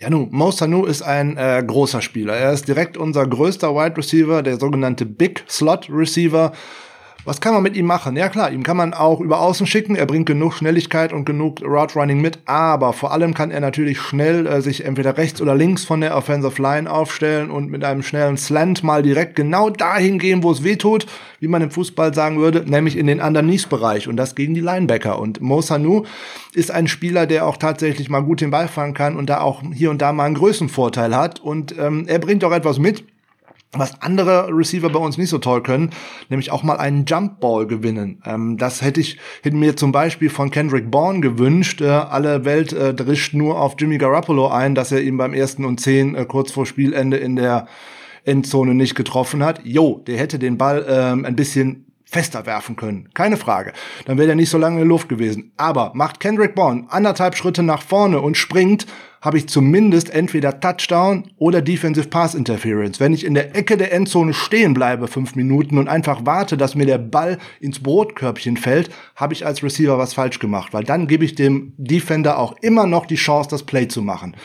Ja, 0.00 0.10
nun, 0.10 0.28
Mo 0.30 0.52
Sanu 0.52 0.84
ist 0.84 1.02
ein 1.02 1.36
äh, 1.36 1.62
großer 1.66 2.00
Spieler. 2.02 2.34
Er 2.34 2.52
ist 2.52 2.68
direkt 2.68 2.96
unser 2.96 3.26
größter 3.26 3.74
Wide 3.74 3.96
Receiver, 3.96 4.42
der 4.42 4.58
sogenannte 4.58 5.04
Big 5.04 5.44
Slot 5.48 5.88
Receiver. 5.90 6.52
Was 7.28 7.42
kann 7.42 7.52
man 7.52 7.62
mit 7.62 7.76
ihm 7.76 7.84
machen? 7.84 8.16
Ja 8.16 8.30
klar, 8.30 8.50
ihm 8.50 8.62
kann 8.62 8.78
man 8.78 8.94
auch 8.94 9.20
über 9.20 9.42
Außen 9.42 9.66
schicken. 9.66 9.96
Er 9.96 10.06
bringt 10.06 10.24
genug 10.24 10.54
Schnelligkeit 10.54 11.12
und 11.12 11.26
genug 11.26 11.60
Route 11.60 11.98
Running 11.98 12.22
mit. 12.22 12.38
Aber 12.46 12.94
vor 12.94 13.12
allem 13.12 13.34
kann 13.34 13.50
er 13.50 13.60
natürlich 13.60 14.00
schnell 14.00 14.46
äh, 14.46 14.62
sich 14.62 14.86
entweder 14.86 15.18
rechts 15.18 15.42
oder 15.42 15.54
links 15.54 15.84
von 15.84 16.00
der 16.00 16.16
Offensive 16.16 16.62
Line 16.62 16.90
aufstellen 16.90 17.50
und 17.50 17.70
mit 17.70 17.84
einem 17.84 18.02
schnellen 18.02 18.38
Slant 18.38 18.82
mal 18.82 19.02
direkt 19.02 19.36
genau 19.36 19.68
dahin 19.68 20.18
gehen, 20.18 20.42
wo 20.42 20.50
es 20.50 20.64
weh 20.64 20.76
tut, 20.76 21.06
wie 21.38 21.48
man 21.48 21.60
im 21.60 21.70
Fußball 21.70 22.14
sagen 22.14 22.38
würde, 22.38 22.64
nämlich 22.64 22.96
in 22.96 23.06
den 23.06 23.20
Underneath-Bereich 23.20 24.08
und 24.08 24.16
das 24.16 24.34
gegen 24.34 24.54
die 24.54 24.62
Linebacker. 24.62 25.18
Und 25.18 25.42
Mo 25.42 25.60
Sanu 25.60 26.04
ist 26.54 26.70
ein 26.70 26.88
Spieler, 26.88 27.26
der 27.26 27.46
auch 27.46 27.58
tatsächlich 27.58 28.08
mal 28.08 28.22
gut 28.22 28.40
den 28.40 28.50
Ball 28.50 28.68
fangen 28.68 28.94
kann 28.94 29.16
und 29.16 29.28
da 29.28 29.42
auch 29.42 29.62
hier 29.74 29.90
und 29.90 30.00
da 30.00 30.14
mal 30.14 30.24
einen 30.24 30.34
Größenvorteil 30.34 31.14
hat. 31.14 31.40
Und 31.40 31.76
ähm, 31.78 32.04
er 32.06 32.20
bringt 32.20 32.42
auch 32.42 32.52
etwas 32.52 32.78
mit 32.78 33.04
was 33.72 34.00
andere 34.00 34.48
Receiver 34.50 34.88
bei 34.88 34.98
uns 34.98 35.18
nicht 35.18 35.28
so 35.28 35.38
toll 35.38 35.62
können, 35.62 35.90
nämlich 36.30 36.50
auch 36.50 36.62
mal 36.62 36.78
einen 36.78 37.04
Jumpball 37.04 37.66
gewinnen. 37.66 38.22
Ähm, 38.24 38.56
das 38.56 38.80
hätte 38.80 39.00
ich 39.00 39.18
hätte 39.42 39.56
mir 39.56 39.76
zum 39.76 39.92
Beispiel 39.92 40.30
von 40.30 40.50
Kendrick 40.50 40.90
Bourne 40.90 41.20
gewünscht. 41.20 41.80
Äh, 41.80 41.88
alle 41.88 42.44
Welt 42.44 42.72
äh, 42.72 42.94
drischt 42.94 43.34
nur 43.34 43.60
auf 43.60 43.74
Jimmy 43.78 43.98
Garoppolo 43.98 44.48
ein, 44.48 44.74
dass 44.74 44.90
er 44.90 45.02
ihn 45.02 45.18
beim 45.18 45.34
ersten 45.34 45.64
und 45.64 45.80
zehn 45.80 46.14
äh, 46.14 46.24
kurz 46.24 46.50
vor 46.50 46.64
Spielende 46.64 47.18
in 47.18 47.36
der 47.36 47.66
Endzone 48.24 48.74
nicht 48.74 48.94
getroffen 48.94 49.44
hat. 49.44 49.60
Jo, 49.64 50.02
der 50.06 50.18
hätte 50.18 50.38
den 50.38 50.56
Ball 50.56 50.86
ähm, 50.88 51.24
ein 51.24 51.36
bisschen 51.36 51.84
fester 52.10 52.46
werfen 52.46 52.76
können. 52.76 53.10
Keine 53.12 53.36
Frage. 53.36 53.74
Dann 54.06 54.16
wäre 54.16 54.30
er 54.30 54.34
nicht 54.34 54.48
so 54.48 54.56
lange 54.56 54.76
in 54.76 54.80
der 54.80 54.88
Luft 54.88 55.10
gewesen. 55.10 55.52
Aber 55.58 55.92
macht 55.94 56.20
Kendrick 56.20 56.54
Bourne 56.54 56.86
anderthalb 56.88 57.36
Schritte 57.36 57.62
nach 57.62 57.82
vorne 57.82 58.20
und 58.20 58.36
springt, 58.36 58.86
habe 59.20 59.38
ich 59.38 59.48
zumindest 59.48 60.10
entweder 60.10 60.60
Touchdown 60.60 61.30
oder 61.36 61.62
Defensive 61.62 62.08
Pass 62.08 62.34
Interference. 62.34 63.00
Wenn 63.00 63.12
ich 63.12 63.24
in 63.24 63.34
der 63.34 63.56
Ecke 63.56 63.76
der 63.76 63.92
Endzone 63.92 64.34
stehen 64.34 64.74
bleibe 64.74 65.08
fünf 65.08 65.34
Minuten 65.34 65.78
und 65.78 65.88
einfach 65.88 66.20
warte, 66.24 66.56
dass 66.56 66.74
mir 66.74 66.86
der 66.86 66.98
Ball 66.98 67.38
ins 67.60 67.80
Brotkörbchen 67.80 68.56
fällt, 68.56 68.90
habe 69.16 69.34
ich 69.34 69.44
als 69.44 69.62
Receiver 69.62 69.98
was 69.98 70.14
falsch 70.14 70.38
gemacht, 70.38 70.72
weil 70.72 70.84
dann 70.84 71.06
gebe 71.06 71.24
ich 71.24 71.34
dem 71.34 71.72
Defender 71.76 72.38
auch 72.38 72.56
immer 72.60 72.86
noch 72.86 73.06
die 73.06 73.16
Chance, 73.16 73.50
das 73.50 73.64
Play 73.64 73.88
zu 73.88 74.02
machen. 74.02 74.36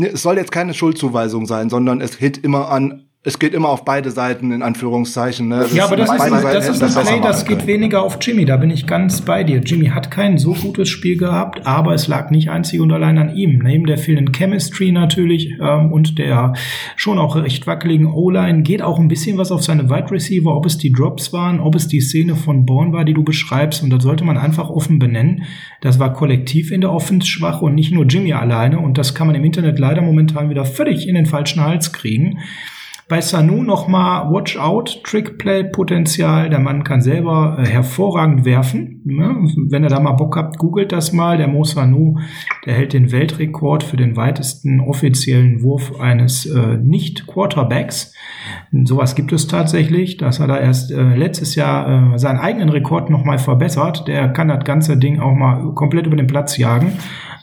Es 0.00 0.22
soll 0.22 0.38
jetzt 0.38 0.52
keine 0.52 0.72
Schuldzuweisung 0.72 1.46
sein, 1.46 1.68
sondern 1.68 2.00
es 2.00 2.16
hit 2.16 2.38
immer 2.38 2.70
an 2.70 3.07
es 3.28 3.38
geht 3.38 3.52
immer 3.52 3.68
auf 3.68 3.84
beide 3.84 4.10
Seiten, 4.10 4.52
in 4.52 4.62
Anführungszeichen. 4.62 5.48
Ne? 5.48 5.66
Ja, 5.74 5.84
aber 5.84 5.96
das 5.96 6.10
ist, 6.10 6.20
ein, 6.20 6.42
das 6.42 6.68
ist 6.68 6.82
ein 6.82 7.06
Play, 7.06 7.20
das 7.20 7.44
geht 7.44 7.66
weniger 7.66 8.02
auf 8.02 8.16
Jimmy. 8.22 8.46
Da 8.46 8.56
bin 8.56 8.70
ich 8.70 8.86
ganz 8.86 9.20
bei 9.20 9.44
dir. 9.44 9.58
Jimmy 9.58 9.88
hat 9.88 10.10
kein 10.10 10.38
so 10.38 10.54
gutes 10.54 10.88
Spiel 10.88 11.18
gehabt, 11.18 11.66
aber 11.66 11.92
es 11.92 12.08
lag 12.08 12.30
nicht 12.30 12.48
einzig 12.48 12.80
und 12.80 12.90
allein 12.90 13.18
an 13.18 13.36
ihm. 13.36 13.58
Neben 13.58 13.84
der 13.84 13.98
fehlenden 13.98 14.32
Chemistry 14.32 14.92
natürlich 14.92 15.52
ähm, 15.60 15.92
und 15.92 16.18
der 16.18 16.54
schon 16.96 17.18
auch 17.18 17.36
recht 17.36 17.66
wackeligen 17.66 18.06
O-Line 18.06 18.62
geht 18.62 18.80
auch 18.80 18.98
ein 18.98 19.08
bisschen 19.08 19.36
was 19.36 19.52
auf 19.52 19.62
seine 19.62 19.90
Wide 19.90 20.10
Receiver, 20.10 20.56
ob 20.56 20.64
es 20.64 20.78
die 20.78 20.90
Drops 20.90 21.30
waren, 21.34 21.60
ob 21.60 21.74
es 21.74 21.86
die 21.86 22.00
Szene 22.00 22.34
von 22.34 22.64
Bourne 22.64 22.94
war, 22.94 23.04
die 23.04 23.14
du 23.14 23.24
beschreibst. 23.24 23.82
Und 23.82 23.90
das 23.90 24.02
sollte 24.02 24.24
man 24.24 24.38
einfach 24.38 24.70
offen 24.70 24.98
benennen. 24.98 25.42
Das 25.82 25.98
war 25.98 26.14
kollektiv 26.14 26.72
in 26.72 26.80
der 26.80 26.92
Offense 26.92 27.26
schwach 27.26 27.60
und 27.60 27.74
nicht 27.74 27.92
nur 27.92 28.06
Jimmy 28.06 28.32
alleine. 28.32 28.78
Und 28.78 28.96
das 28.96 29.14
kann 29.14 29.26
man 29.26 29.36
im 29.36 29.44
Internet 29.44 29.78
leider 29.78 30.00
momentan 30.00 30.48
wieder 30.48 30.64
völlig 30.64 31.06
in 31.06 31.14
den 31.14 31.26
falschen 31.26 31.62
Hals 31.62 31.92
kriegen. 31.92 32.38
Bei 33.08 33.22
Sanu 33.22 33.62
nochmal 33.62 34.30
Watch 34.30 34.58
Out, 34.58 35.02
Trickplay 35.02 35.64
Potenzial. 35.64 36.50
Der 36.50 36.58
Mann 36.58 36.84
kann 36.84 37.00
selber 37.00 37.56
äh, 37.58 37.64
hervorragend 37.64 38.44
werfen. 38.44 39.00
Ne? 39.06 39.48
Wenn 39.70 39.82
ihr 39.82 39.88
da 39.88 39.98
mal 39.98 40.12
Bock 40.12 40.36
habt, 40.36 40.58
googelt 40.58 40.92
das 40.92 41.14
mal. 41.14 41.38
Der 41.38 41.48
Mo 41.48 41.64
Sanu, 41.64 42.18
der 42.66 42.74
hält 42.74 42.92
den 42.92 43.10
Weltrekord 43.10 43.82
für 43.82 43.96
den 43.96 44.14
weitesten 44.16 44.80
offiziellen 44.80 45.62
Wurf 45.62 45.98
eines 45.98 46.44
äh, 46.44 46.76
Nicht-Quarterbacks. 46.76 48.12
Sowas 48.84 49.14
gibt 49.14 49.32
es 49.32 49.46
tatsächlich. 49.46 50.18
Das 50.18 50.38
hat 50.38 50.50
er 50.50 50.60
erst 50.60 50.90
äh, 50.90 51.16
letztes 51.16 51.54
Jahr 51.54 52.14
äh, 52.14 52.18
seinen 52.18 52.38
eigenen 52.38 52.68
Rekord 52.68 53.08
nochmal 53.08 53.38
verbessert. 53.38 54.06
Der 54.06 54.28
kann 54.28 54.48
das 54.48 54.64
ganze 54.64 54.98
Ding 54.98 55.18
auch 55.18 55.34
mal 55.34 55.72
komplett 55.72 56.06
über 56.06 56.16
den 56.16 56.26
Platz 56.26 56.58
jagen. 56.58 56.92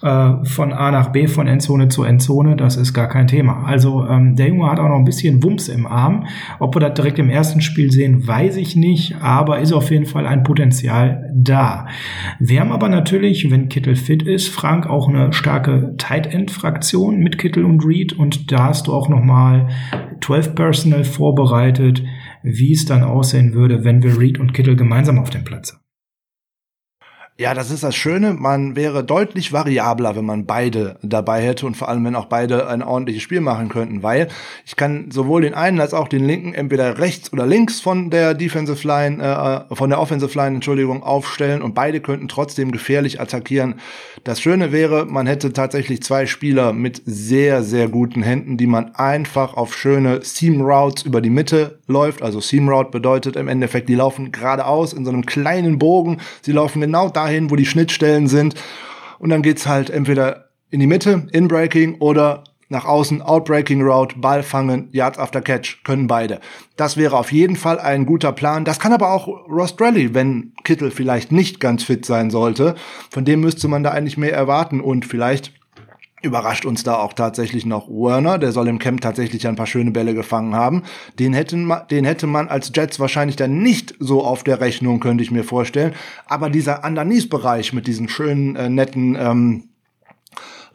Äh, 0.01 0.43
von 0.43 0.73
A 0.73 0.91
nach 0.91 1.09
B, 1.09 1.27
von 1.27 1.47
Endzone 1.47 1.87
zu 1.87 2.03
Endzone, 2.03 2.55
das 2.55 2.77
ist 2.77 2.93
gar 2.93 3.07
kein 3.07 3.27
Thema. 3.27 3.63
Also 3.65 4.05
ähm, 4.05 4.35
der 4.35 4.49
Junge 4.49 4.69
hat 4.69 4.79
auch 4.79 4.89
noch 4.89 4.97
ein 4.97 5.05
bisschen 5.05 5.41
Wumms 5.43 5.69
im 5.69 5.87
Arm. 5.87 6.25
Ob 6.59 6.75
wir 6.75 6.79
das 6.79 6.93
direkt 6.93 7.19
im 7.19 7.29
ersten 7.29 7.61
Spiel 7.61 7.91
sehen, 7.91 8.27
weiß 8.27 8.57
ich 8.57 8.75
nicht, 8.75 9.15
aber 9.21 9.59
ist 9.59 9.73
auf 9.73 9.91
jeden 9.91 10.05
Fall 10.05 10.27
ein 10.27 10.43
Potenzial 10.43 11.31
da. 11.33 11.87
Wir 12.39 12.59
haben 12.59 12.71
aber 12.71 12.89
natürlich, 12.89 13.49
wenn 13.49 13.69
Kittel 13.69 13.95
fit 13.95 14.23
ist, 14.23 14.49
Frank 14.49 14.87
auch 14.87 15.07
eine 15.07 15.33
starke 15.33 15.95
Tight 15.97 16.27
End 16.27 16.51
Fraktion 16.51 17.19
mit 17.19 17.37
Kittel 17.37 17.65
und 17.65 17.85
Reed 17.85 18.13
und 18.13 18.51
da 18.51 18.65
hast 18.65 18.87
du 18.87 18.93
auch 18.93 19.09
noch 19.09 19.23
mal 19.23 19.67
12 20.21 20.55
Personal 20.55 21.03
vorbereitet, 21.03 22.03
wie 22.43 22.73
es 22.73 22.85
dann 22.85 23.03
aussehen 23.03 23.53
würde, 23.53 23.83
wenn 23.83 24.03
wir 24.03 24.19
Reed 24.19 24.39
und 24.39 24.53
Kittel 24.53 24.75
gemeinsam 24.75 25.19
auf 25.19 25.29
dem 25.29 25.43
Platz 25.43 25.73
haben. 25.73 25.84
Ja, 27.37 27.53
das 27.53 27.69
ist 27.69 27.83
das 27.83 27.97
Schöne. 27.97 28.33
Man 28.33 28.77
wäre 28.77 29.03
deutlich 29.03 29.51
variabler, 29.51 30.15
wenn 30.15 30.23
man 30.23 30.45
beide 30.45 30.95
dabei 31.01 31.41
hätte 31.41 31.65
und 31.65 31.75
vor 31.75 31.89
allem, 31.89 32.05
wenn 32.05 32.15
auch 32.15 32.27
beide 32.27 32.69
ein 32.69 32.81
ordentliches 32.81 33.23
Spiel 33.23 33.41
machen 33.41 33.67
könnten, 33.67 34.03
weil 34.03 34.29
ich 34.65 34.77
kann 34.77 35.11
sowohl 35.11 35.41
den 35.41 35.53
einen 35.53 35.81
als 35.81 35.93
auch 35.93 36.07
den 36.07 36.23
linken 36.23 36.53
entweder 36.53 36.97
rechts 36.97 37.33
oder 37.33 37.45
links 37.45 37.81
von 37.81 38.09
der 38.09 38.35
Defensive 38.35 38.87
Line, 38.87 39.21
äh, 39.21 39.75
von 39.75 39.89
der 39.89 39.99
Offensive 39.99 40.33
Line, 40.37 40.55
Entschuldigung, 40.55 41.03
aufstellen 41.03 41.61
und 41.61 41.75
beide 41.75 41.99
könnten 41.99 42.29
trotzdem 42.29 42.71
gefährlich 42.71 43.19
attackieren. 43.19 43.81
Das 44.23 44.39
Schöne 44.39 44.71
wäre, 44.71 45.05
man 45.05 45.27
hätte 45.27 45.51
tatsächlich 45.51 46.03
zwei 46.03 46.27
Spieler 46.27 46.71
mit 46.71 47.01
sehr, 47.05 47.63
sehr 47.63 47.89
guten 47.89 48.23
Händen, 48.23 48.55
die 48.55 48.65
man 48.65 48.95
einfach 48.95 49.55
auf 49.55 49.75
schöne 49.75 50.21
Seam 50.23 50.61
Routes 50.61 51.03
über 51.03 51.19
die 51.19 51.29
Mitte 51.29 51.79
läuft. 51.87 52.21
Also 52.21 52.39
Seam 52.39 52.69
Route 52.69 52.91
bedeutet 52.91 53.35
im 53.35 53.49
Endeffekt, 53.49 53.89
die 53.89 53.95
laufen 53.95 54.31
geradeaus 54.31 54.93
in 54.93 55.03
so 55.03 55.11
einem 55.11 55.25
kleinen 55.25 55.77
Bogen. 55.77 56.21
Sie 56.41 56.53
laufen 56.53 56.79
genau 56.79 57.09
da 57.09 57.24
dahin, 57.25 57.49
wo 57.49 57.55
die 57.55 57.65
Schnittstellen 57.65 58.27
sind. 58.27 58.55
Und 59.19 59.29
dann 59.29 59.41
geht's 59.41 59.67
halt 59.67 59.89
entweder 59.89 60.49
in 60.69 60.79
die 60.79 60.87
Mitte, 60.87 61.27
Inbreaking, 61.31 61.95
oder 61.99 62.43
nach 62.67 62.85
außen, 62.85 63.21
Outbreaking 63.21 63.81
Route, 63.81 64.17
Ball 64.17 64.41
fangen, 64.41 64.89
Yards 64.91 65.19
after 65.19 65.41
Catch, 65.41 65.83
können 65.83 66.07
beide. 66.07 66.39
Das 66.75 66.97
wäre 66.97 67.17
auf 67.17 67.31
jeden 67.31 67.55
Fall 67.55 67.79
ein 67.79 68.05
guter 68.05 68.31
Plan. 68.31 68.65
Das 68.65 68.79
kann 68.79 68.91
aber 68.91 69.11
auch 69.11 69.27
Ross 69.27 69.75
Drelly, 69.75 70.13
wenn 70.13 70.53
Kittel 70.63 70.89
vielleicht 70.89 71.31
nicht 71.31 71.59
ganz 71.59 71.83
fit 71.83 72.05
sein 72.05 72.31
sollte. 72.31 72.75
Von 73.11 73.23
dem 73.23 73.41
müsste 73.41 73.67
man 73.67 73.83
da 73.83 73.91
eigentlich 73.91 74.17
mehr 74.17 74.33
erwarten 74.33 74.81
und 74.81 75.05
vielleicht 75.05 75.53
überrascht 76.25 76.65
uns 76.65 76.83
da 76.83 76.95
auch 76.97 77.13
tatsächlich 77.13 77.65
noch 77.65 77.87
Werner. 77.87 78.37
Der 78.37 78.51
soll 78.51 78.67
im 78.67 78.79
Camp 78.79 79.01
tatsächlich 79.01 79.47
ein 79.47 79.55
paar 79.55 79.67
schöne 79.67 79.91
Bälle 79.91 80.13
gefangen 80.13 80.55
haben. 80.55 80.83
Den, 81.19 81.33
hätten, 81.33 81.71
den 81.89 82.03
hätte 82.03 82.27
man 82.27 82.49
als 82.49 82.71
Jets 82.75 82.99
wahrscheinlich 82.99 83.35
dann 83.35 83.59
nicht 83.59 83.95
so 83.99 84.23
auf 84.23 84.43
der 84.43 84.59
Rechnung, 84.59 84.99
könnte 84.99 85.23
ich 85.23 85.31
mir 85.31 85.43
vorstellen. 85.43 85.93
Aber 86.25 86.49
dieser 86.49 86.83
Underneath-Bereich 86.83 87.73
mit 87.73 87.87
diesen 87.87 88.09
schönen, 88.09 88.55
äh, 88.55 88.69
netten 88.69 89.15
ähm, 89.19 89.69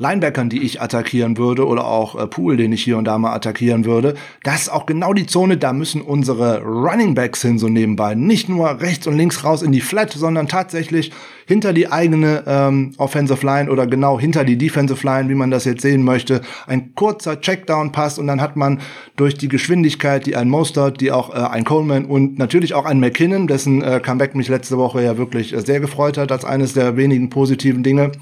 Linebackern, 0.01 0.49
die 0.49 0.63
ich 0.63 0.81
attackieren 0.81 1.37
würde, 1.37 1.67
oder 1.67 1.87
auch 1.87 2.19
äh, 2.19 2.27
Pool, 2.27 2.57
den 2.57 2.73
ich 2.73 2.83
hier 2.83 2.97
und 2.97 3.05
da 3.05 3.19
mal 3.19 3.35
attackieren 3.35 3.85
würde, 3.85 4.15
das 4.43 4.63
ist 4.63 4.69
auch 4.71 4.87
genau 4.87 5.13
die 5.13 5.27
Zone, 5.27 5.59
da 5.59 5.75
müssen 5.75 6.01
unsere 6.01 6.63
Running 6.63 7.15
Backs 7.15 7.43
hin, 7.43 7.59
so 7.59 7.69
nebenbei. 7.69 8.15
Nicht 8.15 8.49
nur 8.49 8.81
rechts 8.81 9.07
und 9.07 9.19
links 9.19 9.45
raus 9.45 9.61
in 9.61 9.73
die 9.73 9.83
Flat, 9.83 10.11
sondern 10.13 10.49
tatsächlich 10.49 11.13
hinter 11.47 11.75
die 11.75 11.93
eigene 11.93 12.45
ähm, 12.47 12.93
Offensive 12.97 13.45
Line 13.45 13.71
oder 13.71 13.87
genau 13.87 14.19
hinter 14.19 14.45
die 14.45 14.57
Defensive 14.57 15.07
Line, 15.07 15.29
wie 15.29 15.35
man 15.35 15.51
das 15.51 15.67
jetzt 15.67 15.83
sehen 15.83 16.03
möchte. 16.03 16.41
Ein 16.67 16.95
kurzer 16.95 17.39
Checkdown-Pass 17.39 18.19
und 18.19 18.27
dann 18.27 18.41
hat 18.41 18.57
man 18.57 18.81
durch 19.17 19.35
die 19.35 19.49
Geschwindigkeit, 19.49 20.25
die 20.25 20.35
ein 20.35 20.49
Mostert, 20.49 21.03
die 21.03 21.13
auch 21.13 21.35
äh, 21.35 21.39
ein 21.39 21.65
Coleman 21.65 22.07
und 22.07 22.39
natürlich 22.39 22.73
auch 22.73 22.87
ein 22.87 23.01
McKinnon, 23.01 23.49
dessen 23.49 23.83
äh, 23.83 24.01
Comeback 24.03 24.35
mich 24.35 24.49
letzte 24.49 24.79
Woche 24.79 25.03
ja 25.03 25.19
wirklich 25.19 25.53
äh, 25.53 25.61
sehr 25.61 25.81
gefreut 25.81 26.17
hat, 26.17 26.33
als 26.33 26.47
eines 26.47 26.73
der 26.73 26.97
wenigen 26.97 27.29
positiven 27.29 27.83
Dinge, 27.83 28.13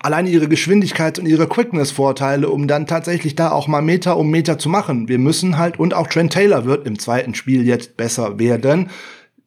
alleine 0.00 0.30
ihre 0.30 0.48
Geschwindigkeit 0.48 1.18
und 1.18 1.26
ihre 1.26 1.46
Quickness-Vorteile, 1.46 2.48
um 2.48 2.68
dann 2.68 2.86
tatsächlich 2.86 3.34
da 3.34 3.50
auch 3.50 3.68
mal 3.68 3.82
Meter 3.82 4.16
um 4.16 4.30
Meter 4.30 4.58
zu 4.58 4.68
machen. 4.68 5.08
Wir 5.08 5.18
müssen 5.18 5.58
halt, 5.58 5.78
und 5.78 5.94
auch 5.94 6.06
Trent 6.06 6.32
Taylor 6.32 6.64
wird 6.64 6.86
im 6.86 6.98
zweiten 6.98 7.34
Spiel 7.34 7.66
jetzt 7.66 7.96
besser 7.96 8.38
werden. 8.38 8.90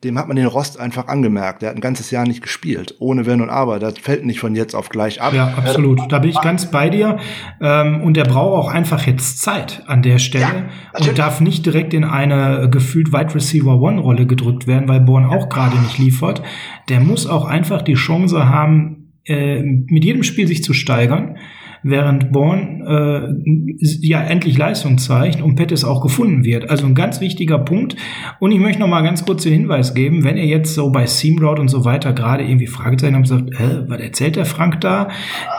Dem 0.05 0.17
hat 0.17 0.29
man 0.29 0.37
den 0.37 0.45
Rost 0.45 0.79
einfach 0.79 1.09
angemerkt. 1.09 1.61
Der 1.61 1.69
hat 1.69 1.75
ein 1.75 1.81
ganzes 1.81 2.09
Jahr 2.09 2.25
nicht 2.25 2.41
gespielt, 2.41 2.95
ohne 2.99 3.25
Wenn 3.25 3.41
und 3.41 3.49
Aber. 3.49 3.79
Das 3.79 3.99
fällt 3.99 4.25
nicht 4.25 4.39
von 4.39 4.55
jetzt 4.55 4.73
auf 4.73 4.87
gleich 4.87 5.21
ab. 5.21 5.33
Ja, 5.33 5.53
absolut. 5.57 6.09
Da 6.09 6.19
bin 6.19 6.29
ich 6.29 6.39
ganz 6.39 6.71
bei 6.71 6.89
dir. 6.89 7.17
Ähm, 7.59 8.01
und 8.01 8.15
der 8.15 8.23
braucht 8.23 8.57
auch 8.57 8.71
einfach 8.71 9.05
jetzt 9.05 9.41
Zeit 9.41 9.83
an 9.87 10.01
der 10.01 10.17
Stelle 10.17 10.69
ja, 10.97 11.05
und 11.05 11.19
darf 11.19 11.41
nicht 11.41 11.65
direkt 11.65 11.93
in 11.93 12.05
eine 12.05 12.69
gefühlt 12.69 13.11
Wide 13.11 13.35
Receiver 13.35 13.75
One 13.77 13.99
Rolle 13.99 14.25
gedrückt 14.25 14.67
werden, 14.67 14.87
weil 14.87 15.01
Born 15.01 15.25
auch 15.25 15.49
gerade 15.49 15.77
nicht 15.77 15.97
liefert. 15.97 16.43
Der 16.87 17.01
muss 17.01 17.27
auch 17.27 17.43
einfach 17.43 17.81
die 17.81 17.95
Chance 17.95 18.47
haben, 18.47 18.98
äh, 19.29 19.61
mit 19.61 20.03
jedem 20.03 20.23
Spiel 20.23 20.47
sich 20.47 20.63
zu 20.63 20.73
steigern, 20.73 21.37
während 21.83 22.31
Born 22.31 22.81
äh, 22.85 23.77
ja 24.01 24.21
endlich 24.21 24.57
Leistung 24.57 24.97
zeigt 24.97 25.41
und 25.41 25.55
Pettis 25.55 25.83
auch 25.83 26.01
gefunden 26.01 26.43
wird. 26.43 26.69
Also 26.69 26.85
ein 26.85 26.95
ganz 26.95 27.21
wichtiger 27.21 27.59
Punkt. 27.59 27.95
Und 28.39 28.51
ich 28.51 28.59
möchte 28.59 28.81
noch 28.81 28.87
mal 28.87 29.01
ganz 29.01 29.25
kurz 29.25 29.43
den 29.43 29.53
Hinweis 29.53 29.93
geben, 29.93 30.23
wenn 30.23 30.37
ihr 30.37 30.45
jetzt 30.45 30.73
so 30.73 30.91
bei 30.91 31.05
Seamroad 31.05 31.59
und 31.59 31.69
so 31.69 31.85
weiter 31.85 32.13
gerade 32.13 32.43
irgendwie 32.43 32.67
Fragezeichen 32.67 33.15
habt 33.15 33.31
und 33.31 33.37
sagt, 33.37 33.61
äh, 33.61 33.89
was 33.89 33.99
erzählt 33.99 34.35
der 34.35 34.45
Frank 34.45 34.81
da? 34.81 35.09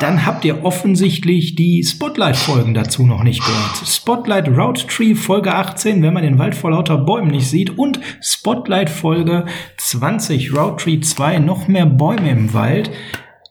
Dann 0.00 0.26
habt 0.26 0.44
ihr 0.44 0.64
offensichtlich 0.64 1.54
die 1.54 1.82
Spotlight-Folgen 1.84 2.74
dazu 2.74 3.06
noch 3.06 3.22
nicht 3.22 3.40
gehört. 3.44 3.86
Spotlight 3.86 4.48
Route 4.48 4.86
Tree 4.86 5.14
Folge 5.14 5.54
18, 5.54 6.02
wenn 6.02 6.14
man 6.14 6.22
den 6.22 6.38
Wald 6.38 6.54
vor 6.54 6.70
lauter 6.70 6.98
Bäumen 6.98 7.30
nicht 7.30 7.46
sieht 7.46 7.78
und 7.78 8.00
Spotlight 8.20 8.90
Folge 8.90 9.46
20 9.78 10.54
Route 10.54 10.84
Tree 10.84 11.00
2, 11.00 11.38
noch 11.38 11.68
mehr 11.68 11.86
Bäume 11.86 12.30
im 12.30 12.52
Wald 12.52 12.90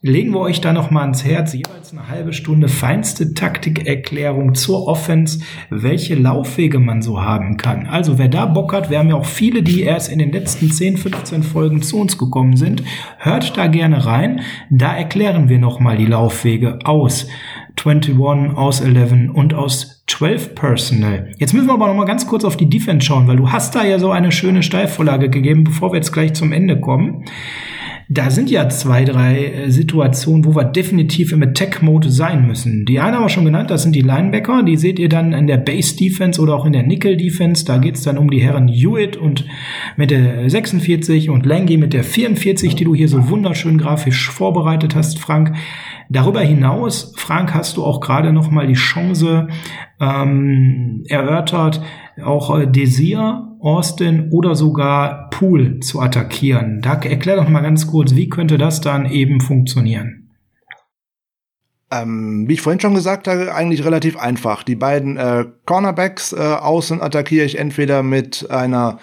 legen 0.02 0.32
wir 0.32 0.40
euch 0.40 0.62
da 0.62 0.72
noch 0.72 0.92
mal 0.92 1.02
ans 1.02 1.26
Herz, 1.26 1.54
jeweils 1.54 1.92
eine 1.92 2.08
halbe 2.08 2.32
Stunde 2.32 2.70
feinste 2.70 3.34
Taktikerklärung 3.34 4.56
zur 4.56 4.88
Offense, 4.88 5.40
welche 5.70 6.16
Laufwege 6.16 6.80
man 6.80 7.02
so 7.02 7.22
haben 7.22 7.58
kann. 7.58 7.86
Also 7.86 8.18
wer 8.18 8.30
da 8.30 8.46
Bock 8.46 8.74
hat, 8.74 8.90
wir 8.90 9.00
haben 9.00 9.10
ja 9.10 9.16
auch 9.16 9.26
viele, 9.26 9.62
die 9.62 9.82
erst 9.82 10.10
in 10.10 10.20
den 10.20 10.32
letzten 10.32 10.72
10, 10.72 10.98
15 10.98 11.44
Folgen 11.44 11.82
zu 11.82 12.00
uns 12.00 12.18
gekommen 12.18 12.56
sind, 12.56 12.84
hört 13.18 13.58
da 13.58 13.68
gerne 13.68 14.06
rein. 14.06 14.42
Da 14.70 14.96
erklären 14.96 15.50
wir 15.50 15.60
noch 15.60 15.82
mal 15.82 15.98
die 15.98 16.06
Laufwege 16.06 16.80
aus 16.86 17.28
21, 17.78 18.18
aus 18.56 18.82
11 18.82 19.34
und 19.34 19.54
aus 19.54 20.04
12 20.08 20.56
Personal. 20.56 21.32
Jetzt 21.38 21.54
müssen 21.54 21.68
wir 21.68 21.74
aber 21.74 21.88
noch 21.88 21.96
mal 21.96 22.06
ganz 22.06 22.26
kurz 22.26 22.44
auf 22.46 22.58
die 22.58 22.70
Defense 22.70 23.06
schauen, 23.06 23.28
weil 23.28 23.38
du 23.38 23.52
hast 23.52 23.76
da 23.76 23.84
ja 23.84 24.00
so 24.00 24.12
eine 24.12 24.32
schöne 24.32 24.64
Steilvorlage 24.64 25.30
gegeben, 25.30 25.66
bevor 25.66 25.92
wir 25.92 25.98
jetzt 25.98 26.12
gleich 26.12 26.34
zum 26.34 26.52
Ende 26.52 26.80
kommen. 26.80 27.26
Da 28.12 28.32
sind 28.32 28.50
ja 28.50 28.68
zwei, 28.70 29.06
drei 29.06 29.46
äh, 29.46 29.70
Situationen, 29.70 30.44
wo 30.44 30.56
wir 30.56 30.64
definitiv 30.64 31.32
im 31.32 31.44
Attack-Mode 31.44 32.10
sein 32.10 32.48
müssen. 32.48 32.86
Die 32.86 33.00
eine 33.00 33.18
haben 33.18 33.26
wir 33.26 33.30
schon 33.30 33.46
genannt, 33.46 33.70
das 33.70 33.84
sind 33.84 33.96
die 33.96 34.02
Linebacker. 34.02 34.64
Die 34.64 34.78
seht 34.78 34.98
ihr 34.98 35.10
dann 35.10 35.32
in 35.32 35.46
der 35.46 35.58
Base-Defense 35.58 36.42
oder 36.42 36.56
auch 36.56 36.66
in 36.66 36.74
der 36.74 36.82
Nickel-Defense. 36.82 37.66
Da 37.66 37.78
geht's 37.78 38.02
dann 38.02 38.18
um 38.18 38.32
die 38.32 38.42
Herren 38.42 38.68
Hewitt 38.68 39.16
und 39.16 39.46
mit 39.96 40.10
der 40.10 40.50
46 40.50 41.30
und 41.30 41.46
Langy 41.46 41.78
mit 41.78 41.94
der 41.94 42.04
44, 42.04 42.74
die 42.74 42.84
du 42.84 42.96
hier 42.96 43.08
so 43.08 43.30
wunderschön 43.30 43.78
grafisch 43.78 44.32
vorbereitet 44.32 44.96
hast, 44.96 45.20
Frank. 45.20 45.54
Darüber 46.10 46.42
hinaus, 46.42 47.14
Frank, 47.16 47.54
hast 47.54 47.78
du 47.78 47.84
auch 47.84 48.02
gerade 48.02 48.34
noch 48.34 48.50
mal 48.50 48.66
die 48.66 48.74
Chance 48.74 49.50
ähm, 50.02 51.04
erörtert, 51.08 51.84
auch 52.24 52.58
äh, 52.58 52.66
Desir 52.66 53.49
Austin 53.60 54.30
oder 54.32 54.56
sogar 54.56 55.30
Pool 55.30 55.80
zu 55.80 56.00
attackieren. 56.00 56.82
Da 56.82 56.94
erklär 56.94 57.36
doch 57.36 57.50
mal 57.50 57.62
ganz 57.62 57.88
kurz, 57.88 58.16
wie 58.16 58.30
könnte 58.30 58.58
das 58.58 58.82
dann 58.82 59.06
eben 59.06 59.42
funktionieren? 59.42 60.30
Ähm, 61.92 62.48
wie 62.48 62.54
ich 62.54 62.62
vorhin 62.62 62.80
schon 62.80 62.94
gesagt 62.94 63.28
habe, 63.28 63.54
eigentlich 63.54 63.84
relativ 63.84 64.18
einfach. 64.18 64.64
Die 64.64 64.76
beiden 64.76 65.18
äh, 65.18 65.46
Cornerbacks 65.66 66.34
äh, 66.34 66.38
außen 66.38 67.02
attackiere 67.02 67.46
ich 67.46 67.58
entweder 67.58 68.04
mit 68.04 68.50
einer 68.52 69.00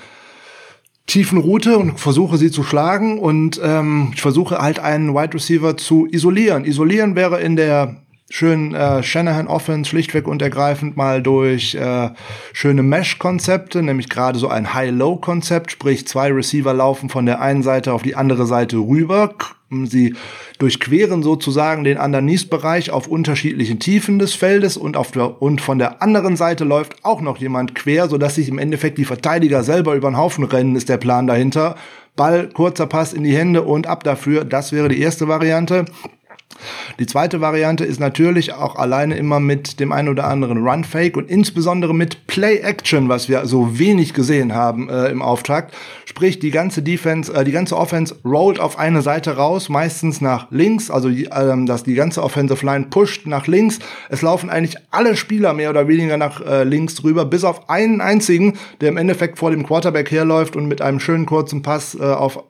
tiefen 1.06 1.38
Route 1.38 1.78
und 1.78 1.98
versuche 2.00 2.36
sie 2.36 2.50
zu 2.50 2.62
schlagen 2.62 3.18
und 3.18 3.60
ähm, 3.62 4.10
ich 4.14 4.22
versuche 4.22 4.58
halt 4.58 4.78
einen 4.78 5.14
Wide 5.14 5.34
Receiver 5.34 5.76
zu 5.76 6.06
isolieren. 6.06 6.64
Isolieren 6.64 7.14
wäre 7.14 7.40
in 7.40 7.56
der 7.56 8.05
schön 8.28 8.74
äh, 8.74 9.02
Shanahan 9.02 9.48
Offense 9.48 9.90
schlichtweg 9.90 10.26
und 10.26 10.42
ergreifend 10.42 10.96
mal 10.96 11.22
durch 11.22 11.74
äh, 11.74 12.10
schöne 12.52 12.82
Mesh-Konzepte, 12.82 13.82
nämlich 13.82 14.08
gerade 14.08 14.38
so 14.38 14.48
ein 14.48 14.74
High-Low-Konzept, 14.74 15.70
sprich 15.70 16.06
zwei 16.06 16.32
Receiver 16.32 16.74
laufen 16.74 17.08
von 17.08 17.26
der 17.26 17.40
einen 17.40 17.62
Seite 17.62 17.92
auf 17.92 18.02
die 18.02 18.16
andere 18.16 18.46
Seite 18.46 18.78
rüber, 18.78 19.34
Sie 19.68 20.14
durchqueren 20.58 21.24
sozusagen 21.24 21.82
den 21.82 21.98
Underneath-Bereich 21.98 22.92
auf 22.92 23.08
unterschiedlichen 23.08 23.80
Tiefen 23.80 24.20
des 24.20 24.34
Feldes 24.34 24.76
und, 24.76 24.96
auf 24.96 25.10
der, 25.10 25.42
und 25.42 25.60
von 25.60 25.78
der 25.78 26.02
anderen 26.02 26.36
Seite 26.36 26.62
läuft 26.62 27.04
auch 27.04 27.20
noch 27.20 27.38
jemand 27.38 27.74
quer, 27.74 28.08
sodass 28.08 28.36
sich 28.36 28.48
im 28.48 28.58
Endeffekt 28.58 28.96
die 28.96 29.04
Verteidiger 29.04 29.64
selber 29.64 29.96
über 29.96 30.08
den 30.08 30.16
Haufen 30.16 30.44
rennen, 30.44 30.76
ist 30.76 30.88
der 30.88 30.98
Plan 30.98 31.26
dahinter. 31.26 31.74
Ball, 32.14 32.48
kurzer 32.48 32.86
Pass 32.86 33.12
in 33.12 33.24
die 33.24 33.36
Hände 33.36 33.62
und 33.62 33.88
ab 33.88 34.04
dafür. 34.04 34.44
Das 34.44 34.72
wäre 34.72 34.88
die 34.88 35.00
erste 35.00 35.26
Variante. 35.26 35.84
Die 36.98 37.06
zweite 37.06 37.40
Variante 37.40 37.84
ist 37.84 38.00
natürlich 38.00 38.52
auch 38.52 38.76
alleine 38.76 39.16
immer 39.16 39.40
mit 39.40 39.80
dem 39.80 39.92
ein 39.92 40.08
oder 40.08 40.26
anderen 40.26 40.66
Run-Fake 40.66 41.16
und 41.16 41.28
insbesondere 41.28 41.94
mit 41.94 42.26
Play-Action, 42.26 43.08
was 43.08 43.28
wir 43.28 43.46
so 43.46 43.78
wenig 43.78 44.14
gesehen 44.14 44.54
haben 44.54 44.88
äh, 44.88 45.08
im 45.08 45.22
Auftakt. 45.22 45.74
Sprich, 46.04 46.38
die 46.38 46.50
ganze 46.50 46.82
Defense, 46.82 47.32
äh, 47.32 47.44
die 47.44 47.52
ganze 47.52 47.76
Offense 47.76 48.16
rollt 48.24 48.60
auf 48.60 48.78
eine 48.78 49.02
Seite 49.02 49.36
raus, 49.36 49.68
meistens 49.68 50.20
nach 50.20 50.50
links, 50.50 50.90
also 50.90 51.08
ähm, 51.08 51.66
dass 51.66 51.82
die 51.82 51.94
ganze 51.94 52.22
Offensive 52.22 52.64
Line 52.64 52.86
pusht 52.90 53.26
nach 53.26 53.46
links. 53.46 53.78
Es 54.08 54.22
laufen 54.22 54.50
eigentlich 54.50 54.76
alle 54.90 55.16
Spieler 55.16 55.52
mehr 55.52 55.70
oder 55.70 55.88
weniger 55.88 56.16
nach 56.16 56.40
äh, 56.40 56.64
links 56.64 57.02
rüber, 57.04 57.24
bis 57.24 57.44
auf 57.44 57.68
einen 57.68 58.00
einzigen, 58.00 58.54
der 58.80 58.88
im 58.88 58.96
Endeffekt 58.96 59.38
vor 59.38 59.50
dem 59.50 59.66
Quarterback 59.66 60.10
herläuft 60.10 60.56
und 60.56 60.66
mit 60.66 60.80
einem 60.80 61.00
schönen 61.00 61.26
kurzen 61.26 61.62
Pass 61.62 61.94
äh, 61.94 62.02
auf 62.02 62.42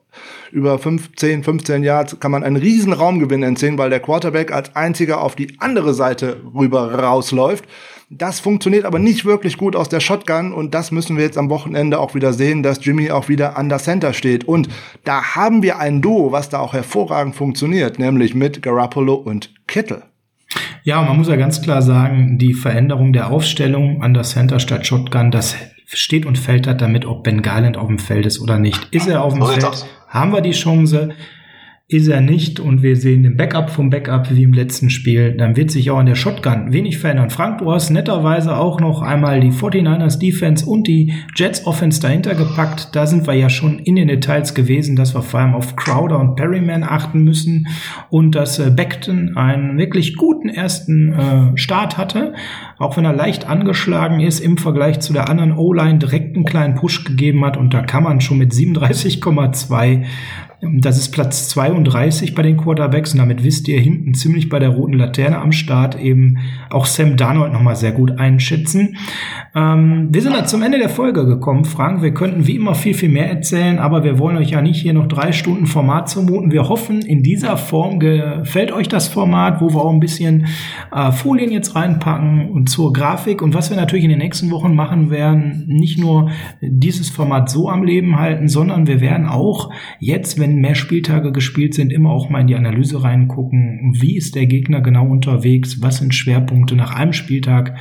über 0.52 0.78
15, 0.78 1.44
15 1.44 1.82
Yards 1.82 2.18
kann 2.20 2.30
man 2.30 2.44
einen 2.44 2.56
riesen 2.56 2.92
Raumgewinn 2.92 3.42
entziehen, 3.42 3.78
weil 3.78 3.90
der 3.90 4.00
Quarterback 4.00 4.52
als 4.52 4.74
einziger 4.76 5.20
auf 5.20 5.36
die 5.36 5.56
andere 5.58 5.94
Seite 5.94 6.38
rüber 6.54 6.94
rausläuft. 6.94 7.64
Das 8.08 8.38
funktioniert 8.38 8.84
aber 8.84 9.00
nicht 9.00 9.24
wirklich 9.24 9.56
gut 9.56 9.74
aus 9.74 9.88
der 9.88 9.98
Shotgun 9.98 10.52
und 10.52 10.74
das 10.74 10.92
müssen 10.92 11.16
wir 11.16 11.24
jetzt 11.24 11.36
am 11.36 11.50
Wochenende 11.50 11.98
auch 11.98 12.14
wieder 12.14 12.32
sehen, 12.32 12.62
dass 12.62 12.84
Jimmy 12.84 13.10
auch 13.10 13.28
wieder 13.28 13.58
an 13.58 13.68
der 13.68 13.78
Center 13.78 14.12
steht. 14.12 14.44
Und 14.44 14.68
da 15.02 15.34
haben 15.34 15.62
wir 15.64 15.80
ein 15.80 16.02
Duo, 16.02 16.30
was 16.30 16.48
da 16.48 16.60
auch 16.60 16.72
hervorragend 16.72 17.34
funktioniert, 17.34 17.98
nämlich 17.98 18.34
mit 18.34 18.62
Garoppolo 18.62 19.14
und 19.14 19.52
Kittle. 19.66 20.04
Ja, 20.84 21.02
man 21.02 21.16
muss 21.16 21.26
ja 21.26 21.34
ganz 21.34 21.60
klar 21.60 21.82
sagen, 21.82 22.38
die 22.38 22.54
Veränderung 22.54 23.12
der 23.12 23.32
Aufstellung 23.32 24.02
an 24.02 24.14
der 24.14 24.22
Center 24.22 24.60
statt 24.60 24.86
Shotgun, 24.86 25.32
das 25.32 25.56
steht 25.86 26.26
und 26.26 26.38
fällt 26.38 26.66
damit, 26.80 27.06
ob 27.06 27.24
Ben 27.24 27.42
Garland 27.42 27.76
auf 27.76 27.88
dem 27.88 27.98
Feld 27.98 28.24
ist 28.24 28.40
oder 28.40 28.60
nicht. 28.60 28.86
Ist 28.92 29.08
er 29.08 29.24
auf 29.24 29.34
dem 29.34 29.44
Feld, 29.44 29.86
haben 30.16 30.32
wir 30.32 30.40
die 30.40 30.52
Chance. 30.52 31.10
Ist 31.88 32.08
er 32.08 32.20
nicht 32.20 32.58
und 32.58 32.82
wir 32.82 32.96
sehen 32.96 33.22
den 33.22 33.36
Backup 33.36 33.70
vom 33.70 33.90
Backup 33.90 34.34
wie 34.34 34.42
im 34.42 34.52
letzten 34.52 34.90
Spiel, 34.90 35.36
dann 35.36 35.54
wird 35.54 35.70
sich 35.70 35.88
auch 35.92 35.98
an 35.98 36.06
der 36.06 36.16
Shotgun 36.16 36.72
wenig 36.72 36.98
verändern. 36.98 37.30
Frank, 37.30 37.58
du 37.58 37.70
hast 37.70 37.90
netterweise 37.90 38.56
auch 38.56 38.80
noch 38.80 39.02
einmal 39.02 39.38
die 39.38 39.52
49ers 39.52 40.18
Defense 40.18 40.66
und 40.66 40.88
die 40.88 41.12
Jets 41.36 41.64
Offense 41.64 42.00
dahinter 42.00 42.34
gepackt. 42.34 42.88
Da 42.96 43.06
sind 43.06 43.28
wir 43.28 43.34
ja 43.34 43.48
schon 43.48 43.78
in 43.78 43.94
den 43.94 44.08
Details 44.08 44.52
gewesen, 44.54 44.96
dass 44.96 45.14
wir 45.14 45.22
vor 45.22 45.38
allem 45.38 45.54
auf 45.54 45.76
Crowder 45.76 46.18
und 46.18 46.34
Perryman 46.34 46.82
achten 46.82 47.22
müssen 47.22 47.68
und 48.10 48.34
dass 48.34 48.58
äh, 48.58 48.72
Beckton 48.72 49.36
einen 49.36 49.78
wirklich 49.78 50.16
guten 50.16 50.48
ersten 50.48 51.12
äh, 51.12 51.56
Start 51.56 51.96
hatte, 51.96 52.34
auch 52.78 52.96
wenn 52.96 53.04
er 53.04 53.12
leicht 53.12 53.48
angeschlagen 53.48 54.18
ist 54.18 54.40
im 54.40 54.58
Vergleich 54.58 54.98
zu 54.98 55.12
der 55.12 55.28
anderen 55.28 55.52
O-Line 55.52 56.00
direkt 56.00 56.34
einen 56.34 56.46
kleinen 56.46 56.74
Push 56.74 57.04
gegeben 57.04 57.44
hat 57.44 57.56
und 57.56 57.72
da 57.74 57.82
kann 57.82 58.02
man 58.02 58.20
schon 58.20 58.38
mit 58.38 58.50
37,2 58.50 60.04
das 60.74 60.98
ist 60.98 61.10
Platz 61.10 61.48
32 61.48 62.34
bei 62.34 62.42
den 62.42 62.56
Quarterbacks 62.56 63.12
und 63.12 63.18
damit 63.18 63.44
wisst 63.44 63.68
ihr 63.68 63.80
hinten 63.80 64.14
ziemlich 64.14 64.48
bei 64.48 64.58
der 64.58 64.70
roten 64.70 64.94
Laterne 64.94 65.38
am 65.38 65.52
Start 65.52 65.98
eben 65.98 66.38
auch 66.70 66.86
Sam 66.86 67.16
Darnold 67.16 67.52
nochmal 67.52 67.76
sehr 67.76 67.92
gut 67.92 68.18
einschätzen. 68.18 68.96
Ähm, 69.54 70.08
wir 70.10 70.22
sind 70.22 70.34
dann 70.34 70.46
zum 70.46 70.62
Ende 70.62 70.78
der 70.78 70.88
Folge 70.88 71.26
gekommen, 71.26 71.64
Frank. 71.64 72.02
Wir 72.02 72.12
könnten 72.12 72.46
wie 72.46 72.56
immer 72.56 72.74
viel, 72.74 72.94
viel 72.94 73.08
mehr 73.08 73.28
erzählen, 73.28 73.78
aber 73.78 74.04
wir 74.04 74.18
wollen 74.18 74.36
euch 74.36 74.50
ja 74.50 74.62
nicht 74.62 74.80
hier 74.80 74.92
noch 74.92 75.06
drei 75.06 75.32
Stunden 75.32 75.66
Format 75.66 76.08
zumuten. 76.08 76.52
Wir 76.52 76.68
hoffen, 76.68 77.02
in 77.02 77.22
dieser 77.22 77.56
Form 77.56 78.00
gefällt 78.00 78.72
euch 78.72 78.88
das 78.88 79.08
Format, 79.08 79.60
wo 79.60 79.70
wir 79.70 79.80
auch 79.80 79.92
ein 79.92 80.00
bisschen 80.00 80.46
äh, 80.92 81.12
Folien 81.12 81.50
jetzt 81.50 81.74
reinpacken 81.74 82.50
und 82.50 82.68
zur 82.68 82.92
Grafik 82.92 83.42
und 83.42 83.54
was 83.54 83.70
wir 83.70 83.76
natürlich 83.76 84.04
in 84.04 84.10
den 84.10 84.18
nächsten 84.18 84.50
Wochen 84.50 84.74
machen 84.74 85.10
werden, 85.10 85.64
nicht 85.68 85.98
nur 85.98 86.30
dieses 86.60 87.10
Format 87.10 87.50
so 87.50 87.68
am 87.68 87.84
Leben 87.84 88.18
halten, 88.18 88.48
sondern 88.48 88.86
wir 88.86 89.00
werden 89.00 89.26
auch 89.26 89.70
jetzt, 89.98 90.38
wenn 90.38 90.55
wenn 90.56 90.62
mehr 90.62 90.74
Spieltage 90.74 91.32
gespielt 91.32 91.74
sind, 91.74 91.92
immer 91.92 92.10
auch 92.10 92.30
mal 92.30 92.40
in 92.40 92.46
die 92.46 92.54
Analyse 92.54 93.02
reingucken. 93.02 93.94
Wie 94.00 94.16
ist 94.16 94.34
der 94.34 94.46
Gegner 94.46 94.80
genau 94.80 95.06
unterwegs? 95.06 95.82
Was 95.82 95.98
sind 95.98 96.14
Schwerpunkte 96.14 96.76
nach 96.76 96.94
einem 96.94 97.12
Spieltag? 97.12 97.76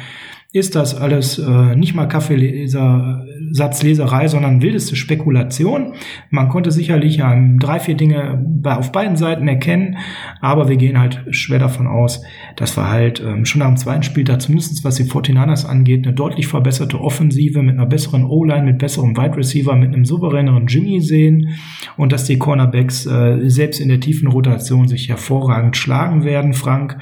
Ist 0.55 0.73
das 0.73 0.95
alles 0.95 1.37
äh, 1.37 1.75
nicht 1.75 1.95
mal 1.95 2.07
Kaffeeleser, 2.07 3.25
Satzleserei, 3.51 4.29
sondern 4.29 4.61
wildeste 4.61 4.95
Spekulation. 4.95 5.95
Man 6.29 6.47
konnte 6.47 6.71
sicherlich 6.71 7.19
ähm, 7.19 7.59
drei, 7.59 7.81
vier 7.81 7.95
Dinge 7.95 8.41
bei, 8.41 8.77
auf 8.77 8.93
beiden 8.93 9.17
Seiten 9.17 9.49
erkennen, 9.49 9.97
aber 10.39 10.69
wir 10.69 10.77
gehen 10.77 10.97
halt 10.97 11.25
schwer 11.31 11.59
davon 11.59 11.87
aus, 11.87 12.23
dass 12.55 12.77
wir 12.77 12.89
halt 12.89 13.19
ähm, 13.19 13.43
schon 13.43 13.63
am 13.63 13.75
zweiten 13.75 14.03
Spieltag, 14.03 14.41
zumindest 14.41 14.85
was 14.85 14.95
die 14.95 15.03
49ers 15.03 15.65
angeht, 15.65 16.07
eine 16.07 16.15
deutlich 16.15 16.47
verbesserte 16.47 17.01
Offensive 17.01 17.61
mit 17.61 17.75
einer 17.75 17.85
besseren 17.85 18.23
O-Line, 18.23 18.63
mit 18.63 18.77
besserem 18.77 19.17
Wide 19.17 19.35
Receiver, 19.35 19.75
mit 19.75 19.93
einem 19.93 20.05
souveräneren 20.05 20.67
Jimmy 20.67 21.01
sehen 21.01 21.49
und 21.97 22.13
dass 22.13 22.23
die 22.23 22.39
Cornerbacks 22.39 23.05
äh, 23.05 23.49
selbst 23.49 23.81
in 23.81 23.89
der 23.89 23.99
tiefen 23.99 24.29
Rotation 24.29 24.87
sich 24.87 25.09
hervorragend 25.09 25.75
schlagen 25.75 26.23
werden, 26.23 26.53
Frank. 26.53 26.97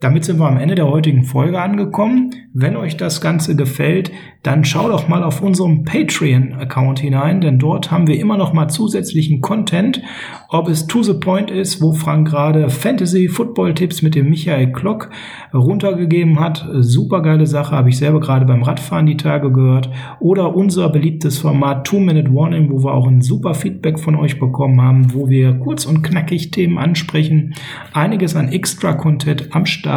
Damit 0.00 0.24
sind 0.24 0.38
wir 0.38 0.48
am 0.48 0.56
Ende 0.56 0.76
der 0.76 0.88
heutigen 0.88 1.24
Folge 1.24 1.60
angekommen. 1.60 2.30
Wenn 2.54 2.74
euch 2.74 2.96
das 2.96 3.20
Ganze 3.20 3.54
gefällt, 3.54 4.10
dann 4.42 4.64
schaut 4.64 4.90
doch 4.90 5.08
mal 5.08 5.22
auf 5.22 5.42
unserem 5.42 5.84
Patreon-Account 5.84 7.00
hinein, 7.00 7.42
denn 7.42 7.58
dort 7.58 7.90
haben 7.90 8.06
wir 8.06 8.18
immer 8.18 8.38
noch 8.38 8.54
mal 8.54 8.68
zusätzlichen 8.68 9.42
Content, 9.42 10.00
ob 10.48 10.68
es 10.68 10.86
To 10.86 11.02
The 11.02 11.12
Point 11.12 11.50
ist, 11.50 11.82
wo 11.82 11.92
Frank 11.92 12.28
gerade 12.28 12.70
Fantasy-Football-Tipps 12.70 14.00
mit 14.00 14.14
dem 14.14 14.30
Michael 14.30 14.72
Klock 14.72 15.10
runtergegeben 15.52 16.40
hat. 16.40 16.66
Super 16.78 17.20
geile 17.20 17.46
Sache, 17.46 17.76
habe 17.76 17.90
ich 17.90 17.98
selber 17.98 18.20
gerade 18.20 18.46
beim 18.46 18.62
Radfahren 18.62 19.04
die 19.04 19.18
Tage 19.18 19.52
gehört. 19.52 19.90
Oder 20.18 20.56
unser 20.56 20.88
beliebtes 20.88 21.36
Format 21.36 21.86
Two-Minute 21.86 22.32
Warning, 22.34 22.70
wo 22.70 22.82
wir 22.82 22.94
auch 22.94 23.06
ein 23.06 23.20
super 23.20 23.52
Feedback 23.52 24.00
von 24.00 24.16
euch 24.16 24.40
bekommen 24.40 24.80
haben, 24.80 25.12
wo 25.12 25.28
wir 25.28 25.58
kurz 25.58 25.84
und 25.84 26.02
knackig 26.02 26.50
Themen 26.50 26.78
ansprechen. 26.78 27.54
Einiges 27.92 28.34
an 28.34 28.48
Extra-Content 28.48 29.54
am 29.54 29.66
Start, 29.66 29.89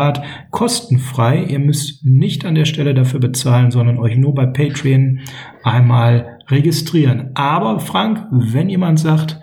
kostenfrei. 0.52 1.44
Ihr 1.44 1.60
müsst 1.60 2.06
nicht 2.06 2.46
an 2.46 2.56
der 2.56 2.66
Stelle 2.66 2.94
dafür 2.94 3.20
bezahlen, 3.20 3.72
sondern 3.72 3.98
euch 3.98 4.18
nur 4.18 4.34
bei 4.34 4.46
Patreon 4.46 5.20
einmal 5.64 6.40
registrieren. 6.50 7.32
Aber 7.36 7.80
Frank, 7.80 8.28
wenn 8.32 8.70
jemand 8.70 9.00
sagt, 9.00 9.40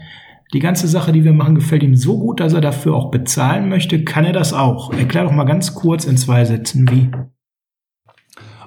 die 0.53 0.59
ganze 0.59 0.89
Sache, 0.89 1.13
die 1.13 1.25
wir 1.25 1.33
machen, 1.33 1.55
gefällt 1.55 1.83
ihm 1.83 1.95
so 1.95 2.19
gut, 2.19 2.41
dass 2.41 2.53
er 2.53 2.61
dafür 2.61 2.95
auch 2.95 3.11
bezahlen 3.11 3.69
möchte, 3.69 4.05
kann 4.05 4.25
er 4.25 4.33
das 4.33 4.53
auch. 4.53 4.93
Erklär 4.93 5.25
doch 5.25 5.33
mal 5.33 5.45
ganz 5.45 5.75
kurz 5.75 6.05
in 6.05 6.17
zwei 6.17 6.45
Sätzen, 6.45 6.91
wie. 6.91 7.11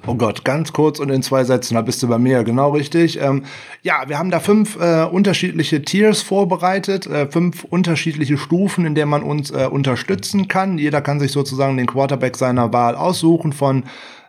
Oh 0.06 0.16
Gott, 0.16 0.44
ganz 0.44 0.74
kurz 0.74 1.00
und 1.00 1.08
in 1.08 1.22
zwei 1.22 1.44
Sätzen, 1.44 1.76
da 1.76 1.80
bist 1.80 2.02
du 2.02 2.08
bei 2.08 2.18
mir 2.18 2.44
genau 2.44 2.72
richtig. 2.72 3.18
Ähm, 3.22 3.44
ja, 3.82 4.04
wir 4.06 4.18
haben 4.18 4.30
da 4.30 4.38
fünf 4.38 4.76
äh, 4.78 5.04
unterschiedliche 5.04 5.80
Tiers 5.80 6.20
vorbereitet, 6.20 7.06
äh, 7.06 7.26
fünf 7.30 7.64
unterschiedliche 7.64 8.36
Stufen, 8.36 8.84
in 8.84 8.94
denen 8.94 9.10
man 9.10 9.22
uns 9.22 9.50
äh, 9.50 9.66
unterstützen 9.66 10.46
kann. 10.46 10.76
Jeder 10.76 11.00
kann 11.00 11.20
sich 11.20 11.32
sozusagen 11.32 11.78
den 11.78 11.86
Quarterback 11.86 12.36
seiner 12.36 12.70
Wahl 12.74 12.96
aussuchen 12.96 13.54
von 13.54 13.84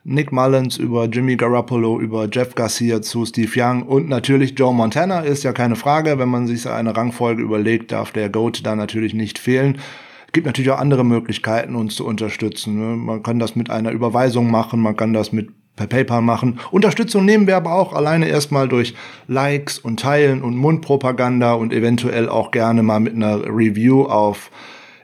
Nick 0.05 0.31
Mullins 0.31 0.77
über 0.77 1.05
Jimmy 1.05 1.35
Garoppolo, 1.35 1.99
über 1.99 2.29
Jeff 2.31 2.55
Garcia 2.55 3.01
zu 3.01 3.25
Steve 3.25 3.51
Young 3.53 3.83
und 3.83 4.07
natürlich 4.07 4.57
Joe 4.57 4.73
Montana 4.73 5.21
ist 5.21 5.43
ja 5.43 5.51
keine 5.51 5.75
Frage. 5.75 6.17
Wenn 6.17 6.29
man 6.29 6.47
sich 6.47 6.69
eine 6.69 6.95
Rangfolge 6.95 7.41
überlegt, 7.41 7.91
darf 7.91 8.13
der 8.13 8.29
Goat 8.29 8.65
da 8.65 8.77
natürlich 8.77 9.13
nicht 9.13 9.39
fehlen. 9.39 9.79
Es 10.27 10.31
gibt 10.31 10.45
natürlich 10.45 10.71
auch 10.71 10.79
andere 10.79 11.03
Möglichkeiten, 11.03 11.75
uns 11.75 11.95
zu 11.95 12.05
unterstützen. 12.05 12.79
Ne? 12.79 12.95
Man 12.95 13.23
kann 13.23 13.39
das 13.39 13.57
mit 13.57 13.69
einer 13.69 13.91
Überweisung 13.91 14.49
machen, 14.49 14.79
man 14.79 14.95
kann 14.95 15.11
das 15.11 15.33
mit 15.33 15.49
per 15.75 15.87
PayPal 15.87 16.21
machen. 16.21 16.59
Unterstützung 16.71 17.25
nehmen 17.25 17.47
wir 17.47 17.57
aber 17.57 17.73
auch 17.73 17.93
alleine 17.93 18.27
erstmal 18.27 18.67
durch 18.67 18.93
Likes 19.27 19.79
und 19.79 19.99
Teilen 19.99 20.41
und 20.41 20.55
Mundpropaganda 20.55 21.53
und 21.53 21.73
eventuell 21.73 22.29
auch 22.29 22.51
gerne 22.51 22.83
mal 22.83 22.99
mit 22.99 23.15
einer 23.15 23.43
Review 23.45 24.03
auf 24.03 24.51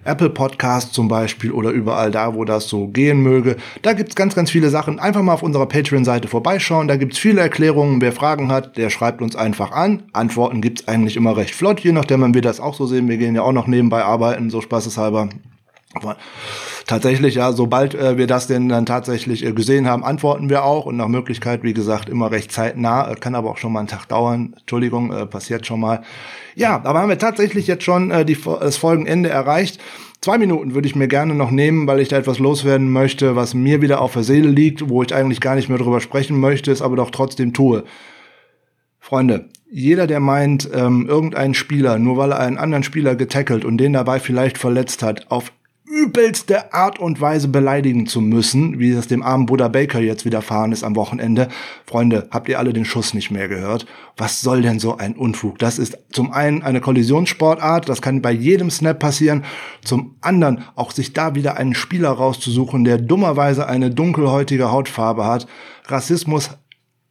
Apple 0.03 0.31
Podcast 0.31 0.93
zum 0.93 1.07
Beispiel 1.07 1.51
oder 1.51 1.69
überall 1.69 2.09
da, 2.09 2.33
wo 2.33 2.43
das 2.43 2.67
so 2.67 2.87
gehen 2.87 3.21
möge. 3.21 3.57
Da 3.83 3.93
gibt's 3.93 4.15
ganz, 4.15 4.33
ganz 4.33 4.49
viele 4.49 4.69
Sachen. 4.69 4.99
Einfach 4.99 5.21
mal 5.21 5.33
auf 5.33 5.43
unserer 5.43 5.67
Patreon-Seite 5.67 6.27
vorbeischauen. 6.27 6.87
Da 6.87 6.95
gibt's 6.95 7.19
viele 7.19 7.41
Erklärungen. 7.41 8.01
Wer 8.01 8.11
Fragen 8.11 8.51
hat, 8.51 8.77
der 8.77 8.89
schreibt 8.89 9.21
uns 9.21 9.35
einfach 9.35 9.71
an. 9.71 10.03
Antworten 10.13 10.61
gibt's 10.61 10.87
eigentlich 10.87 11.17
immer 11.17 11.37
recht 11.37 11.53
flott, 11.53 11.81
je 11.81 11.91
nachdem, 11.91 12.21
wenn 12.21 12.33
wir 12.33 12.41
das 12.41 12.59
auch 12.59 12.73
so 12.73 12.87
sehen. 12.87 13.09
Wir 13.09 13.17
gehen 13.17 13.35
ja 13.35 13.43
auch 13.43 13.51
noch 13.51 13.67
nebenbei 13.67 14.03
arbeiten, 14.03 14.49
so 14.49 14.61
spaßeshalber. 14.61 15.29
Aber 15.93 16.15
tatsächlich, 16.87 17.35
ja, 17.35 17.51
sobald 17.51 17.95
äh, 17.95 18.17
wir 18.17 18.27
das 18.27 18.47
denn 18.47 18.69
dann 18.69 18.85
tatsächlich 18.85 19.45
äh, 19.45 19.51
gesehen 19.51 19.87
haben, 19.87 20.05
antworten 20.05 20.49
wir 20.49 20.63
auch 20.63 20.85
und 20.85 20.95
nach 20.95 21.09
Möglichkeit, 21.09 21.63
wie 21.63 21.73
gesagt, 21.73 22.07
immer 22.07 22.31
recht 22.31 22.51
zeitnah, 22.51 23.11
äh, 23.11 23.15
kann 23.15 23.35
aber 23.35 23.49
auch 23.49 23.57
schon 23.57 23.73
mal 23.73 23.79
einen 23.79 23.89
Tag 23.89 24.05
dauern. 24.05 24.55
Entschuldigung, 24.57 25.11
äh, 25.11 25.25
passiert 25.25 25.65
schon 25.65 25.81
mal. 25.81 26.03
Ja, 26.55 26.81
aber 26.83 26.99
haben 26.99 27.09
wir 27.09 27.17
tatsächlich 27.17 27.67
jetzt 27.67 27.83
schon 27.83 28.09
äh, 28.09 28.23
die, 28.23 28.37
das 28.59 28.77
Folgenende 28.77 29.29
erreicht. 29.29 29.81
Zwei 30.21 30.37
Minuten 30.37 30.75
würde 30.75 30.87
ich 30.87 30.95
mir 30.95 31.07
gerne 31.07 31.33
noch 31.33 31.51
nehmen, 31.51 31.87
weil 31.87 31.99
ich 31.99 32.07
da 32.07 32.17
etwas 32.17 32.39
loswerden 32.39 32.91
möchte, 32.91 33.35
was 33.35 33.53
mir 33.53 33.81
wieder 33.81 34.01
auf 34.01 34.13
der 34.13 34.23
Seele 34.23 34.49
liegt, 34.49 34.87
wo 34.87 35.03
ich 35.03 35.13
eigentlich 35.13 35.41
gar 35.41 35.55
nicht 35.55 35.67
mehr 35.67 35.79
drüber 35.79 35.99
sprechen 35.99 36.39
möchte, 36.39 36.71
es 36.71 36.81
aber 36.81 36.95
doch 36.95 37.09
trotzdem 37.09 37.53
tue. 37.53 37.83
Freunde, 38.99 39.49
jeder, 39.69 40.05
der 40.05 40.19
meint, 40.19 40.69
ähm, 40.73 41.07
irgendein 41.09 41.53
Spieler, 41.53 41.97
nur 41.97 42.17
weil 42.17 42.31
er 42.31 42.39
einen 42.39 42.57
anderen 42.57 42.83
Spieler 42.83 43.15
getackelt 43.15 43.65
und 43.65 43.77
den 43.77 43.93
dabei 43.93 44.19
vielleicht 44.19 44.57
verletzt 44.57 45.01
hat, 45.01 45.31
auf 45.31 45.51
übelste 45.91 46.73
Art 46.73 46.99
und 46.99 47.19
Weise 47.19 47.49
beleidigen 47.49 48.07
zu 48.07 48.21
müssen, 48.21 48.79
wie 48.79 48.91
es 48.91 49.07
dem 49.07 49.23
armen 49.23 49.45
Buddha 49.45 49.67
Baker 49.67 49.99
jetzt 49.99 50.23
widerfahren 50.23 50.71
ist 50.71 50.85
am 50.85 50.95
Wochenende. 50.95 51.49
Freunde, 51.85 52.29
habt 52.31 52.47
ihr 52.47 52.59
alle 52.59 52.71
den 52.71 52.85
Schuss 52.85 53.13
nicht 53.13 53.29
mehr 53.29 53.49
gehört? 53.49 53.85
Was 54.15 54.39
soll 54.39 54.61
denn 54.61 54.79
so 54.79 54.97
ein 54.97 55.15
Unfug? 55.17 55.59
Das 55.59 55.79
ist 55.79 55.97
zum 56.11 56.31
einen 56.31 56.63
eine 56.63 56.79
Kollisionssportart, 56.79 57.89
das 57.89 58.01
kann 58.01 58.21
bei 58.21 58.31
jedem 58.31 58.71
Snap 58.71 58.99
passieren. 58.99 59.43
Zum 59.83 60.15
anderen 60.21 60.63
auch 60.75 60.91
sich 60.91 61.11
da 61.11 61.35
wieder 61.35 61.57
einen 61.57 61.75
Spieler 61.75 62.11
rauszusuchen, 62.11 62.85
der 62.85 62.97
dummerweise 62.97 63.67
eine 63.67 63.89
dunkelhäutige 63.89 64.71
Hautfarbe 64.71 65.25
hat. 65.25 65.45
Rassismus 65.87 66.51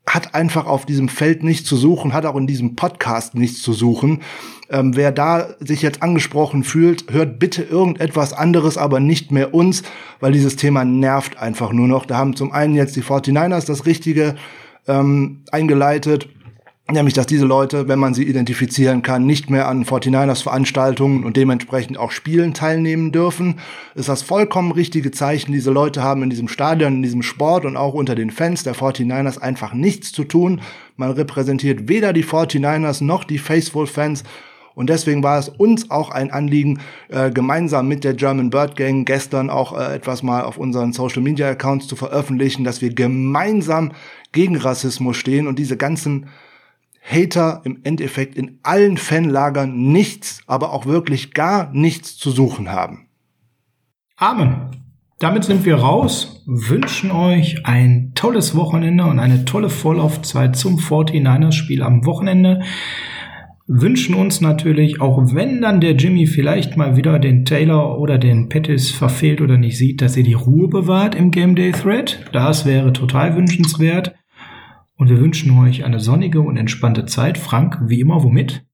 hat 0.08 0.34
einfach 0.34 0.66
auf 0.66 0.86
diesem 0.86 1.08
Feld 1.08 1.42
nichts 1.42 1.68
zu 1.68 1.76
suchen, 1.76 2.14
hat 2.14 2.24
auch 2.24 2.36
in 2.36 2.46
diesem 2.46 2.76
Podcast 2.76 3.34
nichts 3.34 3.62
zu 3.62 3.72
suchen. 3.72 4.22
Ähm, 4.70 4.96
wer 4.96 5.12
da 5.12 5.48
sich 5.58 5.82
jetzt 5.82 6.02
angesprochen 6.02 6.64
fühlt, 6.64 7.12
hört 7.12 7.38
bitte 7.38 7.62
irgendetwas 7.62 8.32
anderes, 8.32 8.78
aber 8.78 9.00
nicht 9.00 9.32
mehr 9.32 9.52
uns, 9.52 9.82
weil 10.20 10.32
dieses 10.32 10.56
Thema 10.56 10.84
nervt 10.84 11.38
einfach 11.38 11.72
nur 11.72 11.88
noch. 11.88 12.06
Da 12.06 12.16
haben 12.16 12.36
zum 12.36 12.52
einen 12.52 12.74
jetzt 12.74 12.96
die 12.96 13.02
49ers 13.02 13.66
das 13.66 13.86
Richtige 13.86 14.36
ähm, 14.86 15.42
eingeleitet 15.50 16.28
Nämlich, 16.92 17.14
dass 17.14 17.26
diese 17.26 17.44
Leute, 17.44 17.88
wenn 17.88 17.98
man 17.98 18.14
sie 18.14 18.24
identifizieren 18.24 19.02
kann, 19.02 19.24
nicht 19.24 19.48
mehr 19.50 19.68
an 19.68 19.84
49ers 19.84 20.42
Veranstaltungen 20.42 21.24
und 21.24 21.36
dementsprechend 21.36 21.98
auch 21.98 22.10
Spielen 22.10 22.54
teilnehmen 22.54 23.12
dürfen. 23.12 23.60
Ist 23.94 24.08
das 24.08 24.22
vollkommen 24.22 24.72
richtige 24.72 25.10
Zeichen. 25.10 25.52
Diese 25.52 25.70
Leute 25.70 26.02
haben 26.02 26.22
in 26.22 26.30
diesem 26.30 26.48
Stadion, 26.48 26.96
in 26.96 27.02
diesem 27.02 27.22
Sport 27.22 27.64
und 27.64 27.76
auch 27.76 27.94
unter 27.94 28.14
den 28.14 28.30
Fans 28.30 28.64
der 28.64 28.74
49ers 28.74 29.38
einfach 29.38 29.72
nichts 29.72 30.12
zu 30.12 30.24
tun. 30.24 30.60
Man 30.96 31.10
repräsentiert 31.10 31.88
weder 31.88 32.12
die 32.12 32.24
49ers 32.24 33.04
noch 33.04 33.24
die 33.24 33.38
Faithful 33.38 33.86
Fans. 33.86 34.24
Und 34.74 34.88
deswegen 34.88 35.22
war 35.22 35.38
es 35.38 35.48
uns 35.48 35.90
auch 35.90 36.10
ein 36.10 36.30
Anliegen, 36.30 36.80
äh, 37.08 37.30
gemeinsam 37.30 37.88
mit 37.88 38.04
der 38.04 38.14
German 38.14 38.50
Bird 38.50 38.76
Gang 38.76 39.06
gestern 39.06 39.50
auch 39.50 39.78
äh, 39.78 39.94
etwas 39.94 40.22
mal 40.22 40.42
auf 40.42 40.58
unseren 40.58 40.92
Social 40.92 41.22
Media 41.22 41.48
Accounts 41.50 41.86
zu 41.86 41.96
veröffentlichen, 41.96 42.64
dass 42.64 42.80
wir 42.80 42.94
gemeinsam 42.94 43.92
gegen 44.32 44.56
Rassismus 44.56 45.16
stehen 45.16 45.46
und 45.46 45.58
diese 45.58 45.76
ganzen 45.76 46.26
Hater 47.02 47.62
im 47.64 47.80
Endeffekt 47.82 48.36
in 48.36 48.58
allen 48.62 48.96
Fanlagern 48.96 49.90
nichts, 49.90 50.42
aber 50.46 50.72
auch 50.72 50.86
wirklich 50.86 51.32
gar 51.32 51.70
nichts 51.72 52.16
zu 52.16 52.30
suchen 52.30 52.70
haben. 52.70 53.08
Amen. 54.16 54.70
Damit 55.18 55.44
sind 55.44 55.66
wir 55.66 55.76
raus, 55.76 56.42
wünschen 56.46 57.10
euch 57.10 57.66
ein 57.66 58.12
tolles 58.14 58.54
Wochenende 58.54 59.04
und 59.04 59.18
eine 59.18 59.44
tolle 59.44 59.68
Vorlaufzeit 59.68 60.56
zum 60.56 60.78
49ers 60.78 61.52
Spiel 61.52 61.82
am 61.82 62.06
Wochenende. 62.06 62.62
Wünschen 63.72 64.16
uns 64.16 64.40
natürlich, 64.40 65.00
auch 65.00 65.32
wenn 65.32 65.62
dann 65.62 65.80
der 65.80 65.92
Jimmy 65.92 66.26
vielleicht 66.26 66.76
mal 66.76 66.96
wieder 66.96 67.20
den 67.20 67.44
Taylor 67.44 68.00
oder 68.00 68.18
den 68.18 68.48
Pettis 68.48 68.90
verfehlt 68.90 69.40
oder 69.40 69.58
nicht 69.58 69.78
sieht, 69.78 70.02
dass 70.02 70.16
ihr 70.16 70.24
die 70.24 70.34
Ruhe 70.34 70.66
bewahrt 70.66 71.14
im 71.14 71.30
Game 71.30 71.54
Day 71.54 71.70
Thread. 71.70 72.18
Das 72.32 72.66
wäre 72.66 72.92
total 72.92 73.36
wünschenswert. 73.36 74.12
Und 74.96 75.08
wir 75.08 75.20
wünschen 75.20 75.56
euch 75.56 75.84
eine 75.84 76.00
sonnige 76.00 76.40
und 76.40 76.56
entspannte 76.56 77.06
Zeit. 77.06 77.38
Frank, 77.38 77.78
wie 77.86 78.00
immer, 78.00 78.24
womit? 78.24 78.64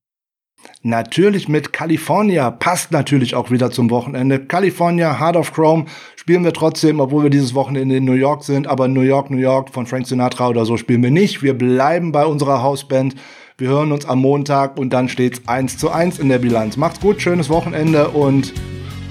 Natürlich 0.80 1.47
mit 1.47 1.74
California. 1.74 2.51
Passt 2.51 2.90
natürlich 2.90 3.34
auch 3.34 3.51
wieder 3.51 3.70
zum 3.70 3.90
Wochenende. 3.90 4.47
California, 4.47 5.20
Heart 5.20 5.36
of 5.36 5.53
Chrome 5.53 5.84
spielen 6.16 6.42
wir 6.42 6.55
trotzdem, 6.55 7.01
obwohl 7.01 7.24
wir 7.24 7.30
dieses 7.30 7.55
Wochenende 7.55 7.97
in 7.97 8.07
New 8.07 8.14
York 8.14 8.44
sind. 8.44 8.66
Aber 8.66 8.88
New 8.88 9.03
York, 9.03 9.30
New 9.30 9.36
York 9.36 9.74
von 9.74 9.84
Frank 9.84 10.07
Sinatra 10.07 10.49
oder 10.49 10.64
so 10.64 10.78
spielen 10.78 11.03
wir 11.03 11.11
nicht. 11.11 11.42
Wir 11.42 11.53
bleiben 11.53 12.12
bei 12.12 12.24
unserer 12.24 12.62
Hausband. 12.62 13.14
Wir 13.59 13.68
hören 13.68 13.90
uns 13.90 14.04
am 14.04 14.18
Montag 14.18 14.76
und 14.76 14.90
dann 14.90 15.09
steht's 15.09 15.40
eins 15.46 15.78
zu 15.78 15.90
eins 15.90 16.18
in 16.18 16.28
der 16.28 16.38
Bilanz. 16.38 16.76
Macht's 16.76 17.00
gut, 17.00 17.22
schönes 17.22 17.48
Wochenende 17.48 18.11
und 18.11 18.52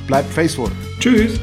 bleibt 0.05 0.31
faithful. 0.31 0.69
Tschüss. 0.99 1.39